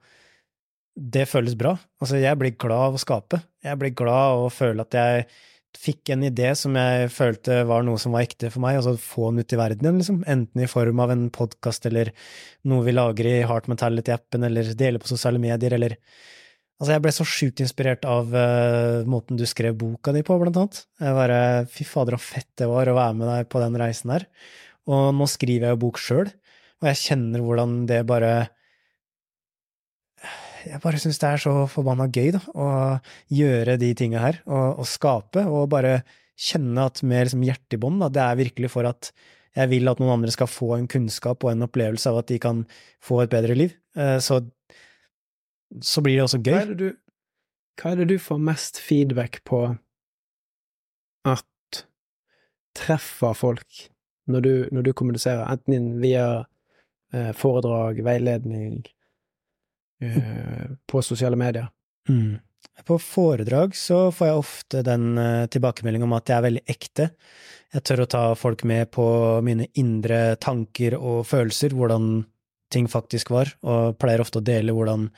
det 0.99 1.29
føles 1.31 1.57
bra. 1.59 1.77
Altså, 2.01 2.19
jeg 2.21 2.39
blir 2.41 2.57
glad 2.57 2.91
av 2.91 2.99
å 2.99 3.03
skape. 3.03 3.43
Jeg 3.65 3.81
blir 3.81 3.95
glad 3.99 4.33
av 4.33 4.47
å 4.47 4.53
føle 4.53 4.85
at 4.85 4.97
jeg 4.99 5.29
fikk 5.77 6.15
en 6.15 6.25
idé 6.27 6.53
som 6.57 6.77
jeg 6.79 7.11
følte 7.13 7.61
var 7.69 7.85
noe 7.87 8.01
som 8.01 8.15
var 8.17 8.25
ekte 8.25 8.51
for 8.55 8.65
meg, 8.65 8.79
og 8.79 8.87
så 8.87 8.95
få 9.01 9.29
den 9.31 9.45
ut 9.45 9.53
i 9.53 9.59
verden 9.61 9.85
igjen, 9.85 10.01
liksom. 10.01 10.23
Enten 10.31 10.65
i 10.65 10.71
form 10.71 11.03
av 11.05 11.13
en 11.15 11.29
podkast 11.35 11.87
eller 11.91 12.13
noe 12.69 12.87
vi 12.87 12.95
lager 12.97 13.29
i 13.29 13.37
Heart 13.49 13.69
Mentality-appen, 13.73 14.47
eller 14.49 14.73
deler 14.79 15.03
på 15.03 15.11
sosiale 15.13 15.43
medier, 15.43 15.77
eller 15.79 15.99
Altså, 16.79 16.93
jeg 16.93 17.03
ble 17.03 17.11
så 17.11 17.25
sjukt 17.27 17.59
inspirert 17.59 18.05
av 18.07 18.29
uh, 18.31 19.03
måten 19.11 19.35
du 19.35 19.43
skrev 19.51 19.75
boka 19.75 20.13
di 20.15 20.21
på, 20.23 20.37
blant 20.39 20.61
annet. 20.61 20.77
Jeg 21.03 21.17
bare 21.17 21.39
Fy 21.75 21.83
fader, 21.83 22.15
så 22.15 22.37
fett 22.37 22.53
det 22.63 22.69
var 22.71 22.87
å 22.87 22.95
være 22.95 23.17
med 23.19 23.27
deg 23.27 23.49
på 23.51 23.59
den 23.59 23.79
reisen 23.83 24.13
her. 24.15 24.29
Og 24.87 25.09
nå 25.19 25.27
skriver 25.27 25.67
jeg 25.67 25.75
jo 25.75 25.81
bok 25.83 25.99
sjøl, 25.99 26.31
og 26.79 26.87
jeg 26.93 27.01
kjenner 27.01 27.43
hvordan 27.43 27.81
det 27.91 28.05
bare 28.07 28.31
jeg 30.67 30.81
bare 30.83 31.01
syns 31.01 31.21
det 31.23 31.29
er 31.29 31.43
så 31.43 31.55
forbanna 31.71 32.09
gøy, 32.11 32.33
da, 32.35 32.41
å 32.55 32.69
gjøre 33.35 33.79
de 33.81 33.93
tinga 33.99 34.23
her, 34.23 34.41
og, 34.47 34.83
og, 34.83 34.87
skape, 34.89 35.45
og 35.47 35.69
bare 35.73 36.01
kjenne 36.39 36.87
at 36.89 37.03
med 37.07 37.27
liksom 37.27 37.45
hjertet 37.47 37.77
i 37.77 37.81
bånd, 37.83 38.05
det 38.15 38.23
er 38.23 38.39
virkelig 38.39 38.71
for 38.73 38.89
at 38.89 39.11
jeg 39.59 39.71
vil 39.73 39.91
at 39.91 39.99
noen 39.99 40.19
andre 40.19 40.31
skal 40.31 40.51
få 40.51 40.75
en 40.77 40.87
kunnskap 40.91 41.43
og 41.43 41.53
en 41.53 41.67
opplevelse 41.67 42.11
av 42.11 42.21
at 42.21 42.31
de 42.31 42.39
kan 42.43 42.63
få 43.05 43.23
et 43.25 43.33
bedre 43.33 43.57
liv. 43.59 43.75
Eh, 43.99 44.19
så, 44.23 44.41
så 45.83 46.05
blir 46.05 46.19
det 46.19 46.27
også 46.29 46.43
gøy. 46.43 46.53
Hva 46.53 46.63
er 46.63 46.73
det, 46.73 46.79
du, 46.79 46.89
hva 47.81 47.93
er 47.93 48.03
det 48.03 48.09
du 48.13 48.19
får 48.23 48.43
mest 48.51 48.79
feedback 48.83 49.41
på 49.49 49.63
at 51.27 51.83
treffer 52.79 53.35
folk 53.35 53.89
når 54.29 54.45
du, 54.45 54.53
når 54.77 54.87
du 54.87 54.93
kommuniserer, 54.93 55.49
enten 55.49 55.97
via 56.03 56.45
eh, 57.17 57.33
foredrag, 57.37 58.03
veiledning, 58.05 58.83
på 59.99 61.03
sosiale 61.03 61.39
medier? 61.39 61.69
Mm. 62.09 62.39
På 62.87 62.99
foredrag 63.03 63.75
så 63.77 64.09
får 64.15 64.29
jeg 64.29 64.41
ofte 64.41 64.83
den 64.87 65.19
tilbakemeldingen 65.51 66.07
om 66.07 66.17
at 66.17 66.31
jeg 66.31 66.39
er 66.39 66.47
veldig 66.47 66.65
ekte. 66.71 67.09
Jeg 67.75 67.85
tør 67.85 68.05
å 68.05 68.11
ta 68.15 68.23
folk 68.39 68.63
med 68.69 68.89
på 68.95 69.05
mine 69.45 69.67
indre 69.81 70.39
tanker 70.41 70.97
og 70.97 71.27
følelser, 71.29 71.75
hvordan 71.77 72.23
ting 72.73 72.89
faktisk 72.89 73.33
var, 73.33 73.51
og 73.65 73.97
pleier 74.01 74.23
ofte 74.23 74.41
å 74.41 74.45
dele 74.45 74.75
hvordan 74.77 75.09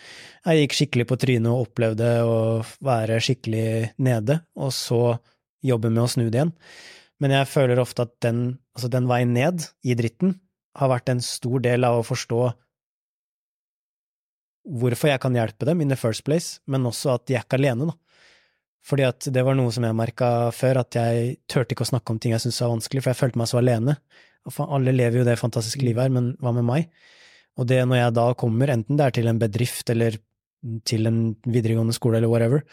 jeg 0.46 0.62
gikk 0.64 0.76
skikkelig 0.78 1.06
på 1.10 1.18
trynet 1.24 1.50
og 1.50 1.66
opplevde 1.66 2.10
å 2.26 2.38
være 2.86 3.18
skikkelig 3.22 3.92
nede, 4.02 4.40
og 4.58 4.72
så 4.74 5.02
jobbe 5.66 5.90
med 5.92 6.04
å 6.04 6.10
snu 6.10 6.28
det 6.28 6.38
igjen. 6.38 6.54
Men 7.20 7.34
jeg 7.36 7.50
føler 7.50 7.82
ofte 7.82 8.06
at 8.06 8.14
den, 8.24 8.44
altså 8.76 8.90
den 8.92 9.08
veien 9.10 9.34
ned 9.36 9.66
i 9.84 9.96
dritten 9.98 10.38
har 10.78 10.92
vært 10.92 11.10
en 11.12 11.22
stor 11.24 11.60
del 11.62 11.84
av 11.84 12.00
å 12.00 12.06
forstå 12.06 12.44
hvorfor 14.64 15.10
jeg 15.10 15.20
kan 15.22 15.36
hjelpe 15.36 15.66
dem 15.68 15.80
in 15.84 15.92
the 15.92 15.98
first 15.98 16.24
place, 16.26 16.60
men 16.66 16.86
også 16.88 17.14
at 17.16 17.26
de 17.28 17.36
er 17.36 17.44
ikke 17.44 17.58
alene, 17.60 17.90
da. 17.90 17.96
Fordi 18.86 19.04
at 19.04 19.28
det 19.32 19.42
var 19.44 19.56
noe 19.58 19.72
som 19.74 19.84
jeg 19.84 19.96
merka 19.96 20.50
før, 20.56 20.80
at 20.82 20.96
jeg 20.96 21.34
turte 21.50 21.74
ikke 21.76 21.84
å 21.84 21.90
snakke 21.92 22.14
om 22.14 22.20
ting 22.20 22.32
jeg 22.32 22.42
syntes 22.44 22.62
var 22.64 22.72
vanskelig, 22.72 23.04
for 23.04 23.12
jeg 23.12 23.20
følte 23.20 23.40
meg 23.40 23.50
så 23.50 23.60
alene. 23.60 23.96
Alle 24.64 24.94
lever 24.96 25.20
jo 25.20 25.26
det 25.28 25.36
fantastiske 25.40 25.84
livet 25.84 26.06
her, 26.06 26.14
men 26.14 26.32
hva 26.40 26.54
med 26.56 26.66
meg? 26.66 26.88
Og 27.60 27.68
det 27.68 27.82
når 27.84 28.00
jeg 28.00 28.16
da 28.16 28.26
kommer, 28.40 28.72
enten 28.72 28.96
det 28.96 29.06
er 29.06 29.16
til 29.18 29.28
en 29.28 29.40
bedrift 29.40 29.92
eller 29.92 30.16
til 30.88 31.08
en 31.08 31.20
videregående 31.44 31.94
skole 31.96 32.20
eller 32.20 32.32
whatever, 32.32 32.64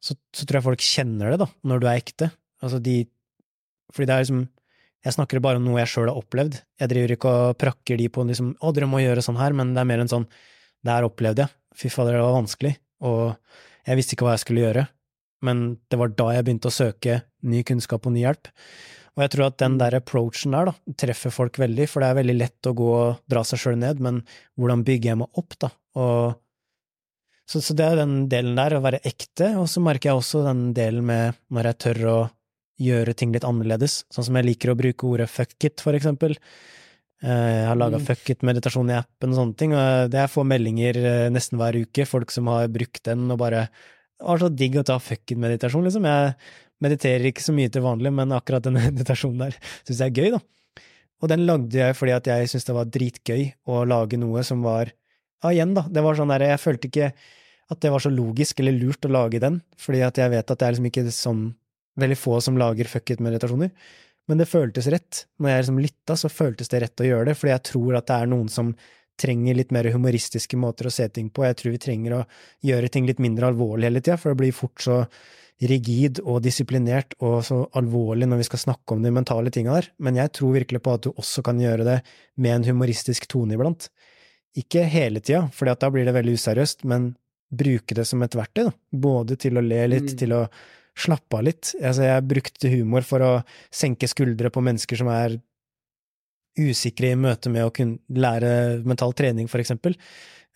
så, 0.00 0.16
så 0.32 0.44
tror 0.44 0.60
jeg 0.60 0.66
folk 0.68 0.84
kjenner 0.84 1.32
det, 1.32 1.40
da, 1.42 1.48
når 1.68 1.80
du 1.80 1.88
er 1.88 2.00
ekte. 2.00 2.30
Altså 2.64 2.80
de 2.80 3.02
Fordi 3.90 4.06
det 4.06 4.14
er 4.14 4.24
liksom 4.24 4.40
Jeg 5.00 5.14
snakker 5.16 5.40
bare 5.40 5.56
om 5.56 5.64
noe 5.64 5.78
jeg 5.80 5.88
sjøl 5.88 6.10
har 6.10 6.18
opplevd. 6.20 6.58
Jeg 6.76 6.90
driver 6.92 7.12
ikke 7.14 7.30
og 7.32 7.56
prakker 7.56 7.96
de 7.96 8.08
på 8.12 8.20
liksom 8.28 8.50
'Å, 8.60 8.72
dere 8.76 8.84
må 8.86 9.00
gjøre 9.00 9.24
sånn 9.24 9.40
her', 9.40 9.56
men 9.56 9.72
det 9.72 9.80
er 9.80 9.88
mer 9.88 10.02
en 10.02 10.12
sånn 10.12 10.26
'Det 10.82 10.92
her 10.92 11.08
opplevde 11.08 11.44
jeg'. 11.44 11.56
Fy 11.76 11.88
fader, 11.88 12.16
det 12.18 12.22
var 12.24 12.42
vanskelig. 12.42 12.76
Og 13.02 13.36
jeg 13.86 13.96
visste 13.96 14.16
ikke 14.16 14.26
hva 14.26 14.36
jeg 14.36 14.44
skulle 14.44 14.64
gjøre. 14.64 14.86
Men 15.46 15.78
det 15.88 15.98
var 16.00 16.12
da 16.12 16.32
jeg 16.34 16.44
begynte 16.44 16.68
å 16.68 16.74
søke 16.74 17.22
ny 17.42 17.62
kunnskap 17.64 18.06
og 18.06 18.12
ny 18.12 18.24
hjelp. 18.26 18.50
Og 19.16 19.24
jeg 19.24 19.32
tror 19.34 19.46
at 19.48 19.58
den 19.62 19.78
der 19.80 19.96
approachen 19.98 20.54
der 20.54 20.70
da, 20.70 20.74
treffer 21.00 21.32
folk 21.34 21.58
veldig, 21.60 21.88
for 21.90 22.02
det 22.02 22.10
er 22.10 22.20
veldig 22.20 22.36
lett 22.36 22.68
å 22.68 22.76
gå 22.76 22.90
og 22.94 23.22
dra 23.30 23.42
seg 23.46 23.62
sjøl 23.62 23.80
ned, 23.80 24.02
men 24.04 24.22
hvordan 24.60 24.84
bygger 24.86 25.12
jeg 25.12 25.20
meg 25.22 25.40
opp, 25.40 25.56
da? 25.60 25.72
Og 26.00 26.38
så, 27.50 27.58
så, 27.58 27.74
det 27.74 27.86
er 27.88 27.98
den 27.98 28.28
delen 28.30 28.54
der, 28.54 28.76
å 28.78 28.84
være 28.84 29.02
ekte, 29.02 29.56
og 29.58 29.66
så 29.68 29.82
merker 29.82 30.12
jeg 30.12 30.20
også 30.20 30.44
den 30.46 30.68
delen 30.76 31.02
med 31.08 31.40
når 31.50 31.72
jeg 31.72 31.80
tør 31.82 32.02
å 32.06 32.18
gjøre 32.80 33.16
ting 33.18 33.34
litt 33.34 33.44
annerledes, 33.44 34.04
sånn 34.14 34.28
som 34.28 34.38
jeg 34.38 34.46
liker 34.46 34.70
å 34.70 34.78
bruke 34.78 35.08
ordet 35.08 35.26
fuck 35.32 35.66
it, 35.66 35.82
for 35.82 35.98
eksempel. 35.98 36.36
Eh, 37.20 37.52
jeg 37.60 37.68
har 37.68 37.76
laga 37.76 37.98
mm. 38.00 38.04
fuck 38.08 38.30
it-meditasjon 38.32 38.92
i 38.92 38.96
appen 38.96 39.34
og 39.34 39.40
sånne 39.40 39.58
ting, 39.60 39.74
og 39.76 40.12
det 40.12 40.22
jeg 40.22 40.32
får 40.32 40.46
meldinger 40.48 40.98
eh, 41.00 41.26
nesten 41.32 41.60
hver 41.60 41.76
uke, 41.82 42.06
folk 42.08 42.32
som 42.32 42.48
har 42.48 42.70
brukt 42.72 43.02
den 43.04 43.26
og 43.28 43.40
bare 43.42 43.66
det 44.20 44.28
var 44.28 44.40
så 44.40 44.48
digg 44.52 44.76
å 44.76 44.84
ta 44.84 44.98
fuck 45.00 45.32
it-meditasjon, 45.32 45.84
liksom. 45.86 46.04
Jeg 46.04 46.32
mediterer 46.84 47.28
ikke 47.30 47.44
så 47.44 47.54
mye 47.56 47.72
til 47.72 47.84
vanlig, 47.84 48.12
men 48.12 48.32
akkurat 48.36 48.64
den 48.64 48.76
meditasjonen 48.88 49.46
der 49.46 49.58
syns 49.60 50.00
jeg 50.00 50.12
er 50.12 50.16
gøy, 50.16 50.34
da. 50.36 50.40
Og 51.20 51.28
den 51.28 51.44
lagde 51.48 51.76
jeg 51.76 51.96
fordi 51.96 52.16
at 52.16 52.28
jeg 52.28 52.48
syntes 52.48 52.68
det 52.68 52.76
var 52.76 52.88
dritgøy 52.88 53.44
å 53.68 53.82
lage 53.88 54.20
noe 54.20 54.44
som 54.46 54.64
var 54.64 54.92
Ja, 55.40 55.54
igjen, 55.54 55.72
da. 55.76 55.86
Det 55.88 56.04
var 56.04 56.16
sånn 56.18 56.32
der, 56.32 56.44
jeg 56.52 56.60
følte 56.60 56.88
ikke 56.90 57.12
at 57.70 57.80
det 57.80 57.92
var 57.94 58.02
så 58.02 58.10
logisk 58.12 58.60
eller 58.60 58.76
lurt 58.76 59.06
å 59.06 59.12
lage 59.12 59.40
den, 59.40 59.60
fordi 59.80 60.02
at 60.04 60.18
jeg 60.20 60.32
vet 60.32 60.52
at 60.52 60.58
det 60.58 60.66
er 60.66 60.74
liksom 60.74 60.88
ikke 60.90 61.04
sånn 61.14 61.42
veldig 62.00 62.18
få 62.18 62.40
som 62.44 62.58
lager 62.60 62.88
fuck 62.90 63.12
it-meditasjoner. 63.14 63.70
Men 64.30 64.38
det 64.38 64.46
føltes 64.46 64.86
rett. 64.92 65.24
Når 65.42 65.50
jeg 65.50 65.62
liksom 65.64 65.82
lytta, 65.82 66.16
så 66.16 66.30
føltes 66.30 66.70
det 66.70 66.84
rett 66.84 67.02
å 67.02 67.08
gjøre 67.08 67.32
det, 67.32 67.36
fordi 67.40 67.54
jeg 67.56 67.66
tror 67.72 67.98
at 67.98 68.06
det 68.06 68.18
er 68.22 68.30
noen 68.30 68.48
som 68.52 68.72
trenger 69.20 69.58
litt 69.58 69.74
mer 69.74 69.90
humoristiske 69.92 70.56
måter 70.56 70.88
å 70.88 70.94
se 70.94 71.08
ting 71.12 71.28
på. 71.34 71.44
Jeg 71.44 71.58
tror 71.58 71.74
vi 71.74 71.82
trenger 71.82 72.16
å 72.16 72.22
gjøre 72.64 72.88
ting 72.94 73.08
litt 73.08 73.20
mindre 73.20 73.50
alvorlig 73.50 73.90
hele 73.90 74.02
tida, 74.02 74.16
for 74.20 74.32
det 74.32 74.40
blir 74.40 74.56
fort 74.56 74.86
så 74.86 75.02
rigid 75.60 76.22
og 76.24 76.40
disiplinert 76.44 77.12
og 77.20 77.42
så 77.44 77.58
alvorlig 77.76 78.28
når 78.30 78.40
vi 78.40 78.46
skal 78.48 78.62
snakke 78.62 78.96
om 78.96 79.02
de 79.04 79.12
mentale 79.12 79.52
tinga 79.52 79.74
der, 79.76 79.90
men 80.00 80.16
jeg 80.16 80.32
tror 80.38 80.54
virkelig 80.56 80.80
på 80.86 80.94
at 80.96 81.04
du 81.04 81.10
også 81.10 81.44
kan 81.44 81.60
gjøre 81.60 81.84
det 81.84 81.98
med 82.40 82.54
en 82.54 82.68
humoristisk 82.70 83.28
tone 83.28 83.58
iblant. 83.58 83.90
Ikke 84.56 84.86
hele 84.88 85.20
tida, 85.20 85.44
for 85.52 85.68
da 85.68 85.90
blir 85.92 86.08
det 86.08 86.16
veldig 86.16 86.38
useriøst, 86.38 86.86
men 86.88 87.12
bruke 87.50 87.96
det 87.98 88.06
som 88.08 88.22
et 88.24 88.34
verktøy, 88.38 88.70
da. 88.70 88.72
Både 89.04 89.36
til 89.40 89.58
å 89.58 89.64
le 89.64 89.82
litt, 89.90 90.14
mm. 90.14 90.18
til 90.22 90.34
å 90.38 90.44
slappe 90.98 91.38
av 91.38 91.46
litt. 91.46 91.74
Altså, 91.78 92.06
jeg 92.08 92.26
brukte 92.30 92.72
humor 92.72 93.06
for 93.06 93.24
å 93.24 93.30
senke 93.72 94.08
skuldre 94.10 94.50
på 94.52 94.62
mennesker 94.64 95.00
som 95.00 95.10
er 95.12 95.38
usikre 96.60 97.12
i 97.12 97.18
møte 97.18 97.50
med 97.52 97.66
å 97.66 97.72
kunne 97.74 98.00
lære 98.10 98.82
mental 98.88 99.14
trening, 99.16 99.48
for 99.48 99.62
eksempel. 99.62 99.94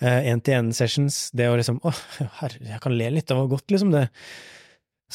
Én-til-én-sessions, 0.02 1.30
eh, 1.30 1.38
det 1.38 1.46
å 1.48 1.54
liksom 1.58 1.78
Å, 1.86 1.92
herre, 2.40 2.58
jeg 2.66 2.82
kan 2.82 2.96
le 2.98 3.12
litt, 3.14 3.28
det 3.30 3.38
var 3.38 3.50
godt, 3.52 3.70
liksom, 3.70 3.94
det. 3.94 4.08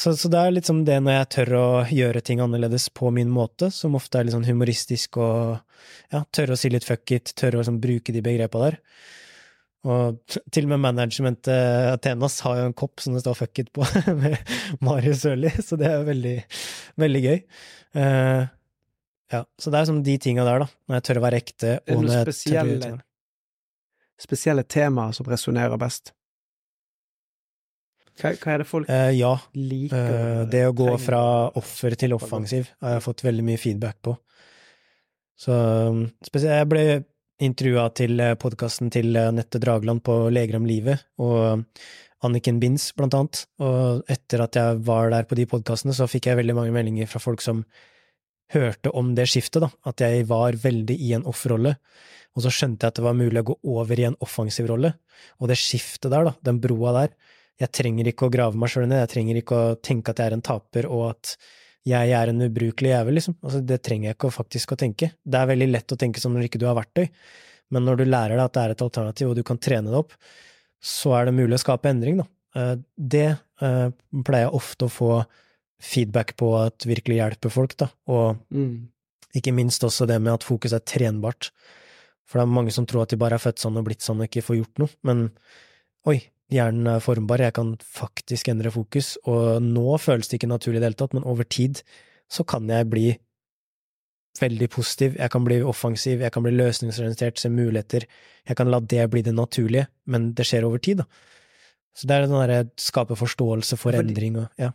Så, 0.00 0.14
så, 0.16 0.30
det 0.32 0.40
er 0.40 0.54
liksom 0.54 0.84
det 0.86 0.96
når 1.02 1.16
jeg 1.18 1.30
tør 1.34 1.54
å 1.58 1.66
gjøre 1.92 2.22
ting 2.24 2.40
annerledes 2.40 2.88
på 2.96 3.10
min 3.12 3.28
måte, 3.32 3.68
som 3.74 3.98
ofte 3.98 4.20
er 4.20 4.26
litt 4.26 4.36
sånn 4.36 4.48
humoristisk 4.48 5.18
og 5.20 5.58
ja, 6.14 6.22
tørre 6.32 6.56
å 6.56 6.60
si 6.60 6.70
litt 6.72 6.86
fuck 6.86 7.12
it, 7.12 7.34
tørre 7.36 7.58
å 7.58 7.64
liksom 7.64 7.80
bruke 7.82 8.14
de 8.14 8.22
begrepa 8.24 8.62
der. 8.62 8.78
Og 9.88 10.36
til 10.52 10.66
og 10.66 10.74
med 10.74 10.82
managementet 10.84 11.88
Athenas 11.94 12.36
har 12.44 12.58
jo 12.58 12.68
en 12.68 12.76
kopp 12.76 13.00
som 13.00 13.14
det 13.16 13.22
står 13.24 13.38
fuck 13.38 13.62
it 13.62 13.70
på, 13.72 13.86
med 14.20 14.36
Marius 14.84 15.22
Sørli, 15.24 15.52
så 15.64 15.78
det 15.80 15.88
er 15.88 16.04
veldig, 16.04 16.36
veldig 17.00 17.22
gøy. 17.24 17.38
Uh, 17.96 18.42
ja, 19.32 19.44
så 19.58 19.72
det 19.72 19.80
er 19.80 19.88
som 19.88 20.02
de 20.04 20.18
tinga 20.20 20.44
der, 20.44 20.66
da, 20.66 20.68
når 20.84 20.98
jeg 20.98 21.06
tør 21.08 21.20
å 21.22 21.24
være 21.24 21.40
ekte, 21.40 21.74
og 21.80 22.04
det 22.04 22.08
noen 22.10 22.24
spesielle, 22.28 22.96
Spesielle 24.20 24.66
temaer 24.68 25.14
som 25.16 25.28
resonnerer 25.32 25.80
best? 25.80 26.12
Hva, 28.20 28.34
hva, 28.34 28.50
er 28.52 28.60
det 28.60 28.66
folk 28.68 28.90
uh, 28.90 29.08
ja. 29.16 29.32
liker? 29.56 29.96
Uh, 29.96 30.42
det 30.52 30.66
å 30.68 30.74
gå 30.76 30.90
fra 31.00 31.22
offer 31.56 31.96
til 31.96 32.12
offensiv 32.18 32.68
har 32.84 32.98
jeg 32.98 33.06
fått 33.06 33.24
veldig 33.24 33.46
mye 33.46 33.60
feedback 33.62 33.96
på. 34.04 34.12
Så 35.40 35.56
um, 35.56 36.02
spesielt 36.20 36.58
Jeg 36.58 36.68
ble 36.68 36.84
intervjua 37.40 37.88
til 37.96 38.20
eh, 38.20 38.36
podkasten 38.40 38.90
til 38.92 39.16
eh, 39.16 39.30
Nette 39.34 39.60
Dragland 39.62 40.02
på 40.06 40.16
Leger 40.32 40.58
om 40.60 40.68
livet, 40.68 41.06
og 41.22 41.64
Anniken 42.26 42.60
Binds, 42.60 42.90
blant 42.96 43.16
annet. 43.16 43.44
Og 43.64 44.04
etter 44.12 44.44
at 44.44 44.58
jeg 44.58 44.82
var 44.86 45.12
der 45.14 45.28
på 45.28 45.38
de 45.38 45.46
podkastene, 45.48 45.96
så 45.96 46.08
fikk 46.10 46.28
jeg 46.28 46.40
veldig 46.40 46.56
mange 46.58 46.74
meldinger 46.74 47.08
fra 47.10 47.22
folk 47.22 47.44
som 47.44 47.64
hørte 48.52 48.92
om 48.98 49.14
det 49.16 49.28
skiftet, 49.30 49.62
da, 49.62 49.70
at 49.86 50.02
jeg 50.02 50.26
var 50.28 50.58
veldig 50.58 50.96
i 51.00 51.14
en 51.16 51.26
offerrolle. 51.30 51.76
Og 52.36 52.44
så 52.44 52.52
skjønte 52.54 52.84
jeg 52.84 52.92
at 52.92 52.98
det 52.98 53.06
var 53.06 53.18
mulig 53.18 53.42
å 53.42 53.48
gå 53.52 53.56
over 53.72 54.00
i 54.00 54.06
en 54.10 54.18
offensiv 54.22 54.68
rolle. 54.70 54.92
Og 55.40 55.50
det 55.50 55.58
skiftet 55.58 56.10
der, 56.12 56.28
da, 56.28 56.34
den 56.46 56.60
broa 56.62 56.94
der, 56.98 57.14
jeg 57.60 57.72
trenger 57.76 58.08
ikke 58.08 58.28
å 58.28 58.32
grave 58.32 58.58
meg 58.58 58.72
sjøl 58.72 58.86
ned, 58.88 59.02
jeg 59.02 59.12
trenger 59.14 59.40
ikke 59.40 59.56
å 59.56 59.72
tenke 59.84 60.12
at 60.12 60.20
jeg 60.20 60.30
er 60.30 60.36
en 60.36 60.44
taper, 60.44 60.88
og 60.88 61.10
at 61.10 61.34
jeg 61.88 62.12
er 62.12 62.30
en 62.30 62.44
ubrukelig 62.44 62.92
jævel, 62.92 63.16
liksom. 63.16 63.36
Altså, 63.40 63.62
det 63.64 63.80
trenger 63.86 64.10
jeg 64.10 64.18
ikke 64.18 64.32
faktisk 64.34 64.74
å 64.74 64.78
tenke. 64.80 65.12
Det 65.24 65.38
er 65.38 65.48
veldig 65.48 65.70
lett 65.70 65.94
å 65.94 65.98
tenke 66.00 66.20
sånn 66.20 66.34
når 66.36 66.48
ikke 66.48 66.60
du 66.60 66.66
har 66.68 66.76
verktøy, 66.76 67.06
men 67.72 67.86
når 67.86 68.00
du 68.00 68.04
lærer 68.08 68.36
deg 68.36 68.44
at 68.44 68.56
det 68.56 68.62
er 68.62 68.74
et 68.74 68.84
alternativ, 68.84 69.30
og 69.30 69.38
du 69.38 69.44
kan 69.46 69.60
trene 69.62 69.92
det 69.92 70.00
opp, 70.00 70.16
så 70.80 71.14
er 71.16 71.28
det 71.28 71.36
mulig 71.36 71.56
å 71.56 71.62
skape 71.62 71.90
endring, 71.92 72.20
da. 72.20 72.26
Eh, 72.56 72.74
det 72.96 73.28
eh, 73.30 73.86
pleier 74.26 74.48
jeg 74.48 74.56
ofte 74.60 74.88
å 74.88 74.92
få 74.92 75.12
feedback 75.80 76.34
på 76.40 76.50
at 76.60 76.84
virkelig 76.88 77.20
hjelper 77.20 77.54
folk, 77.54 77.76
da, 77.80 77.88
og 78.12 78.42
mm. 78.52 78.74
ikke 79.40 79.54
minst 79.56 79.84
også 79.86 80.08
det 80.10 80.18
med 80.20 80.34
at 80.34 80.44
fokus 80.44 80.74
er 80.76 80.84
trenbart. 80.84 81.52
For 82.28 82.38
det 82.38 82.44
er 82.44 82.58
mange 82.58 82.74
som 82.74 82.84
tror 82.86 83.06
at 83.06 83.14
de 83.14 83.18
bare 83.20 83.38
er 83.38 83.42
født 83.42 83.62
sånn 83.62 83.78
og 83.80 83.88
blitt 83.88 84.04
sånn 84.04 84.20
og 84.20 84.28
ikke 84.28 84.44
får 84.46 84.60
gjort 84.60 84.84
noe, 84.84 84.92
men 85.08 85.24
oi, 86.10 86.20
hjernen 86.50 86.88
er 86.90 87.02
formbar, 87.04 87.42
jeg 87.42 87.54
kan 87.56 87.74
faktisk 87.84 88.50
endre 88.50 88.72
fokus, 88.74 89.14
og 89.30 89.62
nå 89.64 89.96
føles 90.02 90.30
det 90.30 90.40
ikke 90.40 90.50
naturlig 90.50 90.80
i 90.80 90.82
det 90.82 90.90
hele 90.90 91.00
tatt, 91.02 91.16
men 91.16 91.26
over 91.28 91.46
tid 91.46 91.82
så 92.30 92.46
kan 92.46 92.68
jeg 92.70 92.88
bli 92.90 93.08
veldig 94.40 94.68
positiv, 94.72 95.16
jeg 95.18 95.32
kan 95.32 95.44
bli 95.44 95.58
offensiv, 95.66 96.22
jeg 96.22 96.32
kan 96.32 96.44
bli 96.44 96.52
løsningsorientert, 96.54 97.40
se 97.40 97.50
muligheter, 97.52 98.06
jeg 98.46 98.56
kan 98.56 98.70
la 98.70 98.80
det 98.80 99.08
bli 99.12 99.22
det 99.26 99.34
naturlige, 99.34 99.88
men 100.06 100.30
det 100.38 100.46
skjer 100.48 100.66
over 100.68 100.82
tid, 100.82 101.02
da. 101.02 101.08
Så 101.96 102.06
det 102.06 102.16
er 102.16 102.26
den 102.26 102.36
derre 102.38 102.60
skape 102.78 103.16
forståelse 103.18 103.76
for 103.76 103.90
for 103.90 103.98
endring 103.98 104.38
og 104.38 104.46
ja. 104.60 104.70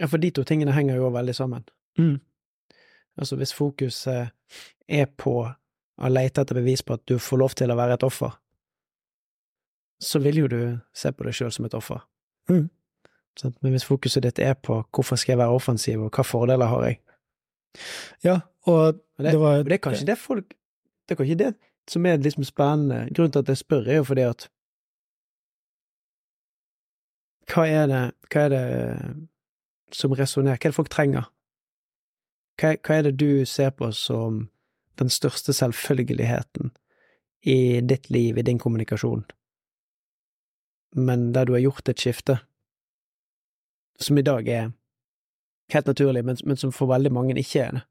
Ja, 0.00 0.08
for 0.08 0.18
de 0.18 0.30
to 0.34 0.42
tingene 0.48 0.74
henger 0.74 0.96
jo 0.96 1.10
veldig 1.12 1.34
sammen. 1.36 1.64
Mm. 1.98 2.18
Altså, 3.20 3.36
hvis 3.36 3.52
fokuset 3.54 4.30
er 4.88 5.10
på 5.16 5.34
å 5.44 6.10
lete 6.10 6.42
etter 6.42 6.56
bevis 6.56 6.82
på 6.82 6.96
at 6.96 7.04
du 7.06 7.18
får 7.20 7.40
lov 7.42 7.54
til 7.58 7.70
å 7.70 7.76
være 7.78 7.98
et 7.98 8.06
offer, 8.06 8.32
så 10.00 10.18
vil 10.18 10.38
jo 10.38 10.46
du 10.48 10.60
se 10.96 11.12
på 11.12 11.24
deg 11.26 11.36
sjøl 11.36 11.52
som 11.52 11.66
et 11.68 11.74
offer. 11.74 12.00
Mm. 12.50 12.68
Men 13.62 13.72
hvis 13.74 13.86
fokuset 13.86 14.24
ditt 14.24 14.38
er 14.42 14.54
på 14.54 14.80
hvorfor 14.90 15.16
skal 15.16 15.32
jeg 15.32 15.38
være 15.38 15.56
offensiv, 15.56 16.02
og 16.02 16.10
hva 16.16 16.24
fordeler 16.26 16.66
har 16.66 16.86
jeg? 16.86 17.00
Ja, 18.24 18.40
og 18.66 19.00
det, 19.18 19.32
det 19.32 19.40
var 19.40 19.62
Det 19.62 19.72
er 19.72 19.78
kanskje 19.78 20.06
det 20.06 20.18
folk 20.18 20.48
Det 21.06 21.14
er 21.14 21.16
kanskje 21.20 21.38
det 21.38 21.54
som 21.88 22.06
er 22.06 22.16
liksom 22.16 22.44
spennende. 22.44 23.08
Grunnen 23.14 23.32
til 23.32 23.38
at 23.38 23.48
jeg 23.48 23.56
spør, 23.56 23.88
er 23.88 23.96
jo 23.96 24.04
fordi 24.04 24.20
at 24.20 24.48
Hva 27.50 27.66
er 27.66 27.86
det, 27.86 28.02
hva 28.30 28.40
er 28.40 28.48
det 28.48 28.66
som 29.92 30.12
resonnerer? 30.12 30.58
Hva 30.58 30.68
er 30.68 30.70
det 30.70 30.76
folk 30.76 30.90
trenger? 30.90 31.30
Hva, 32.60 32.76
hva 32.86 32.98
er 32.98 33.08
det 33.08 33.16
du 33.18 33.46
ser 33.46 33.70
på 33.74 33.90
som 33.92 34.48
den 34.98 35.10
største 35.10 35.52
selvfølgeligheten 35.52 36.70
i 37.42 37.80
ditt 37.80 38.10
liv, 38.10 38.38
i 38.38 38.42
din 38.42 38.58
kommunikasjon, 38.58 39.24
men 40.96 41.32
der 41.32 41.44
du 41.44 41.52
har 41.52 41.62
gjort 41.64 41.88
et 41.88 42.00
skifte, 42.00 42.38
som 44.00 44.18
i 44.18 44.24
dag 44.26 44.48
er 44.48 44.70
helt 45.72 45.86
naturlig, 45.86 46.24
men, 46.24 46.36
men 46.44 46.56
som 46.56 46.72
for 46.72 46.90
veldig 46.90 47.12
mange 47.12 47.38
ikke 47.38 47.60
er 47.60 47.76
det? 47.78 47.84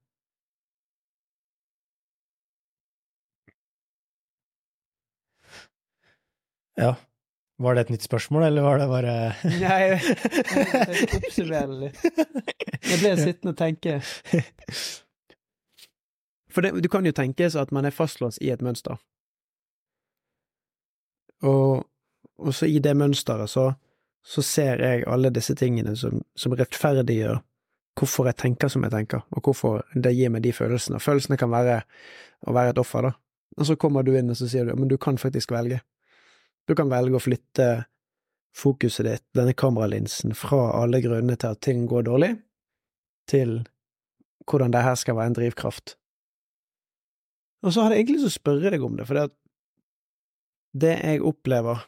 Ja. 6.79 6.95
Var 7.59 7.75
det 7.75 7.81
et 7.81 7.89
nytt 7.89 8.05
spørsmål, 8.07 8.43
eller 8.43 8.61
var 8.63 8.77
det 8.79 8.87
bare 8.87 9.13
Nei, 9.59 9.79
jeg 9.83 11.15
oppsummerer 11.17 11.73
litt. 11.81 11.97
Jeg 12.87 12.99
ble 13.01 13.11
sittende 13.19 13.51
og 13.51 13.57
tenke. 13.59 13.97
For 16.49 16.63
det, 16.63 16.71
du 16.79 16.87
kan 16.91 17.03
jo 17.03 17.11
tenke 17.11 17.49
at 17.51 17.73
man 17.75 17.85
er 17.85 17.95
fastlåst 17.95 18.39
i 18.41 18.53
et 18.53 18.63
mønster. 18.63 18.95
Og, 21.43 21.83
og 22.39 22.55
så 22.55 22.69
i 22.69 22.79
det 22.83 22.95
mønsteret 22.97 23.51
så, 23.51 23.69
så 24.25 24.43
ser 24.45 24.83
jeg 24.83 25.05
alle 25.07 25.31
disse 25.33 25.55
tingene 25.59 25.95
som, 25.99 26.21
som 26.35 26.55
rettferdiggjør 26.57 27.39
hvorfor 27.99 28.29
jeg 28.29 28.39
tenker 28.39 28.71
som 28.71 28.85
jeg 28.85 28.93
tenker, 28.93 29.23
og 29.35 29.43
hvorfor 29.43 29.81
det 29.91 30.13
gir 30.15 30.31
meg 30.31 30.45
de 30.45 30.53
følelsene. 30.55 31.01
Følelsene 31.03 31.37
kan 31.39 31.51
være 31.51 31.81
å 32.47 32.55
være 32.55 32.71
et 32.73 32.79
offer, 32.79 33.09
da. 33.09 33.13
Og 33.59 33.67
så 33.67 33.75
kommer 33.81 34.05
du 34.07 34.13
inn 34.15 34.31
og 34.31 34.37
så 34.39 34.47
sier 34.47 34.69
du 34.69 34.75
men 34.77 34.91
du 34.91 34.95
kan 35.01 35.17
faktisk 35.19 35.51
velge. 35.51 35.81
Du 36.69 36.75
kan 36.77 36.91
velge 36.91 37.17
å 37.17 37.23
flytte 37.23 37.69
fokuset 38.55 39.05
ditt, 39.05 39.25
denne 39.35 39.55
kameralinsen, 39.57 40.33
fra 40.37 40.69
alle 40.79 41.01
grunnene 41.03 41.37
til 41.39 41.55
at 41.55 41.61
ting 41.65 41.85
går 41.89 42.07
dårlig, 42.07 42.33
til 43.29 43.59
hvordan 44.49 44.73
det 44.73 44.85
her 44.85 44.97
skal 44.97 45.17
være 45.17 45.33
en 45.33 45.37
drivkraft. 45.37 45.95
Og 47.65 47.73
så 47.73 47.83
hadde 47.83 47.97
jeg 47.97 48.05
egentlig 48.05 48.19
lyst 48.19 48.29
til 48.29 48.31
å 48.31 48.39
spørre 48.39 48.73
deg 48.73 48.85
om 48.85 48.95
det, 48.97 49.05
for 49.09 49.19
det, 50.79 50.95
jeg 50.95 51.23
opplever 51.25 51.83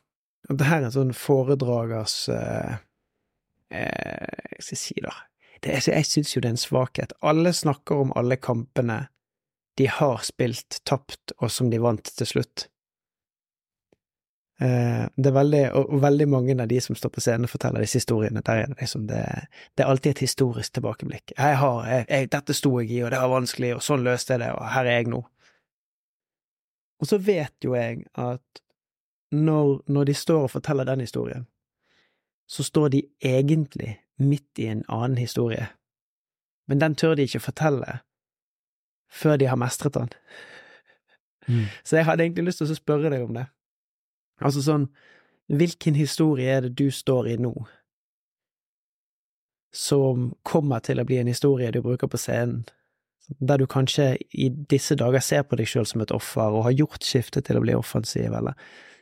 det 0.57 0.67
her 0.69 0.81
er 0.81 0.89
en 0.89 0.95
sånn 0.95 1.13
foredragers 1.17 2.15
eh, 2.33 2.77
eh, 3.73 4.47
Jeg 4.57 4.65
skal 4.67 4.79
si 4.79 4.95
da 5.03 5.13
Jeg 5.61 6.05
syns 6.09 6.35
jo 6.35 6.41
det 6.41 6.49
er 6.49 6.55
en 6.55 6.61
svakhet. 6.61 7.13
Alle 7.21 7.53
snakker 7.53 8.05
om 8.05 8.13
alle 8.17 8.39
kampene 8.41 9.05
de 9.77 9.85
har 9.87 10.23
spilt, 10.25 10.81
tapt, 10.89 11.31
og 11.39 11.51
som 11.53 11.69
de 11.71 11.79
vant 11.79 12.09
til 12.17 12.27
slutt. 12.27 12.65
Eh, 14.61 15.05
det 15.15 15.29
er 15.29 15.33
veldig, 15.33 15.61
og 15.73 16.01
veldig 16.03 16.27
mange 16.29 16.55
av 16.61 16.67
de 16.69 16.77
som 16.83 16.97
står 16.97 17.13
på 17.15 17.21
scenen 17.23 17.49
forteller 17.49 17.81
disse 17.81 18.01
historiene, 18.01 18.43
der 18.45 18.63
er 18.63 18.73
det 18.73 18.81
liksom 18.81 19.07
det, 19.09 19.21
det 19.73 19.85
er 19.85 19.93
alltid 19.93 20.15
et 20.15 20.25
historisk 20.27 20.75
tilbakeblikk. 20.77 21.33
Jeg 21.37 21.57
har, 21.61 21.79
jeg, 21.89 22.05
jeg, 22.09 22.31
dette 22.35 22.57
sto 22.57 22.73
jeg 22.81 22.91
i, 22.91 22.99
og 23.05 23.13
det 23.13 23.21
var 23.23 23.31
vanskelig, 23.31 23.71
og 23.77 23.85
sånn 23.85 24.05
løste 24.05 24.35
jeg 24.35 24.43
det, 24.43 24.51
og 24.57 24.67
her 24.75 24.89
er 24.89 24.99
jeg 24.99 25.13
nå. 25.13 25.21
Og 27.01 27.09
så 27.09 27.17
vet 27.17 27.65
jo 27.65 27.73
jeg 27.73 28.03
at 28.21 28.61
når, 29.31 29.81
når 29.87 30.03
de 30.03 30.13
står 30.13 30.43
og 30.43 30.51
forteller 30.51 30.83
den 30.83 30.99
historien, 30.99 31.47
så 32.47 32.63
står 32.63 32.87
de 32.87 33.03
egentlig 33.23 34.01
midt 34.19 34.59
i 34.59 34.67
en 34.67 34.83
annen 34.89 35.17
historie, 35.17 35.67
men 36.67 36.81
den 36.81 36.95
tør 36.95 37.15
de 37.15 37.27
ikke 37.27 37.39
fortelle 37.39 37.99
før 39.11 39.37
de 39.37 39.47
har 39.47 39.59
mestret 39.59 39.93
den. 39.93 40.09
Mm. 41.47 41.65
Så 41.83 41.97
jeg 41.97 42.05
hadde 42.05 42.23
egentlig 42.23 42.45
lyst 42.47 42.61
til 42.61 42.71
å 42.71 42.77
spørre 42.77 43.09
deg 43.11 43.25
om 43.25 43.33
det. 43.35 43.45
Altså 44.39 44.63
sånn, 44.63 44.85
hvilken 45.51 45.97
historie 45.99 46.47
er 46.47 46.63
det 46.63 46.77
du 46.79 46.87
står 46.91 47.27
i 47.33 47.37
nå, 47.41 47.51
som 49.75 50.31
kommer 50.47 50.83
til 50.83 50.99
å 50.99 51.05
bli 51.07 51.19
en 51.21 51.31
historie 51.31 51.71
du 51.71 51.81
bruker 51.83 52.07
på 52.11 52.19
scenen, 52.19 52.63
der 53.39 53.61
du 53.61 53.67
kanskje 53.69 54.17
i 54.35 54.49
disse 54.49 54.97
dager 54.99 55.23
ser 55.23 55.43
på 55.47 55.55
deg 55.59 55.69
sjøl 55.69 55.85
som 55.87 56.03
et 56.03 56.11
offer 56.11 56.51
og 56.51 56.65
har 56.65 56.75
gjort 56.75 57.05
skiftet 57.07 57.47
til 57.47 57.59
å 57.59 57.63
bli 57.63 57.75
offensiv, 57.77 58.33
eller 58.35 58.57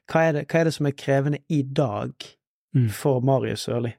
hva 0.09 0.25
er 0.27 0.37
det, 0.37 0.45
hva 0.49 0.61
er 0.61 0.69
det 0.69 0.75
som 0.75 0.89
er 0.89 0.97
krevende 0.97 1.41
i 1.53 1.61
dag 1.63 2.13
mm. 2.75 2.89
for 2.95 3.23
Marius 3.25 3.67
Sørli? 3.67 3.93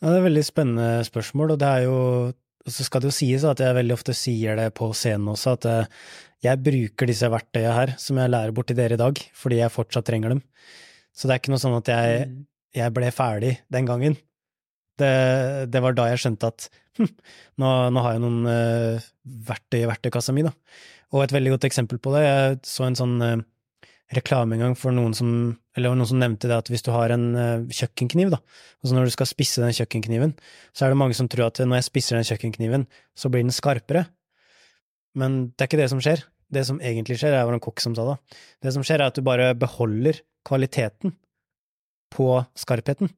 Ja, 0.00 0.08
det 0.08 0.14
er 0.14 0.20
et 0.22 0.28
veldig 0.30 0.44
spennende 0.46 1.04
spørsmål, 1.04 1.54
og 1.54 1.60
det 1.60 1.68
er 1.68 1.84
jo 1.84 1.98
og 2.60 2.74
så 2.74 2.84
skal 2.84 3.02
det 3.02 3.08
jo 3.08 3.16
sies 3.16 3.44
at 3.48 3.60
jeg 3.62 3.76
veldig 3.76 3.94
ofte 3.96 4.14
sier 4.16 4.58
det 4.58 4.68
på 4.76 4.90
scenen 4.96 5.30
også, 5.32 5.54
at 5.56 5.66
eh, 5.68 6.08
jeg 6.44 6.60
bruker 6.64 7.08
disse 7.08 7.28
verktøyene 7.32 7.72
her 7.76 7.94
som 8.00 8.20
jeg 8.20 8.32
lærer 8.32 8.54
bort 8.56 8.68
til 8.70 8.78
dere 8.78 8.96
i 8.96 9.00
dag, 9.00 9.20
fordi 9.36 9.60
jeg 9.60 9.72
fortsatt 9.72 10.06
trenger 10.08 10.34
dem. 10.34 10.42
Så 11.16 11.28
det 11.28 11.34
er 11.34 11.42
ikke 11.42 11.54
noe 11.54 11.62
sånn 11.62 11.78
at 11.78 11.90
jeg, 11.90 12.26
mm. 12.28 12.36
jeg 12.80 12.94
ble 12.96 13.12
ferdig 13.16 13.54
den 13.72 13.88
gangen. 13.88 14.16
Det, 15.00 15.12
det, 15.72 15.80
var 15.80 15.96
da 15.96 16.10
jeg 16.10 16.20
skjønte 16.20 16.50
at 16.52 16.66
hm, 17.00 17.08
nå, 17.62 17.68
nå, 17.96 18.04
har 18.04 18.16
jeg 18.16 18.22
noen 18.26 18.40
uh, 18.44 19.08
verktøy 19.48 19.78
i 19.80 19.88
verktøykassa 19.88 20.34
mi, 20.36 20.44
da. 20.44 20.52
Og 21.16 21.24
et 21.24 21.32
veldig 21.32 21.54
godt 21.54 21.66
eksempel 21.70 22.00
på 22.02 22.12
det, 22.14 22.26
jeg 22.26 22.58
så 22.68 22.84
en 22.86 22.98
sånn 22.98 23.16
uh, 23.24 23.40
reklame 24.14 24.56
en 24.56 24.64
gang 24.64 24.76
for 24.78 24.94
noen 24.94 25.14
som 25.14 25.32
Eller 25.78 25.94
noen 25.94 26.08
som 26.08 26.18
nevnte 26.18 26.48
det 26.50 26.56
at 26.56 26.70
hvis 26.72 26.82
du 26.82 26.90
har 26.90 27.12
en 27.14 27.26
uh, 27.36 27.68
kjøkkenkniv, 27.70 28.32
da, 28.32 28.40
altså 28.82 28.96
når 28.96 29.06
du 29.06 29.12
skal 29.14 29.28
spisse 29.30 29.62
den 29.62 29.74
kjøkkenkniven, 29.76 30.32
så 30.74 30.84
er 30.84 30.90
det 30.90 30.98
mange 30.98 31.14
som 31.14 31.28
tror 31.30 31.46
at 31.46 31.60
når 31.62 31.78
jeg 31.78 31.86
spisser 31.86 32.18
den 32.18 32.26
kjøkkenkniven, 32.26 32.88
så 33.14 33.30
blir 33.30 33.46
den 33.46 33.54
skarpere. 33.54 34.08
Men 35.14 35.38
det 35.54 35.62
er 35.62 35.70
ikke 35.70 35.80
det 35.80 35.88
som 35.92 36.02
skjer. 36.02 36.24
Det 36.50 36.64
som 36.66 36.82
egentlig 36.82 37.20
skjer, 37.20 37.36
er 37.38 37.46
var 37.46 37.54
en 37.54 37.62
kokk 37.62 37.78
som 37.82 37.94
sa 37.94 38.08
det. 38.08 38.18
Det 38.66 38.74
som 38.74 38.82
skjer, 38.82 38.98
er 38.98 39.12
at 39.12 39.18
du 39.18 39.22
bare 39.26 39.52
beholder 39.54 40.18
kvaliteten 40.46 41.14
på 42.10 42.28
skarpheten. 42.58 43.12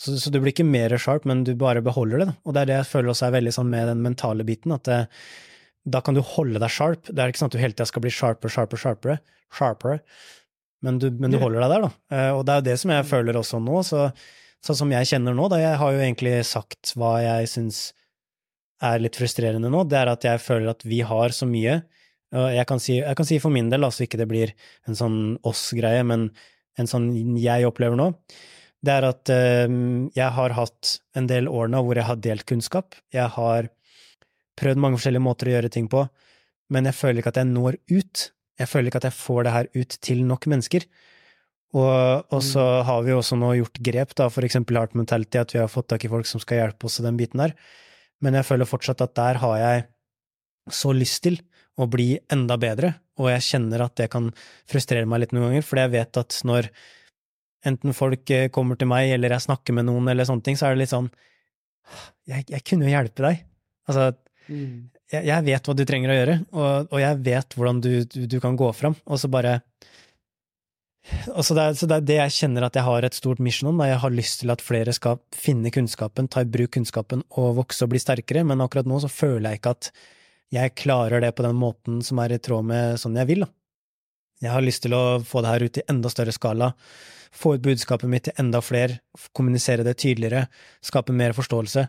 Så, 0.00 0.16
så, 0.16 0.32
du 0.32 0.40
blir 0.40 0.54
ikke 0.54 0.66
mer 0.66 0.96
sharp, 0.98 1.26
men 1.28 1.44
du 1.44 1.52
bare 1.58 1.84
beholder 1.84 2.22
det. 2.22 2.30
Da. 2.32 2.36
Og 2.46 2.56
det 2.56 2.62
er 2.62 2.70
det 2.70 2.78
jeg 2.80 2.90
føler 2.94 3.12
også 3.12 3.28
er 3.28 3.36
veldig 3.36 3.54
sånn 3.54 3.72
med 3.72 3.90
den 3.92 4.04
mentale 4.04 4.46
biten, 4.48 4.74
at 4.74 4.88
det, 4.88 5.00
eh, 5.04 5.50
da 5.84 6.02
kan 6.04 6.14
du 6.14 6.22
holde 6.24 6.60
deg 6.62 6.70
sharp. 6.70 7.08
Det 7.08 7.18
er 7.18 7.32
ikke 7.32 7.42
sånn 7.42 7.50
at 7.50 7.56
du 7.56 7.62
hele 7.62 7.74
tida 7.74 7.88
skal 7.90 8.04
bli 8.04 8.12
sharpere, 8.14 8.52
sharpere, 8.54 8.82
sharpere, 8.82 9.18
sharpere. 9.52 9.98
Men 10.82 10.98
du, 10.98 11.08
men 11.14 11.30
du 11.30 11.38
holder 11.38 11.62
deg 11.62 11.72
der, 11.72 11.86
da. 11.86 11.90
Eh, 12.14 12.30
og 12.34 12.44
det 12.46 12.54
er 12.54 12.60
jo 12.60 12.68
det 12.70 12.76
som 12.82 12.92
jeg 12.94 13.08
føler 13.08 13.38
også 13.38 13.60
nå. 13.62 13.82
Så, 13.86 14.06
sånn 14.66 14.78
som 14.84 14.94
jeg 14.94 15.10
kjenner 15.10 15.34
nå, 15.38 15.48
da 15.50 15.58
jeg 15.62 15.80
har 15.80 15.94
jo 15.94 16.04
egentlig 16.04 16.36
sagt 16.46 16.94
hva 16.98 17.16
jeg 17.22 17.50
syns 17.50 17.82
er 18.82 19.02
litt 19.02 19.18
frustrerende 19.18 19.70
nå, 19.70 19.84
det 19.86 19.98
er 20.00 20.10
at 20.10 20.24
jeg 20.26 20.42
føler 20.42 20.72
at 20.72 20.82
vi 20.86 21.02
har 21.06 21.34
så 21.34 21.46
mye. 21.46 21.80
Jeg 22.32 22.66
kan 22.66 22.80
si, 22.82 22.96
jeg 22.98 23.18
kan 23.18 23.28
si 23.28 23.38
for 23.42 23.54
min 23.54 23.68
del, 23.70 23.84
altså 23.86 24.06
ikke 24.06 24.18
det 24.18 24.26
blir 24.30 24.54
en 24.88 24.98
sånn 24.98 25.18
oss-greie, 25.46 26.02
men 26.08 26.30
en 26.80 26.88
sånn 26.90 27.12
jeg 27.38 27.68
opplever 27.68 27.98
nå, 27.98 28.08
det 28.82 28.94
er 28.96 29.06
at 29.06 29.30
um, 29.68 30.08
jeg 30.16 30.34
har 30.34 30.54
hatt 30.56 30.96
en 31.18 31.28
del 31.30 31.46
år 31.46 31.70
nå 31.70 31.82
hvor 31.86 31.98
jeg 31.98 32.08
har 32.08 32.18
delt 32.24 32.46
kunnskap. 32.48 32.96
Jeg 33.14 33.28
har 33.36 33.68
prøvd 34.58 34.80
mange 34.82 34.98
forskjellige 34.98 35.24
måter 35.24 35.50
å 35.50 35.56
gjøre 35.56 35.72
ting 35.72 35.88
på, 35.92 36.04
men 36.72 36.88
jeg 36.88 36.96
føler 36.96 37.22
ikke 37.22 37.32
at 37.34 37.40
jeg 37.42 37.50
når 37.50 37.78
ut. 37.92 38.26
Jeg 38.60 38.70
føler 38.70 38.90
ikke 38.90 39.00
at 39.02 39.08
jeg 39.08 39.18
får 39.18 39.46
det 39.46 39.54
her 39.56 39.68
ut 39.74 39.96
til 40.08 40.22
nok 40.28 40.48
mennesker. 40.50 40.86
Og, 41.72 42.28
og 42.28 42.42
så 42.44 42.62
mm. 42.62 42.82
har 42.88 43.04
vi 43.06 43.14
også 43.16 43.38
nå 43.40 43.54
gjort 43.56 43.80
grep, 43.84 44.12
da, 44.18 44.28
for 44.32 44.44
eksempel 44.44 44.76
Art 44.80 44.96
Mentality, 44.98 45.40
at 45.40 45.54
vi 45.54 45.60
har 45.62 45.72
fått 45.72 45.88
tak 45.92 46.04
i 46.04 46.10
folk 46.12 46.28
som 46.28 46.42
skal 46.42 46.60
hjelpe 46.60 46.88
oss 46.88 47.00
i 47.00 47.06
den 47.06 47.16
biten 47.20 47.40
der. 47.40 47.54
Men 48.22 48.36
jeg 48.36 48.46
føler 48.48 48.68
fortsatt 48.68 49.00
at 49.04 49.14
der 49.16 49.40
har 49.42 49.56
jeg 49.60 49.86
så 50.72 50.92
lyst 50.94 51.24
til 51.24 51.40
å 51.80 51.88
bli 51.90 52.14
enda 52.32 52.58
bedre, 52.60 52.92
og 53.20 53.30
jeg 53.32 53.46
kjenner 53.46 53.86
at 53.86 53.96
det 53.98 54.10
kan 54.12 54.28
frustrere 54.68 55.08
meg 55.08 55.24
litt 55.24 55.32
noen 55.32 55.48
ganger, 55.48 55.64
fordi 55.64 55.86
jeg 55.86 55.94
vet 55.94 56.20
at 56.20 56.36
når 56.48 56.68
enten 57.68 57.96
folk 57.96 58.32
eh, 58.34 58.50
kommer 58.52 58.78
til 58.78 58.90
meg, 58.90 59.08
eller 59.14 59.32
jeg 59.36 59.46
snakker 59.46 59.76
med 59.76 59.88
noen, 59.88 60.10
eller 60.12 60.28
sånne 60.28 60.44
ting, 60.44 60.58
så 60.58 60.68
er 60.68 60.76
det 60.76 60.84
litt 60.84 60.92
sånn 60.92 61.08
Jeg, 62.28 62.46
jeg 62.52 62.62
kunne 62.68 62.86
jo 62.86 62.92
hjelpe 62.92 63.24
deg. 63.24 63.40
Altså, 63.90 64.12
Mm. 64.48 64.88
Jeg, 65.12 65.26
jeg, 65.28 65.44
vet 65.46 65.68
hva 65.68 65.74
du 65.76 65.84
trenger 65.88 66.12
å 66.12 66.16
gjøre, 66.16 66.38
og, 66.52 66.94
og 66.94 67.02
jeg 67.02 67.20
vet 67.26 67.56
hvordan 67.58 67.82
du, 67.84 67.90
du, 68.08 68.22
du, 68.26 68.38
kan 68.42 68.56
gå 68.58 68.70
fram, 68.76 68.96
og 69.06 69.20
så 69.20 69.30
bare 69.32 69.60
og 71.34 71.42
så 71.42 71.54
det, 71.56 71.62
er, 71.62 71.74
så 71.74 71.86
det, 71.90 71.96
er, 71.96 72.04
det 72.06 72.16
jeg 72.20 72.34
kjenner 72.36 72.68
at 72.68 72.76
jeg 72.78 72.86
har 72.86 73.04
et 73.04 73.16
stort 73.16 73.40
mission 73.42 73.72
om. 73.72 73.80
Da. 73.80 73.88
Jeg 73.90 74.02
har 74.04 74.12
lyst 74.14 74.42
til 74.42 74.52
at 74.54 74.62
flere 74.62 74.92
skal 74.94 75.18
finne 75.34 75.72
kunnskapen, 75.74 76.28
ta 76.30 76.44
i 76.44 76.48
bruk 76.48 76.70
kunnskapen 76.76 77.24
og 77.42 77.56
vokse 77.58 77.82
og 77.82 77.90
bli 77.90 78.00
sterkere, 78.02 78.44
men 78.46 78.62
akkurat 78.62 78.86
nå 78.86 79.00
så 79.02 79.10
føler 79.10 79.50
jeg 79.50 79.62
ikke 79.62 79.74
at 79.74 79.90
jeg 80.52 80.74
klarer 80.78 81.24
det 81.24 81.32
på 81.34 81.42
den 81.46 81.58
måten 81.58 81.98
som 82.06 82.20
er 82.22 82.36
i 82.36 82.38
tråd 82.42 82.68
med 82.68 83.00
sånn 83.02 83.18
jeg 83.18 83.30
vil. 83.32 83.42
Da. 83.46 83.50
Jeg 84.42 84.54
har 84.54 84.64
lyst 84.64 84.84
til 84.84 84.94
å 84.94 85.02
få 85.26 85.42
det 85.42 85.54
her 85.54 85.66
ut 85.66 85.80
i 85.80 85.86
enda 85.90 86.10
større 86.12 86.34
skala, 86.34 86.72
få 87.32 87.56
ut 87.56 87.64
budskapet 87.64 88.10
mitt 88.10 88.26
til 88.28 88.38
enda 88.42 88.60
flere, 88.62 89.00
kommunisere 89.34 89.86
det 89.86 89.96
tydeligere, 90.02 90.46
skape 90.84 91.14
mer 91.16 91.34
forståelse. 91.36 91.86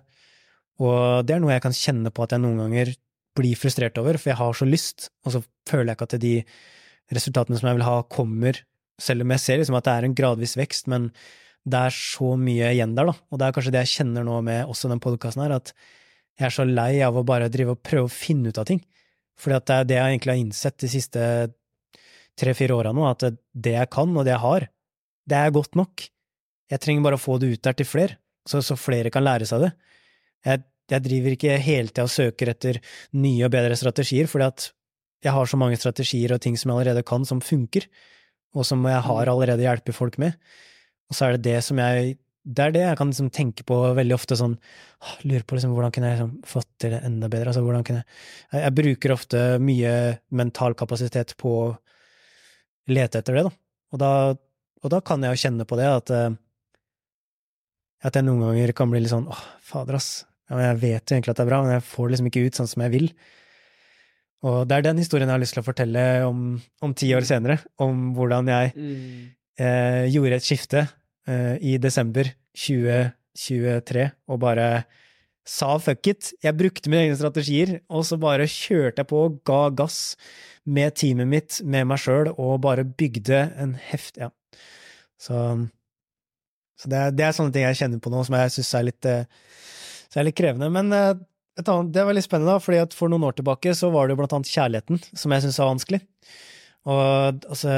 Og 0.82 1.26
det 1.28 1.36
er 1.36 1.43
noe 1.43 1.53
jeg 1.53 1.63
kan 1.65 1.76
kjenne 1.76 2.11
på 2.13 2.26
at 2.26 2.34
jeg 2.34 2.41
noen 2.43 2.63
ganger 2.63 2.93
blir 3.38 3.57
frustrert 3.57 3.97
over, 4.01 4.17
for 4.21 4.32
jeg 4.32 4.39
har 4.39 4.57
så 4.57 4.67
lyst, 4.67 5.09
og 5.26 5.36
så 5.36 5.41
føler 5.69 5.91
jeg 5.91 5.97
ikke 5.97 6.09
at 6.09 6.21
de 6.21 6.34
resultatene 7.13 7.59
som 7.59 7.69
jeg 7.69 7.80
vil 7.80 7.88
ha, 7.88 7.95
kommer, 8.09 8.59
selv 9.01 9.26
om 9.26 9.34
jeg 9.34 9.41
ser 9.41 9.59
liksom 9.59 9.78
at 9.78 9.88
det 9.88 9.95
er 9.95 10.07
en 10.07 10.17
gradvis 10.17 10.55
vekst, 10.59 10.89
men 10.91 11.09
det 11.63 11.80
er 11.80 11.95
så 11.95 12.34
mye 12.39 12.74
igjen 12.76 12.93
der, 12.97 13.09
da. 13.09 13.15
Og 13.32 13.39
det 13.39 13.47
er 13.47 13.55
kanskje 13.55 13.74
det 13.74 13.84
jeg 13.86 13.93
kjenner 13.97 14.26
nå 14.28 14.39
med 14.45 14.69
også 14.69 14.91
den 14.91 15.01
podkasten 15.03 15.45
her, 15.45 15.55
at 15.55 15.74
jeg 16.39 16.47
er 16.49 16.55
så 16.55 16.65
lei 16.67 16.93
av 17.05 17.17
å 17.17 17.26
bare 17.26 17.51
drive 17.53 17.76
og 17.76 17.84
prøve 17.86 18.09
å 18.09 18.13
finne 18.13 18.51
ut 18.51 18.59
av 18.59 18.67
ting. 18.69 18.82
Fordi 19.39 19.57
at 19.57 19.67
det 19.69 19.76
er 19.76 19.89
det 19.89 19.97
jeg 19.99 20.13
egentlig 20.13 20.34
har 20.34 20.41
innsett 20.41 20.78
de 20.82 20.89
siste 20.91 21.28
tre–fire 22.39 22.76
åra 22.76 22.91
nå, 22.95 23.05
at 23.07 23.26
det 23.30 23.76
jeg 23.78 23.91
kan, 23.93 24.13
og 24.17 24.26
det 24.26 24.34
jeg 24.34 24.43
har, 24.43 24.67
det 25.30 25.39
er 25.39 25.55
godt 25.55 25.78
nok. 25.80 26.05
Jeg 26.74 26.82
trenger 26.84 27.05
bare 27.05 27.19
å 27.19 27.21
få 27.21 27.38
det 27.41 27.53
ut 27.53 27.63
der 27.65 27.78
til 27.78 27.88
flere, 27.88 28.17
så, 28.49 28.61
så 28.65 28.78
flere 28.80 29.13
kan 29.13 29.26
lære 29.26 29.47
seg 29.47 29.67
det. 29.67 29.71
Jeg, 30.47 30.63
jeg 30.91 31.05
driver 31.05 31.35
ikke 31.35 31.59
hele 31.63 31.91
tida 31.91 32.07
og 32.07 32.13
søker 32.13 32.51
etter 32.53 32.79
nye 33.15 33.45
og 33.47 33.53
bedre 33.53 33.77
strategier, 33.79 34.29
fordi 34.29 34.49
at 34.49 34.67
jeg 35.23 35.35
har 35.35 35.47
så 35.47 35.59
mange 35.59 35.79
strategier 35.79 36.33
og 36.35 36.41
ting 36.43 36.57
som 36.59 36.71
jeg 36.71 36.81
allerede 36.81 37.05
kan, 37.07 37.23
som 37.25 37.39
funker, 37.43 37.87
og 38.53 38.67
som 38.67 38.83
jeg 38.85 38.99
har 39.05 39.31
allerede 39.31 39.63
hjulpet 39.63 39.95
folk 39.95 40.19
med. 40.21 40.35
Og 41.09 41.15
så 41.15 41.27
er 41.27 41.37
det 41.37 41.47
det 41.47 41.63
som 41.65 41.79
jeg 41.79 42.19
Det 42.43 42.59
er 42.59 42.71
det 42.75 42.81
jeg 42.81 42.97
kan 42.99 43.07
liksom 43.07 43.29
tenke 43.31 43.63
på 43.63 43.75
veldig 43.95 44.15
ofte, 44.17 44.35
sånn 44.35 44.57
Lurer 45.23 45.45
på 45.47 45.55
liksom, 45.55 45.71
hvordan 45.71 45.93
kunne 45.95 46.09
jeg 46.09 46.17
liksom 46.17 46.31
fått 46.43 46.67
til 46.79 46.91
det 46.91 46.99
enda 47.07 47.29
bedre? 47.31 47.53
Altså, 47.53 47.61
hvordan 47.63 47.85
kunne 47.87 48.01
jeg, 48.01 48.07
jeg 48.51 48.63
Jeg 48.63 48.75
bruker 48.79 49.13
ofte 49.15 49.43
mye 49.63 49.93
mental 50.29 50.75
kapasitet 50.75 51.37
på 51.39 51.53
å 51.61 51.69
lete 52.91 53.21
etter 53.21 53.39
det, 53.39 53.43
da. 53.47 53.53
Og 53.95 53.99
da, 54.01 54.11
og 54.83 54.91
da 54.91 54.99
kan 54.99 55.23
jeg 55.23 55.31
jo 55.31 55.41
kjenne 55.45 55.67
på 55.67 55.79
det, 55.79 55.87
at 55.87 56.11
eh, 56.11 56.35
at 58.03 58.17
jeg 58.17 58.27
noen 58.27 58.43
ganger 58.43 58.73
kan 58.75 58.91
bli 58.91 58.99
litt 58.99 59.13
sånn 59.13 59.29
åh, 59.31 59.43
fader, 59.63 59.95
ass. 59.95 60.25
Ja, 60.53 60.57
men 60.59 60.67
jeg 60.67 60.81
vet 60.83 61.09
jo 61.09 61.15
egentlig 61.15 61.31
at 61.33 61.39
det 61.39 61.43
er 61.47 61.49
bra, 61.49 61.59
men 61.65 61.73
jeg 61.73 61.85
får 61.89 62.05
det 62.05 62.13
liksom 62.13 62.27
ikke 62.29 62.41
ut 62.45 62.57
sånn 62.59 62.67
som 62.69 62.81
jeg 62.85 62.93
vil. 62.93 63.07
Og 64.45 64.57
det 64.69 64.75
er 64.75 64.83
den 64.85 64.99
historien 65.01 65.31
jeg 65.31 65.33
har 65.33 65.41
lyst 65.41 65.55
til 65.57 65.63
å 65.63 65.65
fortelle 65.65 66.03
om, 66.27 66.43
om 66.85 66.93
ti 66.93 67.09
år 67.17 67.25
senere, 67.25 67.55
om 67.81 68.11
hvordan 68.13 68.51
jeg 68.51 68.73
eh, 68.77 70.03
gjorde 70.13 70.37
et 70.37 70.45
skifte 70.45 70.83
eh, 71.25 71.55
i 71.57 71.79
desember 71.81 72.29
2023 72.53 74.05
og 74.29 74.41
bare 74.45 74.67
sa 75.41 75.73
fuck 75.81 76.11
it. 76.11 76.35
Jeg 76.45 76.59
brukte 76.59 76.93
mine 76.93 77.07
egne 77.07 77.17
strategier, 77.17 77.79
og 77.89 78.05
så 78.05 78.21
bare 78.21 78.45
kjørte 78.45 79.01
jeg 79.01 79.09
på 79.09 79.25
og 79.31 79.41
ga 79.49 79.63
gass 79.73 80.03
med 80.69 80.93
teamet 81.01 81.33
mitt, 81.33 81.63
med 81.65 81.89
meg 81.89 82.03
sjøl, 82.03 82.29
og 82.37 82.61
bare 82.67 82.85
bygde 82.85 83.47
en 83.57 83.73
heft... 83.89 84.21
Ja. 84.21 84.29
Så 85.17 85.39
så 86.83 86.89
det 86.91 86.99
er, 86.99 87.11
det 87.15 87.23
er, 87.23 87.35
sånne 87.35 87.53
ting 87.55 87.63
jeg 87.63 87.77
kjenner 87.79 87.99
på 88.03 88.11
nå 88.11 88.21
som 88.27 88.35
jeg 88.35 88.51
syns 88.57 88.73
er, 88.75 88.89
eh, 89.07 89.51
er, 90.20 90.28
litt 90.28 90.38
krevende. 90.38 90.70
Men 90.74 90.93
eh, 90.95 91.11
annet, 91.64 91.91
det 91.95 92.05
var 92.05 92.18
litt 92.18 92.28
spennende, 92.28 92.55
da, 92.55 92.64
fordi 92.64 92.84
for 92.97 93.11
noen 93.11 93.28
år 93.30 93.38
tilbake 93.39 93.76
så 93.78 93.91
var 93.93 94.07
det 94.07 94.16
jo 94.16 94.22
blant 94.22 94.38
annet 94.38 94.53
kjærligheten 94.53 95.03
som 95.11 95.36
jeg 95.36 95.45
syntes 95.45 95.61
var 95.61 95.72
vanskelig. 95.74 96.01
Og 96.89 97.45
altså, 97.47 97.78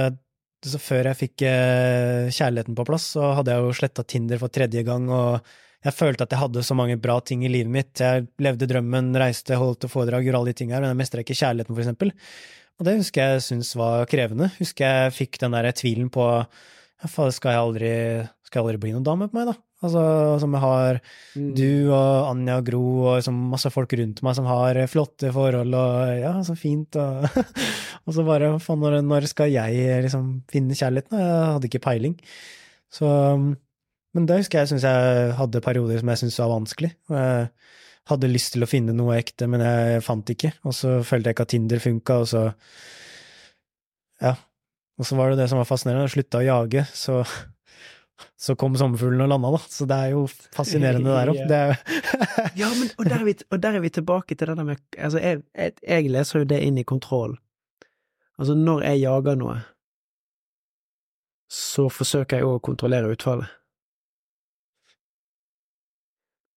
så 0.65 0.81
før 0.81 1.11
jeg 1.11 1.19
fikk 1.19 1.45
eh, 1.45 2.31
kjærligheten 2.33 2.77
på 2.77 2.87
plass, 2.87 3.11
så 3.15 3.35
hadde 3.37 3.53
jeg 3.53 3.65
jo 3.65 3.77
sletta 3.77 4.05
Tinder 4.07 4.41
for 4.41 4.53
tredje 4.53 4.81
gang, 4.87 5.07
og 5.13 5.45
jeg 5.85 5.93
følte 5.93 6.25
at 6.25 6.33
jeg 6.33 6.41
hadde 6.41 6.65
så 6.65 6.77
mange 6.77 6.97
bra 6.97 7.19
ting 7.21 7.43
i 7.45 7.51
livet 7.51 7.69
mitt. 7.71 8.01
Jeg 8.01 8.25
levde 8.41 8.67
drømmen, 8.69 9.11
reiste, 9.21 9.57
holdt 9.61 9.85
foredrag, 9.91 10.25
gjorde 10.25 10.41
alle 10.41 10.53
de 10.53 10.57
tingene 10.57 10.79
her, 10.79 10.85
men 10.85 10.95
jeg 10.95 11.01
mestra 11.03 11.21
ikke 11.21 11.37
kjærligheten, 11.37 11.75
for 11.75 11.83
eksempel. 11.83 12.13
Og 12.79 12.87
det 12.87 12.95
husker 12.97 13.35
jeg 13.35 13.43
syntes 13.45 13.75
var 13.77 14.09
krevende. 14.09 14.49
Husker 14.57 14.89
jeg 14.89 15.13
fikk 15.15 15.39
den 15.43 15.53
der 15.55 15.69
tvilen 15.77 16.09
på 16.11 16.25
ja, 16.25 17.11
faen, 17.11 17.35
skal 17.35 17.53
jeg 17.53 17.67
aldri 17.67 17.93
skal 18.45 18.59
jeg 18.59 18.65
aldri 18.65 18.81
bli 18.81 18.95
noen 18.95 19.05
dame 19.05 19.29
på 19.29 19.37
meg, 19.37 19.53
da? 19.53 19.57
Altså, 19.83 20.01
som 20.39 20.53
jeg 20.55 20.63
har 20.63 20.97
mm. 21.35 21.49
du 21.57 21.91
og 21.91 22.29
Anja 22.29 22.55
og 22.61 22.67
Gro 22.69 22.83
og 23.09 23.17
liksom 23.17 23.41
masse 23.51 23.69
folk 23.73 23.91
rundt 23.99 24.21
meg 24.23 24.37
som 24.37 24.47
har 24.47 24.79
flotte 24.87 25.33
forhold 25.35 25.75
og 25.75 26.13
ja, 26.21 26.31
så 26.47 26.55
fint, 26.57 26.95
og, 26.95 27.27
og 28.05 28.15
så 28.15 28.23
bare 28.25 28.53
faen, 28.63 28.81
når, 28.81 29.01
når, 29.05 29.27
skal 29.29 29.51
jeg 29.51 29.99
liksom 30.07 30.29
finne 30.51 30.77
kjærligheten? 30.79 31.19
Jeg 31.19 31.51
hadde 31.57 31.69
ikke 31.69 31.83
peiling. 31.83 32.15
Så 32.93 33.09
Men 34.15 34.29
det 34.29 34.39
husker 34.39 34.63
jeg 34.63 34.71
syns 34.71 34.87
jeg 34.87 35.35
hadde 35.35 35.63
perioder 35.63 35.99
som 35.99 36.11
jeg 36.13 36.23
syntes 36.23 36.39
var 36.39 36.53
vanskelig. 36.53 36.91
Jeg 37.11 37.49
hadde 38.09 38.31
lyst 38.31 38.53
til 38.55 38.63
å 38.63 38.69
finne 38.69 38.95
noe 38.95 39.17
ekte, 39.19 39.49
men 39.51 39.63
jeg 39.65 40.03
fant 40.05 40.29
ikke. 40.31 40.53
Og 40.63 40.75
så 40.77 41.01
følte 41.03 41.29
jeg 41.29 41.35
ikke 41.35 41.47
at 41.49 41.51
Tinder 41.51 41.83
funka, 41.83 42.21
og 42.23 42.29
så 42.31 42.49
Ja. 44.23 44.37
Og 44.95 45.03
så 45.03 45.17
var 45.19 45.29
det 45.29 45.41
det 45.41 45.49
som 45.51 45.59
var 45.59 45.67
fascinerende, 45.67 46.07
jeg 46.07 46.13
slutta 46.13 46.39
å 46.39 46.45
jage, 46.45 46.85
så 46.95 47.19
så 48.39 48.55
kom 48.55 48.75
sommerfuglen 48.79 49.25
og 49.25 49.31
landa, 49.31 49.51
da. 49.55 49.59
Så 49.71 49.87
det 49.89 49.95
er 49.95 50.13
jo 50.13 50.25
fascinerende 50.55 51.11
der 51.11 51.31
òg. 51.33 51.39
ja, 52.61 52.69
men 52.77 52.91
og 52.97 53.09
der, 53.09 53.23
vi, 53.27 53.35
og 53.51 53.61
der, 53.63 53.77
er 53.77 53.83
vi, 53.83 53.91
tilbake 53.97 54.35
til 54.35 54.47
det 54.47 54.57
der 54.57 54.67
med 54.67 54.81
Altså, 54.97 55.19
jeg, 55.19 55.41
jeg, 55.81 56.09
leser 56.11 56.43
jo 56.43 56.49
det 56.49 56.61
inn 56.63 56.79
i 56.79 56.87
kontroll. 56.87 57.37
Altså, 58.39 58.55
når 58.55 58.87
jeg 58.87 59.03
jager 59.03 59.39
noe, 59.39 59.59
så 61.51 61.87
forsøker 61.91 62.39
jeg 62.39 62.47
òg 62.47 62.59
å 62.59 62.65
kontrollere 62.71 63.11
utfallet. 63.11 63.51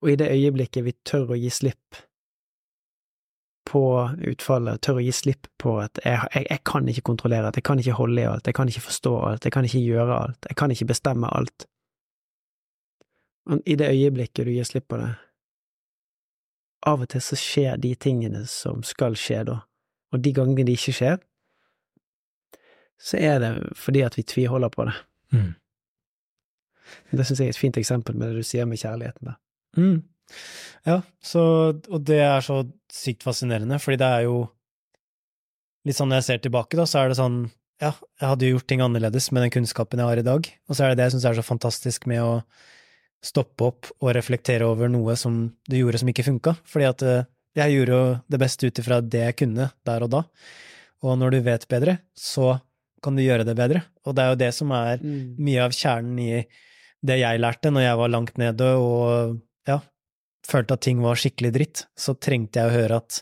Og 0.03 0.13
i 0.13 0.19
det 0.19 0.31
øyeblikket 0.31 0.87
vi 0.87 0.95
tør 1.07 1.35
å 1.35 1.39
gi 1.39 1.51
slipp 1.51 1.99
på 3.69 3.83
utfallet, 4.31 4.81
tør 4.81 5.01
å 5.01 5.05
gi 5.05 5.13
slipp 5.13 5.49
på 5.61 5.75
at 5.83 6.01
jeg, 6.01 6.21
jeg, 6.33 6.47
jeg, 6.49 6.63
kan 6.69 6.89
ikke 6.89 7.05
kontrollere 7.11 7.51
alt, 7.51 7.59
jeg 7.61 7.67
kan 7.69 7.81
ikke 7.83 7.99
holde 7.99 8.23
i 8.23 8.29
alt, 8.29 8.49
jeg 8.49 8.57
kan 8.57 8.71
ikke 8.73 8.87
forstå 8.87 9.15
alt, 9.29 9.45
jeg 9.45 9.55
kan 9.55 9.69
ikke 9.69 9.83
gjøre 9.85 10.19
alt, 10.25 10.49
jeg 10.49 10.59
kan 10.61 10.73
ikke 10.73 10.89
bestemme 10.89 11.31
alt. 11.37 11.67
Og 13.49 13.65
i 13.69 13.77
det 13.81 13.91
øyeblikket 13.93 14.49
du 14.49 14.53
gir 14.55 14.69
slipp 14.69 14.89
på 14.93 15.01
det, 15.01 15.13
av 16.89 17.03
og 17.05 17.11
til 17.13 17.23
så 17.25 17.37
skjer 17.37 17.81
de 17.83 17.93
tingene 17.99 18.45
som 18.49 18.85
skal 18.87 19.17
skje 19.19 19.43
da, 19.49 19.61
og 20.15 20.25
de 20.25 20.33
gangene 20.37 20.67
de 20.69 20.77
ikke 20.79 20.97
skjer, 21.01 21.19
så 22.99 23.19
er 23.21 23.41
det 23.43 23.53
fordi 23.79 24.03
at 24.07 24.17
vi 24.19 24.27
tviholder 24.27 24.73
på 24.75 24.89
det. 24.89 24.95
Mm. 25.37 25.53
Det 27.11 27.27
syns 27.27 27.41
jeg 27.41 27.51
er 27.51 27.55
et 27.55 27.61
fint 27.61 27.77
eksempel 27.79 28.17
med 28.17 28.31
det 28.31 28.41
du 28.41 28.47
sier 28.47 28.67
med 28.67 28.81
kjærligheten 28.81 29.31
der. 29.31 29.37
Mm. 29.77 29.99
Ja, 30.89 31.01
så, 31.25 31.43
og 31.75 32.01
det 32.07 32.21
er 32.25 32.45
så 32.45 32.63
sykt 32.93 33.27
fascinerende, 33.27 33.81
fordi 33.83 34.01
det 34.01 34.09
er 34.09 34.27
jo 34.29 34.39
litt 35.89 35.99
sånn 35.99 36.11
når 36.13 36.23
jeg 36.23 36.29
ser 36.29 36.43
tilbake, 36.45 36.79
da, 36.79 36.87
så 36.89 37.03
er 37.03 37.13
det 37.13 37.19
sånn 37.21 37.43
ja, 37.79 37.93
jeg 38.19 38.27
hadde 38.27 38.47
jo 38.47 38.57
gjort 38.57 38.67
ting 38.71 38.81
annerledes 38.83 39.29
med 39.31 39.45
den 39.45 39.53
kunnskapen 39.55 40.01
jeg 40.03 40.11
har 40.11 40.21
i 40.21 40.27
dag, 40.27 40.49
og 40.67 40.75
så 40.75 40.85
er 40.85 40.93
det 40.93 40.99
det 40.99 41.09
jeg 41.09 41.17
syns 41.17 41.27
er 41.31 41.39
så 41.39 41.47
fantastisk 41.47 42.09
med 42.11 42.23
å 42.25 42.33
stoppe 43.25 43.67
opp 43.67 43.91
og 43.99 44.15
reflektere 44.15 44.67
over 44.67 44.91
noe 44.91 45.15
som 45.19 45.45
du 45.71 45.77
gjorde 45.79 46.01
som 46.03 46.11
ikke 46.11 46.27
funka, 46.27 46.55
fordi 46.69 46.89
at 46.89 47.05
eh, 47.07 47.29
jeg 47.59 47.75
gjorde 47.75 47.95
jo 47.95 48.09
det 48.35 48.41
beste 48.43 48.71
ut 48.71 48.81
ifra 48.83 49.01
det 49.03 49.23
jeg 49.25 49.39
kunne 49.43 49.69
der 49.87 50.07
og 50.07 50.13
da, 50.15 50.25
og 51.07 51.19
når 51.21 51.37
du 51.37 51.39
vet 51.47 51.69
bedre, 51.71 51.99
så 52.19 52.57
kan 53.03 53.15
du 53.15 53.23
gjøre 53.23 53.47
det 53.47 53.55
bedre, 53.59 53.85
og 54.07 54.17
det 54.19 54.25
er 54.25 54.33
jo 54.33 54.41
det 54.43 54.51
som 54.57 54.75
er 54.75 55.03
mm. 55.03 55.39
mye 55.39 55.67
av 55.69 55.75
kjernen 55.75 56.19
i 56.23 56.33
det 57.07 57.21
jeg 57.21 57.39
lærte 57.39 57.71
når 57.71 57.85
jeg 57.85 57.99
var 58.01 58.11
langt 58.11 58.41
nede 58.43 58.73
og 58.83 59.39
ja, 59.71 59.79
følte 60.49 60.77
at 60.77 60.85
ting 60.87 61.03
var 61.05 61.19
skikkelig 61.21 61.53
dritt, 61.55 61.85
så 61.99 62.17
trengte 62.17 62.61
jeg 62.61 62.71
å 62.71 62.77
høre 62.77 63.01
at 63.03 63.21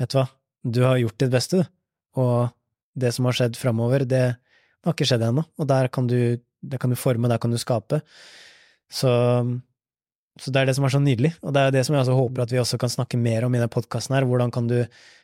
vet 0.00 0.12
du 0.12 0.18
hva, 0.18 0.26
du 0.64 0.80
har 0.86 1.00
gjort 1.00 1.20
ditt 1.20 1.34
beste, 1.34 1.60
du, 1.60 1.72
og 2.22 2.54
det 2.94 3.10
som 3.14 3.26
har 3.28 3.36
skjedd 3.36 3.58
framover, 3.58 4.06
det 4.08 4.24
har 4.34 4.94
ikke 4.94 5.08
skjedd 5.08 5.26
ennå, 5.26 5.44
og 5.58 5.68
der 5.70 5.90
kan 5.92 6.08
du, 6.10 6.38
det 6.38 6.80
kan 6.80 6.92
du 6.92 6.98
forme, 6.98 7.30
der 7.30 7.40
kan 7.42 7.52
du 7.52 7.58
skape. 7.60 8.00
Så 8.92 9.10
så 10.40 10.50
det 10.50 10.60
er 10.60 10.66
det 10.66 10.74
som 10.74 10.84
er 10.86 10.90
så 10.90 10.98
nydelig, 10.98 11.30
og 11.46 11.52
det 11.54 11.62
er 11.62 11.74
det 11.76 11.84
som 11.86 11.94
jeg 11.94 12.02
også 12.02 12.14
håper 12.18 12.42
at 12.42 12.52
vi 12.52 12.58
også 12.58 12.78
kan 12.82 12.90
snakke 12.90 13.18
mer 13.22 13.44
om 13.46 13.54
i 13.54 13.60
denne 13.60 13.70
podkasten 13.70 14.16
her. 14.16 14.24
Hvordan 14.26 14.50
kan 14.54 14.66
du 14.66 14.80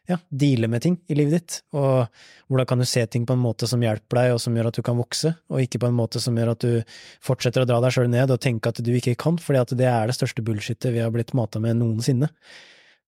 ja, 0.06 0.18
deale 0.30 0.68
med 0.70 0.84
ting 0.84 1.00
i 1.10 1.16
livet 1.18 1.34
ditt, 1.34 1.56
og 1.74 2.06
hvordan 2.46 2.68
kan 2.70 2.82
du 2.82 2.86
se 2.86 3.02
ting 3.10 3.24
på 3.26 3.34
en 3.34 3.42
måte 3.42 3.66
som 3.70 3.82
hjelper 3.82 4.20
deg, 4.20 4.34
og 4.36 4.42
som 4.42 4.54
gjør 4.54 4.70
at 4.70 4.78
du 4.78 4.84
kan 4.86 4.98
vokse, 5.00 5.32
og 5.50 5.64
ikke 5.64 5.80
på 5.82 5.90
en 5.90 5.96
måte 5.98 6.22
som 6.22 6.38
gjør 6.38 6.52
at 6.54 6.66
du 6.66 6.98
fortsetter 7.26 7.66
å 7.66 7.70
dra 7.72 7.80
deg 7.82 7.96
sjøl 7.96 8.10
ned 8.12 8.30
og 8.30 8.42
tenke 8.42 8.70
at 8.70 8.78
du 8.86 8.92
ikke 8.94 9.16
kan, 9.18 9.38
fordi 9.42 9.62
at 9.64 9.74
det 9.82 9.88
er 9.90 10.10
det 10.10 10.18
største 10.18 10.46
bullshitet 10.46 10.92
vi 10.94 11.02
har 11.02 11.10
blitt 11.14 11.34
mata 11.38 11.62
med 11.62 11.80
noensinne. 11.82 12.30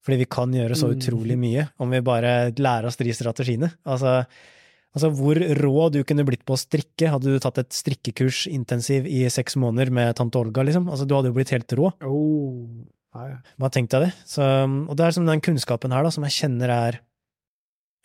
Fordi 0.03 0.19
vi 0.25 0.27
kan 0.27 0.51
gjøre 0.51 0.75
så 0.75 0.91
mm. 0.91 0.97
utrolig 0.97 1.39
mye 1.39 1.69
om 1.79 1.93
vi 1.95 2.03
bare 2.03 2.51
lærer 2.59 2.89
oss 2.91 2.99
de 2.99 3.15
strategiene. 3.15 3.71
Altså, 3.87 4.25
Altså, 4.93 5.09
hvor 5.17 5.39
rå 5.57 5.87
du 5.93 6.03
kunne 6.05 6.25
blitt 6.29 6.43
på 6.45 6.53
å 6.53 6.61
strikke, 6.61 7.09
hadde 7.15 7.33
du 7.33 7.39
tatt 7.41 7.63
et 7.63 7.73
strikkekurs 7.73 8.45
intensiv 8.51 9.07
i 9.09 9.25
seks 9.33 9.57
måneder 9.61 9.93
med 9.95 10.13
tante 10.19 10.41
Olga, 10.41 10.65
liksom? 10.69 10.91
Altså, 10.93 11.07
du 11.09 11.15
hadde 11.17 11.31
jo 11.31 11.37
blitt 11.39 11.53
helt 11.55 11.73
rå. 11.79 11.89
Oh. 12.05 12.85
Hva 13.13 13.69
tenkte 13.73 13.99
jeg 13.99 14.09
det? 14.09 14.27
Så, 14.29 14.45
og 14.45 14.93
det 14.97 15.07
er 15.07 15.17
som 15.17 15.29
den 15.29 15.41
kunnskapen 15.45 15.93
her, 15.93 16.05
da, 16.05 16.13
som 16.13 16.25
jeg 16.29 16.37
kjenner 16.43 16.73
er 16.73 17.01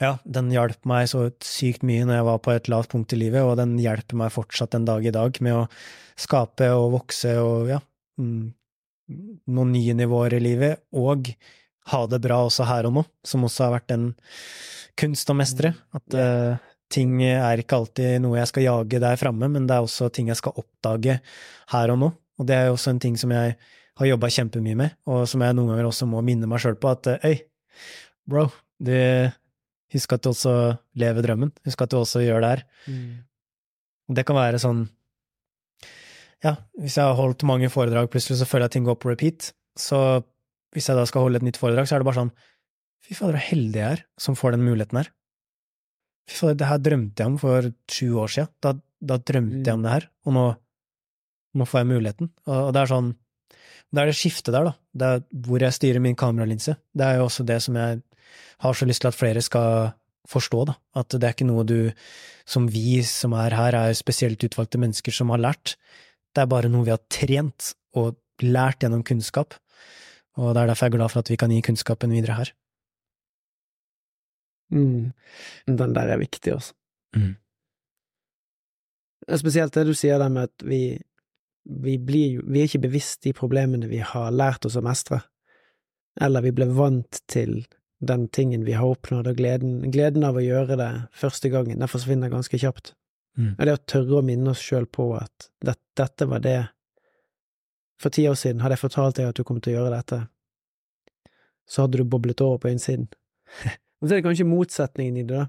Ja, 0.03 0.11
den 0.29 0.51
hjalp 0.53 0.83
meg 0.85 1.07
så 1.09 1.23
sykt 1.41 1.81
mye 1.87 2.05
når 2.05 2.19
jeg 2.19 2.25
var 2.27 2.41
på 2.45 2.53
et 2.53 2.67
lavt 2.69 2.91
punkt 2.91 3.15
i 3.15 3.19
livet, 3.19 3.41
og 3.41 3.55
den 3.57 3.75
hjelper 3.81 4.19
meg 4.19 4.35
fortsatt 4.35 4.75
en 4.77 4.85
dag 4.87 5.05
i 5.07 5.15
dag 5.15 5.39
med 5.41 5.63
å 5.63 5.63
skape 6.19 6.67
og 6.75 6.91
vokse 6.93 7.31
og 7.41 7.71
ja, 7.71 7.79
mm, 8.21 8.43
noen 9.57 9.73
nye 9.73 9.95
nivåer 9.97 10.37
i 10.37 10.43
livet, 10.43 10.83
og 10.93 11.31
ha 11.91 12.01
det 12.11 12.21
bra 12.23 12.43
også 12.45 12.67
her 12.67 12.87
og 12.89 12.97
nå, 12.99 13.05
som 13.25 13.47
også 13.47 13.67
har 13.67 13.77
vært 13.79 13.95
en 13.95 14.09
kunst 14.99 15.29
å 15.31 15.37
mestre. 15.37 15.73
At 15.95 16.17
uh, 16.17 16.57
ting 16.93 17.19
er 17.25 17.61
ikke 17.61 17.81
alltid 17.81 18.21
noe 18.23 18.39
jeg 18.39 18.49
skal 18.51 18.65
jage 18.65 19.01
der 19.03 19.19
framme, 19.19 19.49
men 19.51 19.67
det 19.67 19.75
er 19.75 19.85
også 19.85 20.09
ting 20.13 20.31
jeg 20.31 20.39
skal 20.39 20.55
oppdage 20.59 21.19
her 21.73 21.93
og 21.93 21.99
nå. 22.03 22.11
Og 22.37 22.47
det 22.47 22.55
er 22.55 22.69
jo 22.69 22.77
også 22.77 22.93
en 22.93 23.01
ting 23.03 23.17
som 23.19 23.33
jeg 23.33 23.57
har 23.97 24.09
jobba 24.11 24.29
kjempemye 24.31 24.77
med, 24.77 24.95
og 25.09 25.25
som 25.29 25.41
jeg 25.43 25.57
noen 25.57 25.73
ganger 25.73 25.89
også 25.89 26.07
må 26.09 26.21
minne 26.25 26.49
meg 26.49 26.61
sjøl 26.61 26.77
på 26.79 26.91
at 26.93 27.09
øy, 27.25 27.39
bro, 28.29 28.45
du, 28.77 28.93
husk 29.93 30.13
at 30.13 30.23
du 30.23 30.31
også 30.31 30.53
lever 31.01 31.25
drømmen, 31.25 31.51
husk 31.65 31.81
at 31.81 31.93
du 31.93 31.97
også 31.99 32.21
gjør 32.21 32.43
det 32.43 32.51
her. 32.53 32.63
Mm. 32.85 33.09
Det 34.17 34.23
kan 34.27 34.37
være 34.37 34.61
sånn 34.61 34.85
ja, 36.45 36.53
hvis 36.77 36.99
jeg 36.99 37.07
har 37.07 37.17
holdt 37.17 37.45
mange 37.49 37.69
foredrag, 37.73 38.11
plutselig 38.13 38.37
så 38.37 38.45
føler 38.45 38.67
jeg 38.67 38.71
at 38.71 38.75
ting 38.77 38.85
går 38.85 38.99
på 39.01 39.09
repeat, 39.09 39.51
så 39.77 40.21
hvis 40.75 40.89
jeg 40.89 40.99
da 40.99 41.05
skal 41.09 41.25
holde 41.25 41.41
et 41.41 41.47
nytt 41.47 41.57
foredrag, 41.57 41.87
så 41.89 41.97
er 41.97 42.03
det 42.03 42.09
bare 42.09 42.19
sånn 42.19 42.35
fy 43.07 43.17
fader, 43.17 43.39
så 43.39 43.49
heldig 43.49 43.81
jeg 43.81 43.97
er 43.97 44.03
som 44.21 44.37
får 44.37 44.53
den 44.53 44.65
muligheten 44.67 45.01
her. 45.01 45.09
Fader, 46.27 46.57
det 46.59 46.69
her 46.69 46.81
drømte 46.83 47.23
jeg 47.23 47.31
om 47.31 47.37
for 47.41 47.69
sju 47.91 48.07
år 48.23 48.33
siden. 48.33 48.51
Da, 48.63 48.73
da 48.99 49.19
drømte 49.19 49.61
mm. 49.61 49.67
jeg 49.67 49.77
om 49.77 49.85
det 49.85 49.93
her, 49.93 50.09
og 50.25 50.35
nå, 50.35 50.45
nå, 51.57 51.67
får 51.67 51.83
jeg 51.83 51.89
muligheten. 51.93 52.31
Og, 52.47 52.57
og, 52.57 52.73
det 52.75 52.81
er 52.81 52.91
sånn 52.91 53.13
Det 53.87 54.01
er 54.01 54.09
det 54.09 54.17
skiftet 54.19 54.51
der, 54.51 54.67
da. 54.67 54.73
Det 54.91 55.11
er 55.13 55.23
hvor 55.47 55.63
jeg 55.63 55.77
styrer 55.77 56.03
min 56.03 56.17
kameralinse. 56.19 56.75
Det 56.91 57.05
er 57.07 57.21
jo 57.21 57.29
også 57.29 57.47
det 57.47 57.61
som 57.63 57.79
jeg 57.79 58.01
har 58.65 58.75
så 58.75 58.87
lyst 58.89 59.03
til 59.05 59.11
at 59.11 59.17
flere 59.17 59.43
skal 59.45 59.93
forstå, 60.27 60.65
da. 60.67 60.75
At 60.99 61.15
det 61.15 61.23
er 61.23 61.35
ikke 61.35 61.47
noe 61.47 61.63
du, 61.67 61.79
som 62.49 62.67
vi 62.71 62.99
som 63.07 63.35
er 63.37 63.55
her, 63.55 63.77
er 63.77 63.95
spesielt 63.95 64.43
utvalgte 64.43 64.81
mennesker 64.81 65.15
som 65.15 65.31
har 65.31 65.39
lært. 65.39 65.77
Det 66.35 66.43
er 66.43 66.51
bare 66.51 66.71
noe 66.71 66.83
vi 66.85 66.91
har 66.91 67.03
trent 67.07 67.71
og 67.97 68.17
lært 68.43 68.83
gjennom 68.83 69.05
kunnskap. 69.07 69.55
Og 70.37 70.51
det 70.53 70.61
er 70.61 70.69
derfor 70.69 70.85
jeg 70.85 70.93
er 70.93 70.97
glad 70.99 71.13
for 71.13 71.23
at 71.23 71.31
vi 71.31 71.39
kan 71.39 71.53
gi 71.53 71.63
kunnskapen 71.65 72.13
videre 72.13 72.41
her. 72.41 72.51
Mm. 74.73 75.11
Den 75.67 75.93
der 75.95 76.13
er 76.13 76.21
viktig, 76.21 76.53
altså. 76.53 76.73
Mm. 77.15 77.35
Spesielt 79.39 79.75
det 79.75 79.85
du 79.87 79.93
sier 79.97 80.19
der 80.21 80.31
med 80.31 80.47
at 80.47 80.63
vi, 80.63 80.81
vi 81.67 81.97
blir 81.99 82.43
Vi 82.47 82.61
er 82.61 82.69
ikke 82.69 82.85
bevisst 82.85 83.23
de 83.25 83.33
problemene 83.35 83.89
vi 83.91 83.99
har 83.99 84.31
lært 84.31 84.67
oss 84.67 84.77
å 84.79 84.83
mestre, 84.85 85.21
eller 86.21 86.45
vi 86.45 86.53
ble 86.55 86.69
vant 86.71 87.19
til 87.27 87.65
den 87.99 88.27
tingen 88.29 88.63
vi 88.63 88.75
har 88.77 88.85
oppnådd, 88.85 89.27
og 89.27 89.39
gleden, 89.39 89.91
gleden 89.91 90.23
av 90.23 90.37
å 90.37 90.43
gjøre 90.43 90.77
det 90.77 90.91
første 91.17 91.49
gangen, 91.49 91.79
den 91.81 91.89
forsvinner 91.89 92.29
ganske 92.29 92.59
kjapt. 92.61 92.93
Mm. 93.37 93.55
Og 93.55 93.65
det 93.65 93.73
å 93.73 93.83
tørre 93.89 94.19
å 94.19 94.25
minne 94.25 94.53
oss 94.53 94.61
sjøl 94.61 94.85
på 94.89 95.09
at 95.17 95.49
det, 95.65 95.77
dette 95.97 96.25
var 96.25 96.41
det 96.41 96.59
For 98.01 98.13
ti 98.13 98.27
år 98.29 98.35
siden 98.37 98.61
hadde 98.61 98.75
jeg 98.75 98.83
fortalt 98.83 99.17
deg 99.17 99.25
at 99.25 99.37
du 99.37 99.43
kom 99.45 99.57
til 99.57 99.73
å 99.73 99.79
gjøre 99.79 99.95
dette, 99.95 100.19
så 101.65 101.83
hadde 101.83 101.97
du 101.97 102.03
boblet 102.05 102.43
over 102.45 102.59
på 102.61 102.69
innsiden. 102.69 103.07
Og 104.01 104.07
så 104.07 104.13
er 104.13 104.19
det 104.19 104.27
kanskje 104.27 104.47
motsetningen 104.47 105.17
i 105.17 105.25
det, 105.27 105.43
da. 105.43 105.47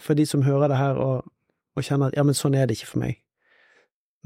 For 0.00 0.14
de 0.14 0.26
som 0.26 0.44
hører 0.46 0.70
det 0.70 0.78
her 0.78 0.98
og, 1.02 1.26
og 1.76 1.84
kjenner 1.84 2.12
at 2.12 2.16
ja, 2.16 2.24
men 2.24 2.36
sånn 2.36 2.54
er 2.54 2.68
det 2.68 2.78
ikke 2.78 2.92
for 2.92 3.02
meg. 3.02 3.18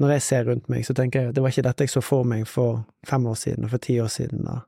Når 0.01 0.15
jeg 0.15 0.25
ser 0.25 0.47
rundt 0.49 0.69
meg, 0.69 0.85
så 0.85 0.95
tenker 0.97 1.19
jeg 1.19 1.31
at 1.31 1.37
det 1.37 1.43
var 1.43 1.53
ikke 1.53 1.65
dette 1.67 1.85
jeg 1.85 1.93
så 1.93 2.01
for 2.03 2.27
meg 2.27 2.47
for 2.49 2.83
fem 3.07 3.25
år 3.29 3.37
siden 3.39 3.65
og 3.65 3.73
for 3.73 3.83
ti 3.83 3.99
år 4.01 4.09
siden, 4.13 4.47
og 4.49 4.63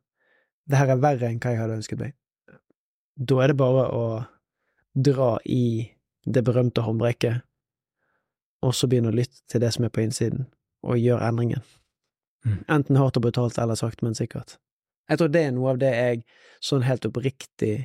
det 0.70 0.80
her 0.80 0.94
er 0.94 1.02
verre 1.02 1.30
enn 1.30 1.42
hva 1.42 1.54
jeg 1.54 1.62
hadde 1.62 1.78
ønsket 1.80 2.02
meg. 2.02 2.16
Da 3.16 3.42
er 3.44 3.52
det 3.52 3.58
bare 3.60 3.86
å 3.94 4.06
dra 4.96 5.32
i 5.46 5.92
det 6.26 6.44
berømte 6.46 6.84
håndbrekket, 6.86 7.42
og 8.66 8.74
så 8.74 8.90
begynne 8.90 9.12
å 9.12 9.18
lytte 9.18 9.44
til 9.52 9.62
det 9.62 9.72
som 9.76 9.86
er 9.86 9.94
på 9.94 10.04
innsiden, 10.06 10.48
og 10.86 11.02
gjøre 11.02 11.28
endringen. 11.28 11.66
Mm. 12.46 12.62
Enten 12.70 13.02
hardt 13.02 13.18
og 13.18 13.26
brutalt 13.26 13.58
eller 13.62 13.78
sakte, 13.78 14.06
men 14.06 14.18
sikkert. 14.18 14.58
Jeg 15.10 15.22
tror 15.22 15.30
det 15.34 15.44
er 15.46 15.54
noe 15.54 15.74
av 15.74 15.82
det 15.82 15.92
jeg 15.94 16.24
sånn 16.66 16.86
helt 16.86 17.06
oppriktig 17.06 17.76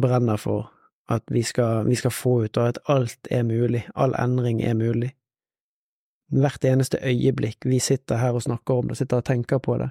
brenner 0.00 0.36
for, 0.36 0.70
at 1.08 1.22
vi 1.30 1.42
skal, 1.42 1.86
vi 1.86 1.94
skal 1.94 2.10
få 2.10 2.42
ut, 2.44 2.56
og 2.56 2.68
at 2.68 2.78
alt 2.88 3.28
er 3.30 3.42
mulig, 3.46 3.84
all 3.94 4.14
endring 4.18 4.62
er 4.62 4.74
mulig. 4.74 5.12
Hvert 6.34 6.64
eneste 6.64 6.98
øyeblikk 7.02 7.64
vi 7.64 7.78
sitter 7.78 8.16
her 8.16 8.34
og 8.34 8.42
snakker 8.42 8.74
om 8.74 8.88
det, 8.88 8.96
sitter 8.96 9.16
og 9.22 9.24
tenker 9.24 9.58
på 9.58 9.78
det. 9.78 9.90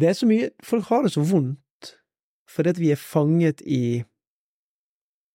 Det 0.00 0.08
er 0.08 0.16
så 0.16 0.26
mye 0.26 0.50
Folk 0.64 0.84
har 0.88 1.02
det 1.02 1.12
så 1.12 1.20
vondt 1.20 1.58
fordi 2.52 2.68
at 2.68 2.80
vi 2.80 2.90
er 2.90 3.00
fanget 3.00 3.60
i 3.64 4.04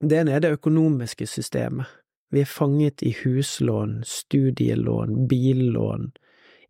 Det 0.01 0.19
ene 0.19 0.31
er 0.31 0.39
det 0.39 0.51
økonomiske 0.53 1.25
systemet. 1.25 1.85
Vi 2.31 2.39
er 2.39 2.45
fanget 2.45 3.01
i 3.01 3.15
huslån, 3.23 4.03
studielån, 4.05 5.27
billån, 5.27 6.11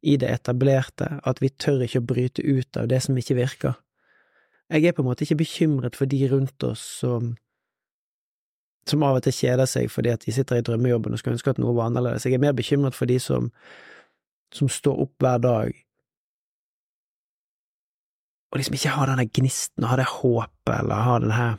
i 0.02 0.16
det 0.16 0.30
etablerte, 0.32 1.20
at 1.26 1.42
vi 1.42 1.50
tør 1.50 1.84
ikke 1.84 2.00
å 2.00 2.08
bryte 2.08 2.46
ut 2.46 2.78
av 2.78 2.88
det 2.88 3.02
som 3.04 3.18
ikke 3.18 3.36
virker. 3.36 3.74
Jeg 4.70 4.84
er 4.84 4.96
på 4.96 5.02
en 5.02 5.08
måte 5.08 5.24
ikke 5.24 5.42
bekymret 5.44 5.96
for 5.96 6.10
de 6.10 6.28
rundt 6.32 6.64
oss 6.64 6.84
som 7.02 7.36
som 8.88 9.04
av 9.04 9.18
og 9.20 9.24
til 9.26 9.36
kjeder 9.36 9.68
seg 9.68 9.90
fordi 9.92 10.14
at 10.14 10.24
de 10.24 10.32
sitter 10.32 10.60
i 10.60 10.64
drømmejobben 10.64 11.12
og 11.12 11.20
skulle 11.20 11.36
ønske 11.36 11.52
at 11.52 11.60
noe 11.60 11.76
var 11.76 11.90
annerledes. 11.90 12.24
Jeg 12.24 12.38
er 12.38 12.44
mer 12.44 12.56
bekymret 12.56 12.96
for 12.96 13.10
de 13.10 13.18
som, 13.20 13.50
som 14.56 14.70
står 14.72 15.02
opp 15.04 15.24
hver 15.24 15.42
dag 15.44 15.76
og 18.52 18.60
liksom 18.60 18.78
ikke 18.78 18.94
har 18.96 19.12
denne 19.12 19.28
gnisten 19.28 19.84
og 19.84 19.92
har 19.92 20.02
det 20.02 20.08
håpet 20.12 20.74
eller 20.80 21.04
har 21.08 21.20
denne 21.24 21.50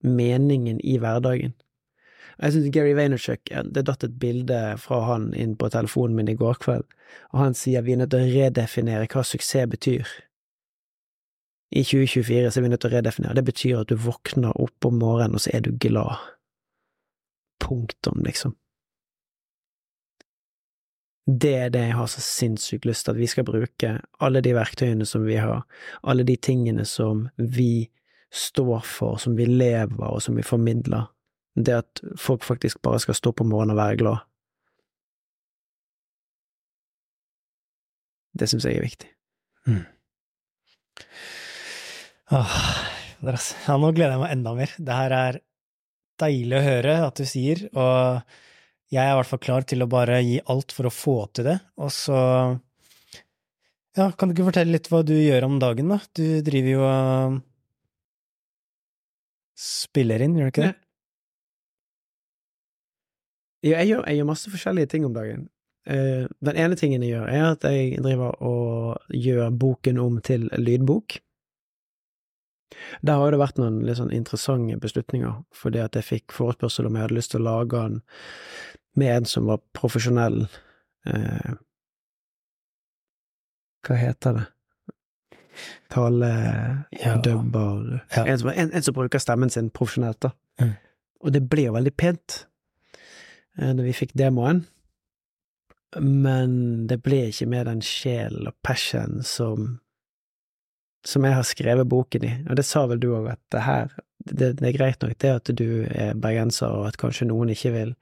meningen 0.00 0.78
i 0.80 0.96
hverdagen. 1.02 1.52
Jeg 2.40 2.52
synes 2.52 2.70
Gary 2.72 2.94
Vaynerchuk, 2.96 3.50
det 3.74 3.84
datt 3.84 4.04
et 4.06 4.16
bilde 4.20 4.60
fra 4.80 5.02
han 5.10 5.26
inn 5.36 5.58
på 5.60 5.68
telefonen 5.68 6.16
min 6.16 6.30
i 6.32 6.38
går 6.38 6.56
kveld, 6.62 6.86
og 7.34 7.42
han 7.42 7.56
sier 7.58 7.84
vi 7.84 7.92
er 7.92 8.00
nødt 8.00 8.14
til 8.14 8.24
å 8.24 8.30
redefinere 8.32 9.10
hva 9.12 9.24
suksess 9.26 9.68
betyr. 9.68 10.08
I 11.70 11.84
2024 11.84 12.50
så 12.50 12.58
er 12.58 12.62
vi 12.62 12.70
nødt 12.72 12.82
til 12.82 12.90
å 12.90 12.96
redefinere, 12.96 13.36
det 13.38 13.46
betyr 13.46 13.82
at 13.82 13.90
du 13.92 13.98
våkner 14.00 14.56
opp 14.58 14.86
om 14.88 14.96
morgenen 14.98 15.38
og 15.38 15.44
så 15.44 15.52
er 15.54 15.62
du 15.62 15.70
glad. 15.78 16.18
Punktum, 17.62 18.24
liksom. 18.26 18.56
Det 21.30 21.52
er 21.54 21.70
det 21.70 21.84
jeg 21.84 21.94
har 21.94 22.08
så 22.10 22.22
sinnssykt 22.24 22.88
lyst 22.88 23.06
til, 23.06 23.14
at 23.14 23.20
vi 23.20 23.28
skal 23.30 23.46
bruke 23.46 23.92
alle 24.18 24.42
de 24.42 24.54
verktøyene 24.56 25.06
som 25.06 25.22
vi 25.28 25.36
har, 25.38 25.62
alle 26.02 26.26
de 26.26 26.34
tingene 26.36 26.82
som 26.88 27.28
vi 27.36 27.86
står 28.34 28.82
for, 28.86 29.20
som 29.22 29.36
vi 29.38 29.46
lever 29.46 30.06
og 30.08 30.22
som 30.22 30.34
vi 30.38 30.46
formidler, 30.46 31.06
det 31.54 31.76
at 31.84 32.02
folk 32.18 32.42
faktisk 32.42 32.82
bare 32.82 32.98
skal 32.98 33.14
stå 33.14 33.32
på 33.32 33.46
morgenen 33.46 33.76
og 33.76 33.82
være 33.82 34.00
glad. 34.02 34.26
Det 38.38 38.48
syns 38.50 38.66
jeg 38.66 38.78
er 38.78 38.86
viktig. 38.86 39.10
Mm. 39.66 39.86
Åh, 42.30 42.56
ja, 43.26 43.74
nå 43.74 43.90
gleder 43.90 44.14
jeg 44.14 44.22
meg 44.22 44.32
enda 44.36 44.54
mer. 44.54 44.72
Det 44.78 44.96
her 44.96 45.14
er 45.16 45.38
deilig 46.20 46.58
å 46.58 46.62
høre 46.62 46.96
at 47.08 47.18
du 47.18 47.26
sier, 47.26 47.64
og 47.74 48.20
jeg 48.90 49.02
er 49.02 49.14
i 49.14 49.16
hvert 49.18 49.30
fall 49.30 49.42
klar 49.42 49.66
til 49.66 49.82
å 49.82 49.88
bare 49.90 50.20
gi 50.22 50.36
alt 50.52 50.74
for 50.74 50.86
å 50.86 50.94
få 50.94 51.16
til 51.34 51.48
det. 51.50 51.58
Og 51.80 51.90
så 51.94 52.18
Ja, 53.98 54.12
kan 54.14 54.30
du 54.30 54.36
ikke 54.36 54.46
fortelle 54.46 54.76
litt 54.76 54.86
hva 54.86 55.00
du 55.02 55.16
gjør 55.16 55.48
om 55.48 55.56
dagen, 55.58 55.90
da? 55.90 55.98
Du 56.14 56.38
driver 56.46 56.70
jo 56.70 56.84
og 56.86 57.40
spiller 59.58 60.22
inn, 60.22 60.36
gjør 60.38 60.46
du 60.46 60.52
ikke 60.52 60.68
det? 60.68 60.76
Ja, 63.66 63.80
jeg 63.82 63.90
gjør, 63.90 64.04
jeg 64.06 64.20
gjør 64.20 64.28
masse 64.30 64.52
forskjellige 64.52 64.92
ting 64.94 65.08
om 65.08 65.16
dagen. 65.16 65.48
Eh, 65.90 66.30
den 66.46 66.60
ene 66.62 66.78
tingen 66.78 67.02
jeg 67.02 67.16
gjør, 67.16 67.26
er 67.28 67.48
at 67.50 67.66
jeg 67.66 67.98
driver 68.04 68.38
og 68.46 69.18
gjør 69.18 69.50
boken 69.50 69.98
om 70.00 70.22
til 70.24 70.46
lydbok. 70.54 71.18
Der 73.02 73.18
har 73.18 73.30
det 73.34 73.40
vært 73.40 73.58
noen 73.58 73.80
litt 73.86 73.98
sånn 73.98 74.12
interessante 74.14 74.76
beslutninger, 74.80 75.40
fordi 75.56 75.80
at 75.82 75.96
jeg 75.98 76.06
fikk 76.06 76.32
forespørsel 76.36 76.86
om 76.86 76.94
jeg 76.96 77.02
hadde 77.06 77.16
lyst 77.18 77.32
til 77.34 77.42
å 77.42 77.48
lage 77.48 77.80
den 77.82 77.96
med 78.96 79.10
en 79.16 79.24
som 79.28 79.46
var 79.50 79.58
profesjonell 79.74 80.44
eh, 81.06 81.52
Hva 83.86 83.96
heter 83.96 84.32
det? 84.38 84.46
Taledubber 85.90 88.00
Ja. 88.16 88.24
en, 88.26 88.38
som- 88.38 88.48
en, 88.54 88.72
en 88.72 88.82
som 88.82 88.94
bruker 88.94 89.18
stemmen 89.18 89.50
sin 89.50 89.70
profesjonelt, 89.70 90.20
da. 90.20 90.30
Mm. 90.60 90.72
Og 91.20 91.32
det 91.32 91.48
ble 91.50 91.62
jo 91.66 91.72
veldig 91.72 91.96
pent 91.96 92.46
eh, 93.58 93.72
når 93.72 93.84
vi 93.84 93.92
fikk 93.92 94.12
demoen, 94.14 94.66
men 96.00 96.86
det 96.86 97.02
ble 97.02 97.24
ikke 97.30 97.46
med 97.50 97.66
den 97.66 97.80
sjel 97.82 98.46
og 98.46 98.54
passion 98.62 99.22
som 99.26 99.80
som 101.06 101.24
jeg 101.24 101.34
har 101.34 101.46
skrevet 101.48 101.88
boken 101.88 102.24
i, 102.28 102.32
og 102.50 102.56
det 102.58 102.64
sa 102.68 102.84
vel 102.90 103.00
du 103.00 103.10
òg, 103.16 103.30
at 103.32 103.40
det 103.54 103.64
her 103.66 103.92
det, 104.20 104.50
det 104.58 104.66
er 104.68 104.76
greit 104.76 105.00
nok 105.00 105.14
det 105.22 105.30
at 105.32 105.50
du 105.56 105.86
er 105.88 106.18
bergenser, 106.20 106.68
og 106.68 106.90
at 106.90 106.98
kanskje 107.00 107.30
noen 107.30 107.48
ikke 107.54 107.72
vil 107.72 107.94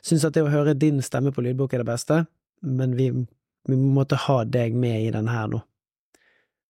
synes 0.00 0.24
at 0.24 0.32
det 0.32 0.46
å 0.46 0.52
høre 0.52 0.72
din 0.74 1.02
stemme 1.04 1.34
på 1.36 1.44
lydbok 1.44 1.74
er 1.76 1.84
det 1.84 1.90
beste, 1.90 2.22
men 2.64 2.94
vi, 2.96 3.10
vi 3.68 3.76
måtte 3.76 4.16
ha 4.24 4.38
deg 4.48 4.74
med 4.74 5.02
i 5.04 5.10
den 5.12 5.28
her 5.28 5.50
nå. 5.52 5.60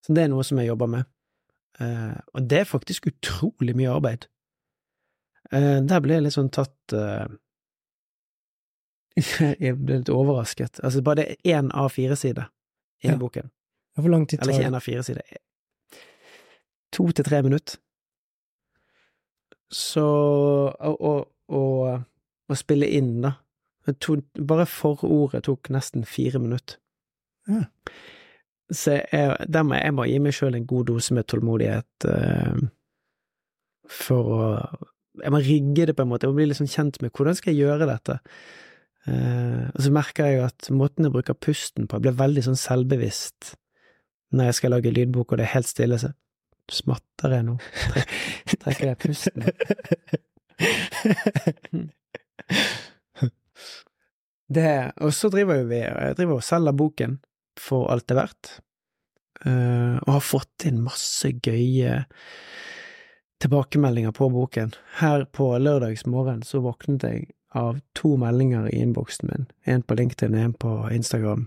Så 0.03 0.15
det 0.15 0.25
er 0.25 0.33
noe 0.33 0.43
som 0.47 0.59
jeg 0.59 0.73
jobber 0.73 0.91
med, 0.91 1.07
Uh, 1.77 2.17
og 2.33 2.47
det 2.49 2.63
er 2.63 2.69
faktisk 2.69 3.11
utrolig 3.11 3.75
mye 3.77 3.91
arbeid. 3.93 4.23
Uh, 5.53 5.83
der 5.85 6.01
ble 6.01 6.17
jeg 6.17 6.25
litt 6.25 6.37
sånn 6.37 6.49
tatt 6.49 6.95
uh, 6.97 7.27
Jeg 9.65 9.77
ble 9.77 10.01
litt 10.01 10.13
overrasket. 10.13 10.81
Altså, 10.85 11.03
bare 11.05 11.21
det 11.21 11.27
er 11.35 11.59
én 11.59 11.69
av 11.77 11.91
fire 11.93 12.17
sider 12.17 12.49
i 13.05 13.11
Ja. 13.13 13.19
boken. 13.21 13.51
Hvor 13.97 14.13
lang 14.13 14.25
tid 14.25 14.41
tar 14.41 14.49
det? 14.49 14.55
Eller 14.55 14.65
ikke 14.65 14.71
én 14.71 14.77
av 14.77 14.85
fire 14.85 15.05
sider. 15.05 15.37
To 16.97 17.09
til 17.13 17.27
tre 17.27 17.43
minutter. 17.45 17.79
Så 19.73 20.05
å, 20.77 21.15
spille 22.57 22.89
inn, 22.97 23.19
da 23.25 23.37
To, 24.03 24.17
Bare 24.43 24.65
forordet 24.67 25.45
tok 25.47 25.69
nesten 25.71 26.03
fire 26.09 26.41
minutter. 26.43 26.81
Ja. 27.47 27.61
Så 28.75 28.97
jeg, 28.97 29.37
der 29.47 29.63
må 29.63 29.79
jeg, 29.79 29.95
må 29.95 30.07
gi 30.11 30.17
meg 30.19 30.35
sjøl 30.35 30.57
en 30.59 30.67
god 30.67 30.89
dose 30.89 31.15
med 31.15 31.29
tålmodighet 31.31 32.07
eh, 32.11 32.65
for 33.87 34.33
å 34.35 34.47
Jeg 35.23 35.33
må 35.33 35.39
rigge 35.41 35.87
det 35.89 35.95
på 35.97 36.03
en 36.03 36.11
måte, 36.11 36.27
jeg 36.27 36.35
må 36.35 36.41
bli 36.41 36.49
litt 36.51 36.59
sånn 36.59 36.69
kjent 36.69 36.99
med 37.01 37.15
hvordan 37.15 37.39
skal 37.39 37.55
jeg 37.55 37.63
gjøre 37.63 37.87
dette. 37.89 38.19
Eh, 39.07 39.63
og 39.71 39.79
så 39.87 39.93
merker 39.95 40.27
jeg 40.29 40.43
at 40.45 40.69
måten 40.75 41.07
jeg 41.07 41.15
bruker 41.15 41.39
pusten 41.39 41.87
på, 41.87 41.97
jeg 41.97 42.09
blir 42.09 42.19
veldig 42.19 42.43
sånn 42.51 42.59
selvbevisst 42.61 43.55
når 44.35 44.51
jeg 44.51 44.59
skal 44.59 44.75
lage 44.75 44.93
lydbok, 44.93 45.31
og 45.31 45.39
det 45.39 45.47
er 45.47 45.55
helt 45.55 45.71
stille, 45.71 45.97
så 46.03 46.11
smatter 46.73 47.37
jeg 47.37 47.47
nå. 47.47 47.57
Trekker 48.63 48.93
jeg 48.93 48.99
pusten. 49.03 49.43
Det, 54.47 54.93
og 55.03 55.11
så 55.15 55.29
driver 55.33 55.59
jo 55.59 55.67
vi, 55.73 55.81
jeg 55.83 56.17
driver 56.19 56.39
og 56.39 56.47
selger 56.47 56.77
boken, 56.79 57.19
for 57.59 57.91
alt 57.91 58.07
det 58.07 58.15
er 58.15 58.21
verdt, 58.21 58.51
eh, 59.43 59.97
og 60.05 60.13
har 60.13 60.23
fått 60.23 60.67
inn 60.69 60.85
masse 60.85 61.33
gøye 61.43 62.05
tilbakemeldinger 63.43 64.15
på 64.17 64.29
boken. 64.33 64.73
Her 65.01 65.27
på 65.35 65.51
lørdagsmorgen 65.59 66.45
så 66.47 66.63
våknet 66.65 67.09
jeg 67.09 67.27
av 67.57 67.81
to 67.97 68.15
meldinger 68.21 68.69
i 68.71 68.79
innboksen 68.85 69.31
min, 69.33 69.51
en 69.65 69.83
på 69.83 69.99
LinkedIn 69.99 70.37
og 70.37 70.45
en 70.45 70.57
på 70.63 70.73
Instagram. 70.95 71.47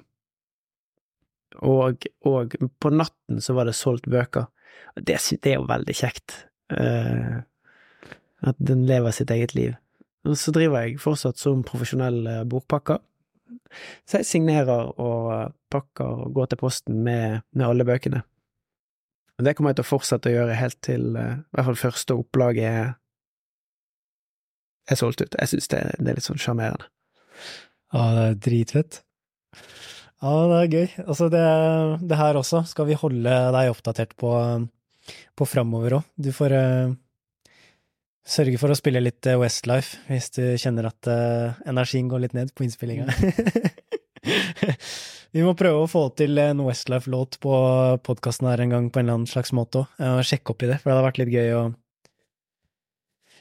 Og, 1.65 2.05
og 2.27 2.55
på 2.79 2.91
natten 2.93 3.41
så 3.41 3.55
var 3.57 3.67
det 3.67 3.77
solgt 3.77 4.09
bøker. 4.11 4.49
Det, 4.95 5.17
det 5.43 5.51
er 5.51 5.59
jo 5.59 5.67
veldig 5.69 5.95
kjekt. 5.95 6.35
Uh, 6.73 7.41
at 8.45 8.57
den 8.61 8.85
lever 8.87 9.13
sitt 9.15 9.31
eget 9.31 9.55
liv. 9.55 9.75
Og 10.27 10.37
så 10.37 10.51
driver 10.55 10.83
jeg 10.83 10.99
fortsatt 11.01 11.39
som 11.39 11.63
profesjonell 11.67 12.19
uh, 12.27 12.43
bokpakker. 12.49 12.99
Så 14.07 14.19
jeg 14.19 14.29
signerer 14.29 14.91
og 14.91 15.31
uh, 15.31 15.47
pakker 15.71 16.25
og 16.25 16.33
går 16.35 16.51
til 16.51 16.61
posten 16.61 17.01
med, 17.05 17.41
med 17.53 17.67
alle 17.67 17.87
bøkene. 17.87 18.23
Og 19.39 19.45
det 19.47 19.55
kommer 19.55 19.71
jeg 19.71 19.79
til 19.79 19.87
å 19.87 19.93
fortsette 19.93 20.29
å 20.29 20.33
gjøre 20.33 20.55
helt 20.59 20.81
til 20.83 21.13
i 21.15 21.27
hvert 21.55 21.67
fall 21.69 21.77
første 21.79 22.15
opplaget 22.19 22.65
er, 22.67 22.89
er 24.91 24.99
solgt 24.99 25.23
ut. 25.23 25.37
Jeg 25.39 25.53
syns 25.53 25.69
det, 25.71 25.79
det, 25.95 26.09
er 26.11 26.17
litt 26.17 26.27
sånn 26.27 26.41
sjarmerende. 26.43 26.89
Ja, 27.93 28.01
det 28.17 28.25
er 28.25 28.35
dritfett. 28.49 28.99
Ja, 30.19 30.31
det 30.51 30.57
er 30.57 30.73
gøy. 30.73 30.87
Altså, 31.05 31.29
det, 31.31 31.43
det, 32.03 32.17
her 32.19 32.39
også 32.39 32.65
skal 32.67 32.89
vi 32.89 32.97
holde 32.99 33.35
deg 33.55 33.71
oppdatert 33.71 34.17
på, 34.19 34.33
på 35.39 35.47
framover 35.47 35.99
òg. 35.99 36.09
Du 36.19 36.33
får 36.35 36.55
uh, 36.59 36.97
sørge 38.27 38.59
for 38.59 38.73
å 38.73 38.77
spille 38.77 39.01
litt 39.03 39.29
eh, 39.29 39.39
Westlife 39.39 40.01
hvis 40.09 40.29
du 40.35 40.43
kjenner 40.59 40.89
at 40.91 41.09
uh, 41.09 41.55
energien 41.69 42.11
går 42.11 42.25
litt 42.25 42.35
ned 42.35 42.51
på 42.51 42.67
innspillinga. 42.67 43.07
Mm. 43.07 43.15
vi 45.39 45.45
må 45.45 45.55
prøve 45.57 45.85
å 45.85 45.89
få 45.89 46.09
til 46.19 46.35
en 46.43 46.65
Westlife-låt 46.67 47.39
på 47.43 47.55
podkasten 48.03 48.51
her 48.51 48.65
en 48.65 48.75
gang 48.75 48.91
på 48.91 48.99
en 48.99 49.07
eller 49.07 49.21
annen 49.21 49.31
slags 49.31 49.55
måte 49.55 49.85
òg, 49.85 49.99
og 50.19 50.23
sjekke 50.27 50.51
opp 50.51 50.67
i 50.67 50.73
det, 50.73 50.81
for 50.81 50.91
det 50.91 50.97
hadde 50.97 51.09
vært 51.09 51.23
litt 51.23 51.35
gøy 51.37 51.53
å 51.57 51.69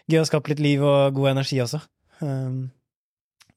Gøy 0.09 0.23
å 0.23 0.25
skape 0.25 0.49
litt 0.49 0.61
liv 0.65 0.81
og 0.81 1.13
god 1.19 1.35
energi 1.35 1.59
også. 1.61 1.83
Um, 2.25 2.71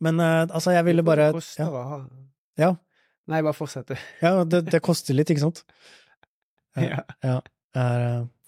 men 0.04 0.18
uh, 0.20 0.50
altså, 0.50 0.74
jeg 0.76 0.84
ville 0.84 1.06
bare 1.08 1.30
ja. 1.32 1.68
ja. 2.60 2.72
Nei, 3.30 3.42
bare 3.46 3.56
fortsett, 3.56 3.92
du. 3.92 4.06
Ja, 4.24 4.42
det, 4.48 4.64
det, 4.72 4.82
koster 4.84 5.18
litt, 5.18 5.32
ikke 5.34 5.48
sant? 5.48 5.66
Ja. 6.80 7.02
ja. 7.20 7.42
Er, 7.76 8.02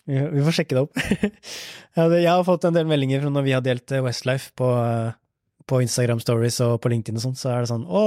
eh, 0.08 0.30
vi 0.32 0.44
får 0.46 0.56
sjekke 0.56 0.78
det 0.78 0.84
opp. 0.86 1.00
jeg 2.24 2.30
har 2.30 2.46
fått 2.48 2.64
en 2.70 2.76
del 2.76 2.88
meldinger 2.88 3.20
fra 3.20 3.32
når 3.36 3.44
vi 3.44 3.52
har 3.52 3.64
delt 3.66 3.92
eh, 3.92 4.04
Westlife 4.06 4.54
på, 4.56 4.70
eh, 4.80 5.12
på 5.68 5.82
Instagram 5.84 6.22
Stories 6.24 6.62
og 6.64 6.78
på 6.80 6.94
LinkedIn 6.94 7.20
og 7.20 7.26
sånn, 7.26 7.36
så 7.40 7.52
er 7.52 7.66
det 7.66 7.72
sånn 7.74 7.84
Å, 7.84 8.06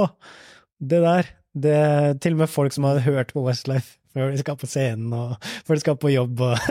det 0.81 1.03
der! 1.05 1.29
Det 1.57 1.73
er 1.73 2.17
til 2.21 2.33
og 2.33 2.41
med 2.41 2.51
folk 2.53 2.73
som 2.73 2.85
har 2.85 2.99
hørt 3.05 3.31
på 3.33 3.45
Westlife 3.45 3.95
før 4.13 4.33
de 4.33 4.41
skal 4.41 4.57
på 4.57 4.69
scenen 4.69 5.13
og 5.13 5.47
før 5.65 5.77
de 5.77 5.85
skal 5.85 6.01
på 6.01 6.11
jobb 6.15 6.41
og 6.47 6.67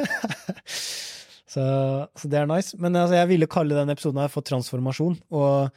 så, 1.55 1.64
så, 2.11 2.26
det 2.26 2.42
er 2.42 2.51
nice. 2.51 2.74
Men 2.82 2.99
altså, 2.99 3.16
jeg 3.20 3.30
ville 3.30 3.51
kalle 3.51 3.78
den 3.78 3.94
episoden 3.94 4.22
her 4.22 4.30
for 4.30 4.47
transformasjon, 4.47 5.16
og 5.34 5.74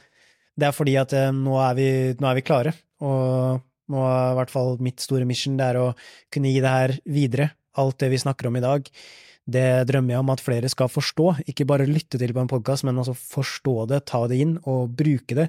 det 0.58 0.70
er 0.70 0.78
fordi 0.78 0.98
at 1.02 1.14
nå 1.38 1.58
er 1.62 1.78
vi, 1.78 1.90
nå 2.18 2.30
er 2.30 2.38
vi 2.38 2.46
klare. 2.50 2.74
Og 3.06 3.62
er 3.98 4.34
i 4.34 4.38
hvert 4.38 4.54
fall 4.54 4.78
mitt 4.84 5.02
store 5.02 5.26
mission 5.26 5.58
det 5.58 5.72
er 5.72 5.80
å 5.82 5.88
kunne 6.34 6.52
gi 6.54 6.62
det 6.62 6.76
her 6.76 6.94
videre. 7.10 7.50
Alt 7.80 8.00
det 8.04 8.12
vi 8.14 8.22
snakker 8.22 8.50
om 8.50 8.58
i 8.60 8.64
dag, 8.64 8.86
det 9.50 9.88
drømmer 9.90 10.14
jeg 10.14 10.24
om 10.24 10.32
at 10.34 10.44
flere 10.44 10.70
skal 10.72 10.90
forstå. 10.92 11.26
Ikke 11.50 11.68
bare 11.70 11.88
lytte 11.90 12.20
til 12.22 12.34
på 12.36 12.44
en 12.44 12.52
podkast, 12.52 12.86
men 12.86 13.00
altså 13.00 13.16
forstå 13.18 13.76
det, 13.90 14.04
ta 14.10 14.22
det 14.30 14.40
inn 14.44 14.58
og 14.70 14.94
bruke 15.00 15.38
det. 15.38 15.48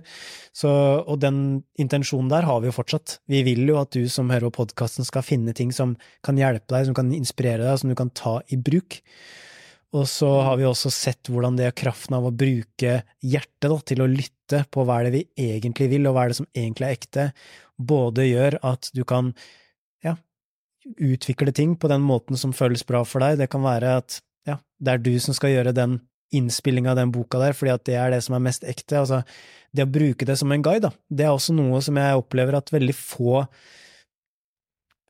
Så, 0.56 0.70
og 0.70 1.20
den 1.20 1.60
intensjonen 1.80 2.30
der 2.32 2.48
har 2.48 2.62
vi 2.62 2.70
jo 2.70 2.76
fortsatt. 2.76 3.18
Vi 3.30 3.42
vil 3.46 3.66
jo 3.68 3.80
at 3.82 3.92
du 3.96 4.08
som 4.12 4.32
hører 4.32 4.48
på 4.48 4.62
podkasten 4.62 5.08
skal 5.08 5.26
finne 5.26 5.54
ting 5.56 5.74
som 5.74 5.96
kan 6.26 6.40
hjelpe 6.40 6.72
deg, 6.72 6.88
som 6.88 6.96
kan 6.96 7.12
inspirere 7.16 7.66
deg, 7.66 7.80
som 7.82 7.92
du 7.92 7.98
kan 7.98 8.12
ta 8.16 8.38
i 8.48 8.60
bruk. 8.60 9.00
Og 9.96 10.06
så 10.06 10.28
har 10.46 10.60
vi 10.60 10.68
også 10.68 10.90
sett 10.94 11.28
hvordan 11.32 11.56
det 11.58 11.66
er 11.66 11.74
kraften 11.74 12.14
av 12.14 12.28
å 12.28 12.34
bruke 12.34 13.00
hjertet 13.26 13.66
da, 13.66 13.78
til 13.82 14.04
å 14.04 14.10
lytte 14.10 14.62
på 14.70 14.84
hva 14.86 15.00
er 15.00 15.08
det 15.08 15.16
vi 15.16 15.48
egentlig 15.50 15.90
vil, 15.90 16.06
og 16.06 16.14
hva 16.14 16.24
er 16.24 16.32
det 16.32 16.38
som 16.38 16.48
egentlig 16.54 16.86
er 16.86 16.98
ekte, 16.98 17.24
både 17.80 18.28
gjør 18.28 18.58
at 18.66 18.90
du 18.96 19.02
kan 19.08 19.32
ja, 20.04 20.16
utvikle 20.96 21.54
ting 21.56 21.76
på 21.80 21.90
den 21.92 22.04
måten 22.04 22.38
som 22.40 22.54
føles 22.56 22.84
bra 22.86 23.02
for 23.08 23.24
deg. 23.24 23.40
Det 23.40 23.50
kan 23.52 23.64
være 23.64 23.96
at 24.02 24.20
ja, 24.48 24.60
det 24.80 24.94
er 24.94 25.04
du 25.04 25.14
som 25.22 25.36
skal 25.36 25.54
gjøre 25.54 25.76
den 25.76 25.98
innspillinga 26.34 26.92
av 26.92 27.00
den 27.00 27.12
boka 27.14 27.40
der, 27.42 27.56
fordi 27.56 27.72
at 27.74 27.86
det 27.88 27.96
er 27.98 28.12
det 28.14 28.20
som 28.24 28.36
er 28.36 28.44
mest 28.44 28.66
ekte. 28.68 29.00
Altså, 29.00 29.22
det 29.74 29.86
å 29.86 29.90
bruke 29.90 30.26
det 30.26 30.36
som 30.38 30.52
en 30.54 30.62
guide, 30.64 30.88
da, 30.88 30.92
det 31.10 31.26
er 31.26 31.34
også 31.34 31.54
noe 31.56 31.80
som 31.84 31.98
jeg 31.98 32.20
opplever 32.20 32.58
at 32.58 32.70
veldig 32.72 32.94
få 32.96 33.40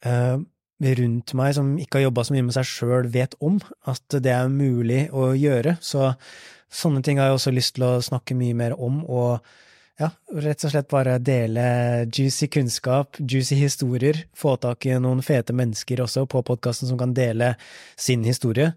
uh, 0.06 0.36
rundt 1.00 1.34
meg 1.36 1.54
som 1.56 1.74
ikke 1.80 2.00
har 2.00 2.06
jobba 2.08 2.24
så 2.24 2.36
mye 2.36 2.46
med 2.46 2.56
seg 2.56 2.68
sjøl, 2.68 3.10
vet 3.12 3.36
om 3.44 3.60
at 3.90 4.20
det 4.24 4.32
er 4.32 4.52
mulig 4.52 5.08
å 5.12 5.32
gjøre. 5.36 5.76
Så 5.84 6.12
sånne 6.72 7.04
ting 7.04 7.20
har 7.20 7.30
jeg 7.30 7.40
også 7.40 7.52
lyst 7.52 7.76
til 7.76 7.88
å 7.88 7.98
snakke 8.04 8.36
mye 8.38 8.56
mer 8.56 8.76
om, 8.80 9.02
og 9.04 9.44
ja, 10.00 10.08
rett 10.40 10.64
og 10.64 10.72
slett 10.72 10.88
bare 10.90 11.18
dele 11.22 11.64
juicy 12.08 12.48
kunnskap, 12.52 13.20
juicy 13.20 13.58
historier, 13.60 14.24
få 14.36 14.56
tak 14.60 14.86
i 14.88 14.96
noen 15.02 15.20
fete 15.24 15.54
mennesker 15.56 16.00
også 16.06 16.24
på 16.30 16.42
podkasten 16.46 16.88
som 16.88 17.00
kan 17.00 17.12
dele 17.16 17.52
sin 18.00 18.24
historie. 18.24 18.72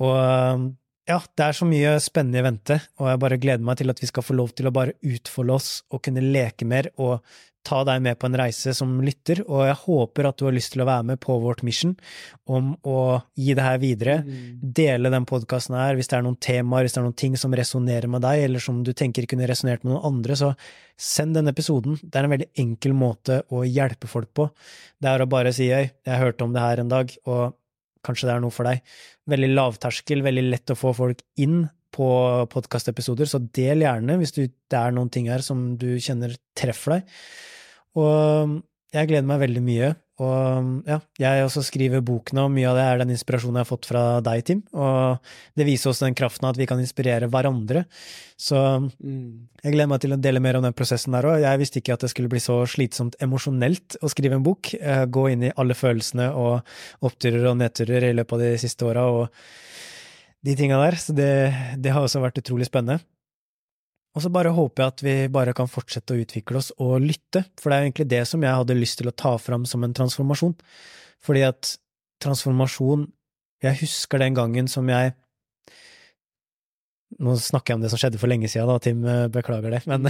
Og 0.00 0.16
ja, 1.10 1.18
det 1.36 1.44
er 1.44 1.56
så 1.56 1.66
mye 1.68 1.94
spennende 2.02 2.40
i 2.40 2.46
vente, 2.46 2.76
og 3.00 3.10
jeg 3.10 3.20
bare 3.24 3.38
gleder 3.42 3.66
meg 3.66 3.80
til 3.80 3.92
at 3.92 4.00
vi 4.00 4.08
skal 4.08 4.24
få 4.24 4.36
lov 4.38 4.52
til 4.56 4.70
å 4.70 4.74
bare 4.74 4.96
utfolde 5.02 5.56
oss 5.56 5.70
og 5.90 6.04
kunne 6.06 6.24
leke 6.24 6.68
mer 6.68 6.90
og 6.96 7.18
ta 7.66 7.82
deg 7.84 8.00
med 8.02 8.16
på 8.18 8.28
en 8.28 8.36
reise 8.40 8.72
som 8.76 8.92
lytter, 9.04 9.42
og 9.44 9.66
jeg 9.68 9.76
håper 9.82 10.28
at 10.30 10.38
du 10.40 10.46
har 10.46 10.54
lyst 10.56 10.72
til 10.74 10.82
å 10.84 10.88
være 10.88 11.06
med 11.10 11.20
på 11.22 11.36
vårt 11.42 11.62
mission 11.66 11.92
om 12.48 12.72
å 12.88 13.20
gi 13.36 13.54
det 13.56 13.66
her 13.66 13.80
videre, 13.82 14.16
mm. 14.24 14.62
dele 14.78 15.12
den 15.12 15.26
podkasten 15.28 15.76
her 15.76 15.98
hvis 15.98 16.08
det 16.10 16.18
er 16.18 16.24
noen 16.24 16.38
temaer, 16.40 16.86
hvis 16.86 16.96
det 16.96 17.02
er 17.02 17.06
noen 17.08 17.18
ting 17.20 17.36
som 17.40 17.54
resonnerer 17.56 18.10
med 18.10 18.24
deg, 18.24 18.46
eller 18.46 18.64
som 18.64 18.80
du 18.86 18.94
tenker 18.96 19.28
kunne 19.30 19.48
resonnert 19.50 19.84
med 19.84 19.92
noen 19.92 20.08
andre, 20.08 20.38
så 20.40 20.52
send 21.00 21.36
den 21.36 21.52
episoden. 21.52 21.98
Det 22.00 22.16
er 22.16 22.28
en 22.28 22.34
veldig 22.34 22.50
enkel 22.64 22.96
måte 22.96 23.42
å 23.52 23.62
hjelpe 23.68 24.08
folk 24.10 24.32
på. 24.36 24.48
Det 25.00 25.12
er 25.12 25.24
å 25.24 25.30
bare 25.30 25.52
si 25.56 25.68
øy, 25.68 25.84
jeg 25.84 26.22
hørte 26.22 26.46
om 26.46 26.56
det 26.56 26.64
her 26.64 26.82
en 26.82 26.92
dag, 26.92 27.12
og 27.28 27.58
kanskje 28.06 28.30
det 28.30 28.34
er 28.38 28.42
noe 28.44 28.54
for 28.54 28.68
deg. 28.68 28.80
Veldig 29.28 29.52
lavterskel, 29.52 30.24
veldig 30.24 30.48
lett 30.48 30.72
å 30.72 30.78
få 30.78 30.94
folk 30.96 31.20
inn 31.40 31.62
på 31.94 32.08
podkastepisoder, 32.52 33.28
så 33.28 33.40
del 33.56 33.84
gjerne 33.84 34.16
hvis 34.20 34.34
du, 34.36 34.44
det 34.46 34.78
er 34.78 34.94
noen 34.94 35.10
ting 35.12 35.28
her 35.30 35.42
som 35.44 35.74
du 35.78 35.92
kjenner 36.02 36.36
treffer 36.58 36.98
deg. 36.98 37.16
Og 37.98 38.60
jeg 38.90 39.10
gleder 39.10 39.26
meg 39.26 39.42
veldig 39.42 39.62
mye. 39.64 39.90
Og 40.20 40.80
ja, 40.84 40.98
jeg 41.16 41.44
også 41.46 41.62
skriver 41.64 42.02
bok 42.04 42.34
nå, 42.36 42.44
mye 42.52 42.68
av 42.68 42.76
det 42.76 42.82
er 42.84 42.98
den 43.00 43.12
inspirasjonen 43.14 43.56
jeg 43.56 43.64
har 43.64 43.68
fått 43.70 43.86
fra 43.88 44.02
deg, 44.24 44.42
Tim. 44.44 44.58
Og 44.76 45.30
det 45.56 45.64
viser 45.64 45.92
også 45.92 46.04
den 46.04 46.16
kraften 46.18 46.48
at 46.50 46.58
vi 46.60 46.66
kan 46.68 46.80
inspirere 46.82 47.30
hverandre. 47.32 47.86
Så 48.36 48.58
mm. 48.58 49.62
jeg 49.62 49.72
gleder 49.72 49.88
meg 49.94 50.02
til 50.04 50.16
å 50.16 50.20
dele 50.20 50.42
mer 50.44 50.58
om 50.58 50.66
den 50.66 50.76
prosessen 50.76 51.16
der 51.16 51.28
òg. 51.30 51.38
Jeg 51.46 51.62
visste 51.62 51.80
ikke 51.80 51.96
at 51.96 52.04
det 52.04 52.12
skulle 52.12 52.32
bli 52.32 52.42
så 52.42 52.58
slitsomt 52.68 53.16
emosjonelt 53.24 53.96
å 54.04 54.12
skrive 54.12 54.36
en 54.36 54.44
bok. 54.44 54.74
Eh, 54.76 55.06
gå 55.08 55.24
inn 55.32 55.46
i 55.48 55.54
alle 55.56 55.78
følelsene 55.78 56.28
og 56.36 57.06
oppturer 57.08 57.48
og 57.52 57.56
nedturer 57.62 58.10
i 58.10 58.14
løpet 58.18 58.36
av 58.36 58.44
de 58.44 58.52
siste 58.60 58.90
åra 58.90 59.06
og 59.14 59.40
de 60.44 60.58
tinga 60.58 60.82
der. 60.84 61.00
Så 61.00 61.16
det, 61.16 61.32
det 61.80 61.96
har 61.96 62.04
også 62.04 62.20
vært 62.20 62.42
utrolig 62.42 62.68
spennende. 62.68 63.00
Og 64.10 64.24
så 64.24 64.30
bare 64.32 64.50
håper 64.54 64.82
jeg 64.82 64.92
at 64.92 65.02
vi 65.06 65.14
bare 65.30 65.54
kan 65.54 65.70
fortsette 65.70 66.16
å 66.16 66.22
utvikle 66.24 66.58
oss 66.58 66.72
og 66.82 66.98
lytte, 67.04 67.44
for 67.60 67.70
det 67.70 67.76
er 67.76 67.82
jo 67.82 67.90
egentlig 67.90 68.08
det 68.10 68.24
som 68.26 68.42
jeg 68.42 68.58
hadde 68.58 68.78
lyst 68.78 68.98
til 68.98 69.10
å 69.10 69.14
ta 69.14 69.36
fram 69.38 69.66
som 69.68 69.86
en 69.86 69.94
transformasjon. 69.94 70.56
Fordi 71.22 71.46
at 71.46 71.76
transformasjon 72.24 73.08
Jeg 73.60 73.76
husker 73.82 74.22
den 74.22 74.36
gangen 74.36 74.68
som 74.72 74.88
jeg 74.88 75.12
Nå 77.20 77.34
snakker 77.36 77.74
jeg 77.74 77.76
om 77.76 77.82
det 77.82 77.90
som 77.92 78.00
skjedde 78.00 78.20
for 78.22 78.30
lenge 78.30 78.48
siden, 78.48 78.70
da, 78.70 78.78
Tim, 78.80 79.02
eh, 79.04 79.26
beklager 79.32 79.74
det, 79.74 79.80
men 79.90 80.06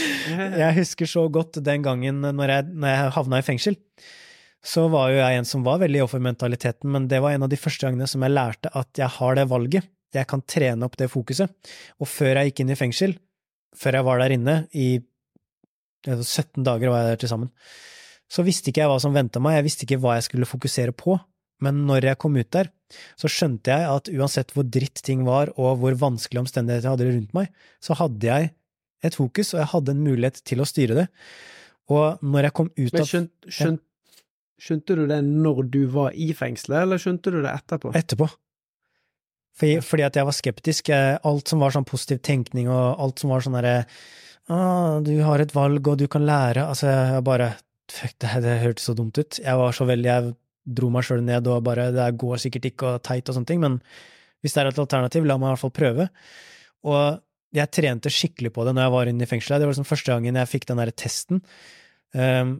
jeg 0.62 0.76
husker 0.78 1.10
så 1.10 1.24
godt 1.28 1.58
den 1.66 1.82
gangen 1.84 2.22
når 2.22 2.52
jeg, 2.52 2.66
når 2.70 2.92
jeg 2.92 3.10
havna 3.16 3.40
i 3.42 3.44
fengsel. 3.44 3.76
Så 4.64 4.86
var 4.92 5.10
jo 5.10 5.18
jeg 5.18 5.40
en 5.40 5.48
som 5.50 5.66
var 5.66 5.82
veldig 5.82 6.00
i 6.00 6.04
offermentaliteten, 6.06 6.88
men 6.94 7.10
det 7.10 7.18
var 7.24 7.34
en 7.34 7.44
av 7.44 7.50
de 7.50 7.58
første 7.58 7.84
gangene 7.84 8.08
som 8.08 8.22
jeg 8.24 8.32
lærte 8.32 8.72
at 8.78 9.02
jeg 9.02 9.10
har 9.18 9.36
det 9.36 9.48
valget. 9.50 9.90
Jeg 10.14 10.30
kan 10.30 10.46
trene 10.46 10.86
opp 10.86 10.96
det 10.96 11.10
fokuset. 11.12 11.50
Og 12.00 12.08
før 12.08 12.38
jeg 12.38 12.52
gikk 12.52 12.62
inn 12.62 12.72
i 12.72 12.78
fengsel, 12.78 13.18
før 13.76 13.98
jeg 13.98 14.06
var 14.06 14.22
der 14.22 14.34
inne, 14.36 14.56
i 14.76 15.00
17 16.06 16.62
dager 16.66 16.92
var 16.92 17.02
jeg 17.02 17.14
der 17.14 17.22
til 17.24 17.32
sammen, 17.32 17.50
så 18.30 18.44
visste 18.46 18.70
ikke 18.70 18.84
jeg 18.84 18.90
hva 18.90 18.98
som 19.02 19.14
venta 19.14 19.42
meg, 19.42 19.58
jeg 19.58 19.66
visste 19.66 19.86
ikke 19.86 20.00
hva 20.02 20.16
jeg 20.18 20.26
skulle 20.28 20.48
fokusere 20.48 20.94
på. 20.96 21.16
Men 21.64 21.86
når 21.88 22.10
jeg 22.10 22.20
kom 22.20 22.36
ut 22.36 22.50
der, 22.52 22.68
så 23.18 23.30
skjønte 23.32 23.72
jeg 23.72 23.88
at 23.88 24.10
uansett 24.12 24.52
hvor 24.52 24.66
dritt 24.68 25.00
ting 25.06 25.24
var, 25.26 25.52
og 25.56 25.80
hvor 25.80 25.96
vanskelige 25.98 26.44
omstendigheter 26.44 26.90
jeg 26.90 26.96
hadde 26.96 27.10
rundt 27.14 27.36
meg, 27.38 27.50
så 27.82 27.96
hadde 27.96 28.28
jeg 28.28 28.50
et 29.06 29.16
fokus, 29.16 29.54
og 29.54 29.62
jeg 29.62 29.70
hadde 29.72 29.94
en 29.94 30.04
mulighet 30.04 30.42
til 30.46 30.62
å 30.62 30.68
styre 30.68 30.98
det. 30.98 31.06
Og 31.94 32.22
når 32.26 32.48
jeg 32.48 32.56
kom 32.58 32.70
ut 32.74 32.98
av 32.98 33.08
skjønt, 33.08 33.34
skjønt, 33.46 33.82
Skjønte 34.56 34.94
du 34.96 35.02
det 35.04 35.18
når 35.26 35.66
du 35.68 35.82
var 35.92 36.14
i 36.16 36.30
fengselet, 36.36 36.86
eller 36.86 37.00
skjønte 37.00 37.32
du 37.34 37.42
det 37.44 37.52
etterpå? 37.52 37.90
Etterpå. 37.98 38.28
Fordi, 39.56 39.78
fordi, 39.80 40.04
at 40.04 40.16
jeg 40.18 40.28
var 40.28 40.36
skeptisk. 40.36 40.90
Alt 40.92 41.52
som 41.52 41.62
var 41.64 41.74
sånn 41.74 41.88
positiv 41.88 42.20
tenkning, 42.26 42.68
og 42.68 43.00
alt 43.02 43.22
som 43.22 43.32
var 43.32 43.44
sånn 43.44 43.56
derre 43.56 43.76
ah, 44.52 44.98
Du 45.04 45.14
har 45.24 45.40
et 45.40 45.54
valg, 45.56 45.80
og 45.88 45.96
du 46.00 46.06
kan 46.12 46.26
lære 46.28 46.66
Altså, 46.66 46.90
jeg 46.90 47.24
bare 47.24 47.54
fuck, 47.92 48.16
det, 48.20 48.34
det 48.44 48.58
hørtes 48.64 48.90
så 48.90 48.96
dumt 48.98 49.16
ut. 49.18 49.40
Jeg 49.40 49.60
var 49.60 49.76
så 49.76 49.86
veldig, 49.88 50.10
jeg 50.10 50.34
dro 50.76 50.90
meg 50.92 51.06
sjøl 51.06 51.22
ned 51.24 51.46
og 51.46 51.62
bare 51.66 51.88
det 51.94 52.08
går 52.18 52.42
sikkert 52.42 52.68
ikke 52.72 52.92
og 52.96 53.02
teit 53.06 53.28
og 53.30 53.36
sånne 53.36 53.48
ting, 53.48 53.60
men 53.62 53.78
hvis 54.42 54.56
det 54.56 54.62
er 54.62 54.70
et 54.72 54.80
alternativ, 54.82 55.26
la 55.26 55.36
meg 55.38 55.48
i 55.48 55.52
hvert 55.54 55.62
fall 55.62 55.74
prøve. 55.74 56.08
Og 56.86 57.56
jeg 57.56 57.72
trente 57.72 58.12
skikkelig 58.12 58.52
på 58.54 58.66
det 58.66 58.74
når 58.76 58.86
jeg 58.86 58.94
var 58.94 59.10
inne 59.10 59.26
i 59.26 59.30
fengselet. 59.30 59.62
Det 59.62 59.68
var 59.68 59.74
liksom 59.74 59.88
første 59.88 60.12
gangen 60.12 60.38
jeg 60.38 60.50
fikk 60.50 60.66
den 60.68 60.80
derre 60.82 60.94
testen. 60.94 61.40
Um, 62.12 62.56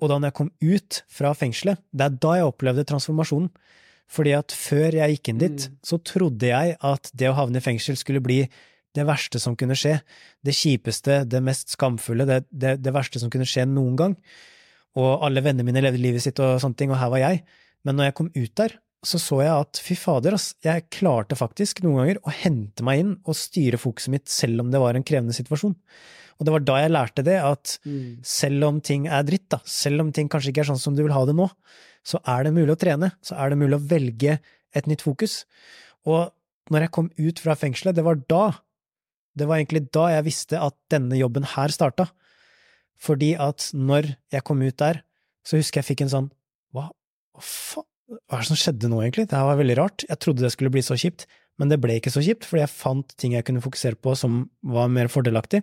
og 0.00 0.10
da 0.10 0.18
når 0.18 0.30
jeg 0.30 0.36
kom 0.40 0.50
ut 0.64 1.00
fra 1.12 1.32
fengselet, 1.36 1.80
det 1.92 2.06
er 2.06 2.18
da 2.24 2.34
jeg 2.38 2.48
opplevde 2.48 2.86
transformasjonen. 2.88 3.50
Fordi 4.10 4.32
at 4.34 4.50
før 4.56 4.96
jeg 4.98 5.14
gikk 5.16 5.28
inn 5.30 5.38
dit, 5.38 5.68
Mm. 5.70 5.76
så 5.86 5.98
trodde 6.02 6.48
jeg 6.50 6.76
at 6.82 7.10
det 7.14 7.28
å 7.30 7.36
havne 7.38 7.60
i 7.60 7.64
fengsel 7.64 7.96
skulle 7.96 8.20
bli 8.24 8.40
det 8.94 9.04
verste 9.06 9.38
som 9.38 9.54
kunne 9.54 9.76
skje. 9.78 10.00
Det 10.42 10.50
kjipeste, 10.56 11.20
det 11.30 11.40
mest 11.46 11.76
skamfulle, 11.76 12.26
det, 12.26 12.40
det, 12.50 12.72
det 12.82 12.92
verste 12.92 13.20
som 13.22 13.30
kunne 13.30 13.46
skje 13.46 13.68
noen 13.70 13.94
gang. 13.96 14.16
Og 14.98 15.22
alle 15.22 15.42
vennene 15.46 15.62
mine 15.68 15.82
levde 15.84 16.02
livet 16.02 16.24
sitt 16.24 16.40
og 16.42 16.58
sånne 16.60 16.76
ting, 16.80 16.90
og 16.90 16.98
her 16.98 17.12
var 17.12 17.22
jeg. 17.22 17.44
Men 17.86 17.96
når 17.96 18.08
jeg 18.10 18.14
kom 18.18 18.30
ut 18.34 18.54
der, 18.58 18.74
så 19.06 19.16
så 19.22 19.38
jeg 19.40 19.52
at 19.54 19.78
fy 19.80 19.94
fader, 19.96 20.34
ass, 20.36 20.50
jeg 20.66 20.88
klarte 20.92 21.38
faktisk 21.38 21.78
noen 21.84 22.02
ganger 22.02 22.18
å 22.26 22.34
hente 22.34 22.82
meg 22.84 22.98
inn 23.00 23.12
og 23.24 23.38
styre 23.38 23.78
fokuset 23.80 24.10
mitt 24.12 24.26
selv 24.28 24.60
om 24.60 24.72
det 24.74 24.80
var 24.82 24.98
en 24.98 25.06
krevende 25.06 25.32
situasjon. 25.32 25.76
Og 26.40 26.44
det 26.44 26.52
var 26.52 26.66
da 26.66 26.76
jeg 26.82 26.90
lærte 26.92 27.22
det, 27.24 27.38
at 27.40 27.78
selv 28.26 28.64
om 28.66 28.80
ting 28.80 29.06
er 29.06 29.22
dritt, 29.28 29.46
da, 29.54 29.60
selv 29.64 30.02
om 30.02 30.10
ting 30.12 30.28
kanskje 30.28 30.50
ikke 30.50 30.64
er 30.66 30.70
sånn 30.74 30.82
som 30.82 30.96
du 30.98 31.02
vil 31.06 31.12
ha 31.14 31.22
det 31.28 31.36
nå, 31.38 31.46
så 32.06 32.20
er 32.28 32.46
det 32.46 32.54
mulig 32.56 32.74
å 32.74 32.80
trene, 32.80 33.12
så 33.24 33.36
er 33.36 33.52
det 33.52 33.60
mulig 33.60 33.76
å 33.76 33.86
velge 33.90 34.38
et 34.76 34.88
nytt 34.90 35.04
fokus. 35.04 35.44
Og 36.08 36.30
når 36.70 36.86
jeg 36.86 36.94
kom 36.94 37.10
ut 37.18 37.42
fra 37.42 37.56
fengselet, 37.58 37.96
det 37.98 38.06
var 38.06 38.20
da, 38.30 38.44
det 39.36 39.48
var 39.50 39.60
egentlig 39.60 39.88
da 39.94 40.08
jeg 40.14 40.26
visste 40.28 40.60
at 40.62 40.76
denne 40.92 41.18
jobben 41.18 41.46
her 41.56 41.74
starta. 41.74 42.08
Fordi 43.00 43.34
at 43.40 43.70
når 43.76 44.14
jeg 44.32 44.46
kom 44.46 44.62
ut 44.62 44.78
der, 44.80 45.02
så 45.46 45.60
husker 45.60 45.80
jeg 45.80 45.92
fikk 45.92 46.04
en 46.04 46.12
sånn 46.12 46.28
hva, 46.76 46.90
hva 47.34 47.44
faen, 47.44 47.86
hva 48.10 48.40
er 48.40 48.42
det 48.42 48.50
som 48.50 48.58
skjedde 48.58 48.88
nå, 48.90 48.98
egentlig? 49.04 49.28
Det 49.30 49.38
her 49.38 49.46
var 49.46 49.58
veldig 49.60 49.76
rart. 49.78 50.04
Jeg 50.08 50.18
trodde 50.18 50.42
det 50.42 50.50
skulle 50.50 50.72
bli 50.74 50.82
så 50.82 50.96
kjipt, 50.98 51.28
men 51.62 51.70
det 51.70 51.78
ble 51.82 51.94
ikke 52.00 52.10
så 52.10 52.22
kjipt, 52.24 52.46
fordi 52.48 52.64
jeg 52.64 52.72
fant 52.72 53.12
ting 53.20 53.36
jeg 53.36 53.46
kunne 53.46 53.62
fokusere 53.62 53.98
på 54.02 54.16
som 54.18 54.40
var 54.66 54.90
mer 54.90 55.10
fordelaktig. 55.12 55.62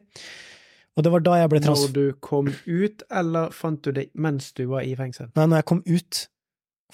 Og 0.97 1.05
det 1.05 1.13
var 1.13 1.21
da 1.25 1.35
jeg 1.43 1.51
ble 1.53 1.61
trans... 1.61 1.83
Når 1.85 1.93
du 1.93 2.17
kom 2.25 2.49
ut, 2.49 3.03
eller 3.21 3.53
fant 3.53 3.77
du 3.85 3.93
det 3.93 4.07
mens 4.17 4.49
du 4.57 4.63
var 4.71 4.81
i 4.87 4.95
fengsel? 4.97 5.29
Nei, 5.37 5.45
når 5.45 5.61
jeg 5.61 5.67
kom 5.69 5.83
ut, 5.85 6.21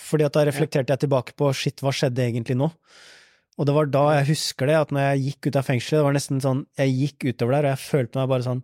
fordi 0.04 0.28
at 0.28 0.36
da 0.36 0.44
reflekterte 0.50 0.92
jeg 0.96 1.06
tilbake 1.06 1.36
på 1.40 1.52
shit, 1.56 1.80
hva 1.84 1.94
skjedde 1.96 2.26
egentlig 2.26 2.58
nå? 2.60 2.68
Og 3.54 3.70
det 3.70 3.76
var 3.78 3.90
da 3.94 4.04
jeg 4.18 4.30
husker 4.34 4.68
det, 4.68 4.78
at 4.82 4.92
når 4.92 5.08
jeg 5.08 5.24
gikk 5.28 5.48
ut 5.48 5.58
av 5.62 5.68
fengselet, 5.70 6.00
det 6.00 6.06
var 6.08 6.16
nesten 6.18 6.44
sånn, 6.44 6.64
jeg 6.82 6.96
gikk 6.98 7.28
utover 7.30 7.56
der, 7.56 7.68
og 7.68 7.76
jeg 7.76 7.84
følte 7.86 8.20
meg 8.20 8.32
bare 8.34 8.48
sånn, 8.48 8.64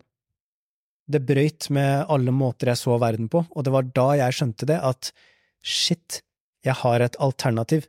det 1.10 1.22
brøyt 1.26 1.70
med 1.74 2.12
alle 2.14 2.34
måter 2.36 2.74
jeg 2.74 2.82
så 2.82 2.98
verden 3.02 3.30
på, 3.32 3.44
og 3.48 3.66
det 3.66 3.74
var 3.74 3.88
da 3.96 4.08
jeg 4.20 4.38
skjønte 4.38 4.68
det, 4.70 4.78
at 4.92 5.12
shit, 5.66 6.22
jeg 6.66 6.76
har 6.82 7.06
et 7.06 7.18
alternativ. 7.24 7.88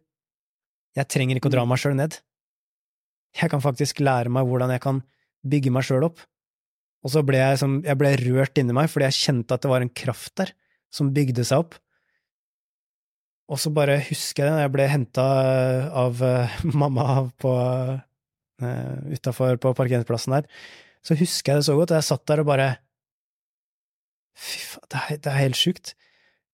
Jeg 0.97 1.11
trenger 1.11 1.39
ikke 1.39 1.51
å 1.51 1.55
dra 1.57 1.67
meg 1.69 1.81
sjøl 1.83 1.97
ned. 1.99 2.17
Jeg 3.37 3.51
kan 3.53 3.63
faktisk 3.63 4.01
lære 4.03 4.33
meg 4.33 4.47
hvordan 4.49 4.73
jeg 4.75 4.83
kan 4.83 5.03
bygge 5.47 5.73
meg 5.75 5.87
sjøl 5.87 6.07
opp. 6.09 6.23
Og 7.01 7.13
så 7.15 7.23
ble 7.25 7.39
jeg, 7.41 7.59
som, 7.63 7.79
jeg 7.87 7.97
ble 8.01 8.11
rørt 8.21 8.59
inni 8.61 8.75
meg, 8.77 8.91
fordi 8.93 9.07
jeg 9.09 9.19
kjente 9.23 9.57
at 9.57 9.63
det 9.65 9.71
var 9.73 9.85
en 9.85 9.93
kraft 10.03 10.35
der 10.41 10.51
som 10.93 11.13
bygde 11.17 11.45
seg 11.49 11.63
opp. 11.65 11.79
Og 13.51 13.59
så 13.59 13.73
bare 13.75 13.97
husker 14.07 14.45
jeg 14.47 14.53
det, 14.55 14.65
jeg 14.67 14.73
ble 14.77 14.85
henta 14.93 15.25
av 16.05 16.21
eh, 16.23 16.59
mamma 16.83 17.07
på 17.43 17.55
uh, 17.57 18.99
utafor 19.11 19.57
på 19.63 19.73
parkeringsplassen 19.79 20.37
der. 20.37 20.47
Så 21.03 21.17
husker 21.19 21.55
jeg 21.57 21.63
det 21.63 21.69
så 21.71 21.75
godt, 21.79 21.95
og 21.95 21.99
jeg 22.03 22.09
satt 22.11 22.27
der 22.29 22.43
og 22.45 22.51
bare 22.53 22.69
Fy 24.41 24.61
faen, 24.63 24.87
det, 24.93 25.01
er- 25.01 25.19
det 25.25 25.31
er 25.33 25.41
helt 25.43 25.59
sjukt. 25.59 25.95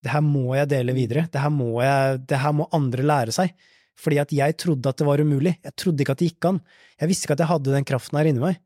Det 0.02 0.10
her 0.14 0.22
må 0.24 0.54
jeg 0.56 0.70
dele 0.70 0.94
videre. 0.96 1.26
Det 1.30 1.40
her 1.42 1.50
må, 1.52 1.68
jeg, 1.84 2.20
det 2.30 2.38
her 2.42 2.54
må 2.56 2.66
andre 2.74 3.04
lære 3.06 3.34
seg. 3.34 3.52
Fordi 4.00 4.18
at 4.22 4.32
jeg 4.34 4.56
trodde 4.60 4.90
at 4.90 4.98
det 5.00 5.06
var 5.08 5.20
umulig. 5.22 5.52
Jeg 5.64 5.74
trodde 5.78 6.02
ikke 6.02 6.14
at 6.16 6.22
det 6.22 6.30
gikk 6.32 6.48
an. 6.50 6.58
Jeg 7.00 7.10
visste 7.10 7.26
ikke 7.28 7.36
at 7.36 7.42
jeg 7.44 7.50
hadde 7.52 7.74
den 7.76 7.86
kraften 7.88 8.18
her 8.18 8.28
inni 8.30 8.42
meg. 8.42 8.58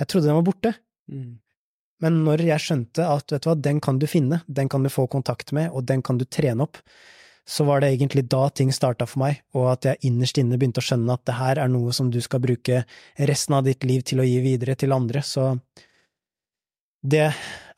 Jeg 0.00 0.08
trodde 0.12 0.28
den 0.30 0.38
var 0.38 0.46
borte. 0.46 0.72
Men 1.08 2.16
når 2.26 2.42
jeg 2.44 2.62
skjønte 2.62 3.04
at 3.08 3.32
vet 3.32 3.44
du 3.44 3.50
hva, 3.50 3.56
den 3.68 3.80
kan 3.80 3.98
du 4.00 4.06
finne, 4.10 4.42
den 4.46 4.68
kan 4.68 4.84
du 4.84 4.90
få 4.92 5.06
kontakt 5.08 5.52
med, 5.56 5.70
og 5.72 5.86
den 5.88 6.02
kan 6.04 6.18
du 6.20 6.26
trene 6.28 6.66
opp, 6.66 6.80
så 7.46 7.64
var 7.64 7.80
det 7.80 7.92
egentlig 7.94 8.24
da 8.28 8.48
ting 8.50 8.72
starta 8.74 9.06
for 9.06 9.22
meg, 9.22 9.38
og 9.54 9.68
at 9.70 9.86
jeg 9.86 10.10
innerst 10.10 10.38
inne 10.42 10.58
begynte 10.58 10.82
å 10.82 10.86
skjønne 10.86 11.14
at 11.14 11.22
det 11.28 11.36
her 11.38 11.60
er 11.62 11.70
noe 11.70 11.94
som 11.94 12.10
du 12.10 12.18
skal 12.24 12.42
bruke 12.42 12.82
resten 13.30 13.54
av 13.54 13.68
ditt 13.68 13.86
liv 13.86 14.02
til 14.02 14.20
å 14.20 14.26
gi 14.26 14.40
videre 14.42 14.74
til 14.74 14.92
andre, 14.96 15.22
så 15.22 15.52
det 17.06 17.28
er 17.28 17.36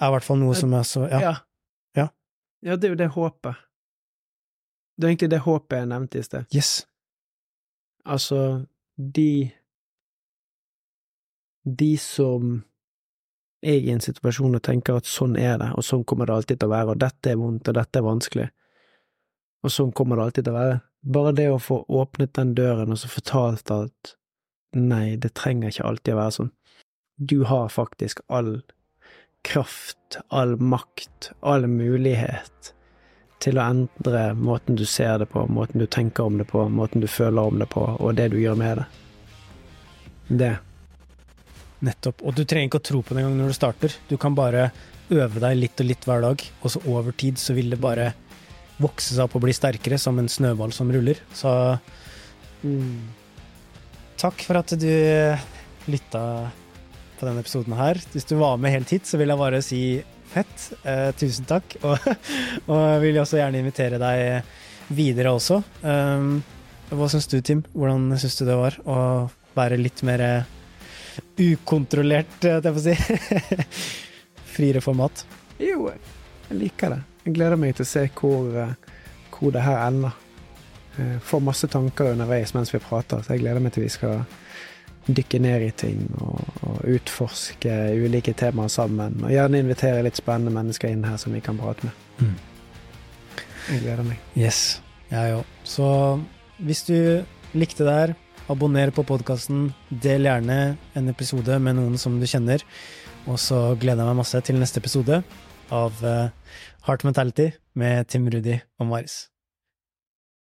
i 0.09 0.13
hvert 0.15 0.25
fall 0.25 0.41
noe 0.41 0.57
som 0.57 0.73
jeg 0.73 0.89
så 0.89 1.05
Ja. 1.11 1.21
Ja. 1.21 1.35
Ja. 1.99 2.07
Ja, 2.65 2.77
det 2.77 2.89
er 2.89 2.95
jo 2.95 3.01
det 3.03 3.11
håpet. 3.13 3.61
Det 4.97 5.05
er 5.05 5.13
egentlig 5.13 5.31
det 5.31 5.45
håpet 5.45 5.79
jeg 5.79 5.91
nevnte 5.93 6.19
i 6.19 6.25
sted. 6.27 6.47
Yes. 6.55 6.87
Altså, 8.09 8.67
de 8.97 9.53
De 11.69 11.97
som 12.01 12.65
er 13.63 13.81
i 13.81 13.91
en 13.91 14.03
situasjon 14.03 14.59
og 14.59 14.63
tenker 14.65 14.99
at 14.99 15.09
sånn 15.09 15.37
er 15.39 15.59
det, 15.61 15.73
og 15.75 15.85
sånn 15.87 16.05
kommer 16.09 16.29
det 16.29 16.37
alltid 16.37 16.61
til 16.61 16.71
å 16.71 16.75
være, 16.75 16.95
og 16.95 17.03
dette 17.03 17.33
er 17.33 17.41
vondt, 17.41 17.69
og 17.69 17.79
dette 17.79 17.99
er 17.99 18.07
vanskelig, 18.07 18.47
og 19.65 19.75
sånn 19.75 19.93
kommer 19.97 20.19
det 20.19 20.29
alltid 20.29 20.47
til 20.47 20.55
å 20.55 20.59
være. 20.59 20.79
Bare 21.15 21.35
det 21.35 21.49
å 21.51 21.61
få 21.63 21.83
åpnet 21.89 22.35
den 22.39 22.55
døren 22.59 22.95
og 22.95 22.99
så 23.01 23.11
fortalt 23.11 23.71
at 23.75 24.15
nei, 24.77 25.17
det 25.17 25.35
trenger 25.39 25.73
ikke 25.73 25.87
alltid 25.91 26.15
å 26.15 26.21
være 26.21 26.37
sånn. 26.39 26.51
Du 27.19 27.39
har 27.51 27.71
faktisk 27.75 28.21
all 28.29 28.61
kraft, 29.47 30.19
all 30.29 30.57
makt, 30.59 31.33
all 31.41 31.67
mulighet 31.71 32.73
til 33.43 33.59
å 33.59 33.67
endre 33.71 34.33
måten 34.35 34.79
du 34.79 34.85
ser 34.87 35.19
det 35.23 35.29
på, 35.31 35.45
måten 35.47 35.83
du 35.83 35.87
tenker 35.87 36.27
om 36.27 36.39
det 36.39 36.49
på, 36.51 36.65
måten 36.69 37.03
du 37.03 37.09
føler 37.11 37.51
om 37.51 37.59
det 37.63 37.69
på, 37.71 37.85
og 37.99 38.17
det 38.19 38.31
du 38.35 38.41
gjør 38.41 38.59
med 38.59 38.81
det. 38.83 38.87
Det. 40.29 40.55
Nettopp. 41.85 42.25
Og 42.27 42.35
du 42.35 42.45
trenger 42.45 42.71
ikke 42.71 42.81
å 42.81 42.89
tro 42.91 43.03
på 43.03 43.15
det 43.15 43.23
engang 43.23 43.37
når 43.39 43.53
du 43.53 43.57
starter. 43.57 43.95
Du 44.11 44.17
kan 44.21 44.37
bare 44.39 44.71
øve 45.15 45.43
deg 45.43 45.59
litt 45.59 45.81
og 45.81 45.89
litt 45.89 46.05
hver 46.05 46.25
dag, 46.25 46.43
og 46.61 46.73
så 46.73 46.83
over 46.91 47.15
tid 47.17 47.39
så 47.41 47.55
vil 47.57 47.71
det 47.73 47.81
bare 47.81 48.11
vokse 48.79 49.15
seg 49.15 49.25
opp 49.25 49.39
og 49.39 49.45
bli 49.47 49.55
sterkere, 49.57 49.99
som 49.99 50.19
en 50.21 50.31
snøball 50.31 50.75
som 50.75 50.91
ruller. 50.93 51.21
Så 51.35 51.51
takk 54.19 54.45
for 54.45 54.61
at 54.61 54.75
du 54.79 54.93
lytta 55.89 56.23
på 57.19 57.27
denne 57.27 57.43
episoden 57.43 57.75
her. 57.79 57.99
Hvis 58.13 58.29
du 58.29 58.37
var 58.39 58.61
med 58.61 58.75
helt 58.75 58.93
hit, 58.93 59.09
så 59.09 59.19
vil 59.19 59.33
jeg 59.33 59.41
bare 59.41 59.63
si 59.65 59.83
fett. 60.29 60.69
Eh, 60.85 61.09
tusen 61.19 61.49
takk. 61.49 61.79
Og, 61.89 62.11
og 62.69 63.03
vil 63.03 63.19
også 63.23 63.41
gjerne 63.41 63.63
invitere 63.63 64.01
deg 64.03 64.45
videre 64.95 65.33
også. 65.37 65.61
Um, 65.83 66.39
hva 66.89 67.09
syns 67.13 67.29
du, 67.29 67.41
Tim? 67.45 67.65
Hvordan 67.75 68.13
syns 68.21 68.39
du 68.39 68.47
det 68.49 68.57
var 68.57 68.79
å 68.89 69.01
være 69.57 69.81
litt 69.81 70.01
mer 70.07 70.23
ukontrollert, 71.39 72.39
holdt 72.43 72.69
jeg 72.69 72.77
får 72.79 72.87
si? 72.87 73.69
Friere 74.57 74.83
format. 74.85 75.25
Jo, 75.63 75.91
jeg 75.91 76.59
liker 76.59 76.95
det. 76.95 77.03
Jeg 77.27 77.37
gleder 77.37 77.61
meg 77.61 77.77
til 77.77 77.87
å 77.87 77.91
se 77.91 78.07
hvor, 78.19 78.49
eh, 78.57 78.75
hvor 79.35 79.55
det 79.55 79.65
her 79.67 79.83
ender. 79.87 80.17
Jeg 80.99 81.23
får 81.23 81.43
masse 81.47 81.69
tanker 81.71 82.11
underveis 82.11 82.55
mens 82.57 82.73
vi 82.75 82.81
prater, 82.83 83.23
så 83.23 83.37
jeg 83.37 83.45
gleder 83.45 83.63
meg 83.63 83.75
til 83.75 83.85
vi 83.85 83.93
skal 83.93 84.25
dykke 85.09 85.39
ned 85.41 85.65
i 85.65 85.71
ting 85.79 86.01
og, 86.21 86.41
og 86.67 86.81
utforske 86.97 87.75
ulike 87.97 88.35
temaer 88.37 88.73
sammen. 88.73 89.21
Og 89.23 89.33
gjerne 89.33 89.63
invitere 89.63 90.03
litt 90.05 90.19
spennende 90.19 90.53
mennesker 90.55 90.93
inn 90.93 91.07
her 91.07 91.17
som 91.21 91.37
vi 91.37 91.43
kan 91.45 91.61
prate 91.61 91.89
med. 91.89 92.05
Mm. 92.19 92.35
Jeg 93.69 93.85
gleder 93.85 94.05
meg. 94.09 94.21
Yes, 94.37 94.81
jeg 95.13 95.39
òg. 95.39 95.57
Så 95.69 95.89
hvis 96.65 96.85
du 96.89 96.99
likte 97.57 97.87
det 97.87 97.95
her, 97.95 98.15
abonner 98.49 98.93
på 98.95 99.05
podkasten. 99.07 99.69
Del 99.89 100.29
gjerne 100.29 100.59
en 100.99 101.13
episode 101.13 101.59
med 101.63 101.79
noen 101.79 101.99
som 102.01 102.19
du 102.21 102.27
kjenner. 102.29 102.65
Og 103.29 103.41
så 103.43 103.75
gleder 103.81 104.03
jeg 104.03 104.11
meg 104.11 104.21
masse 104.23 104.43
til 104.45 104.61
neste 104.61 104.81
episode 104.83 105.23
av 105.75 106.05
eh, 106.05 106.31
Heart 106.89 107.05
Mentality 107.09 107.51
med 107.79 108.09
Tim 108.09 108.29
Rudi 108.33 108.57
og 108.81 108.89
Maris. 108.93 109.27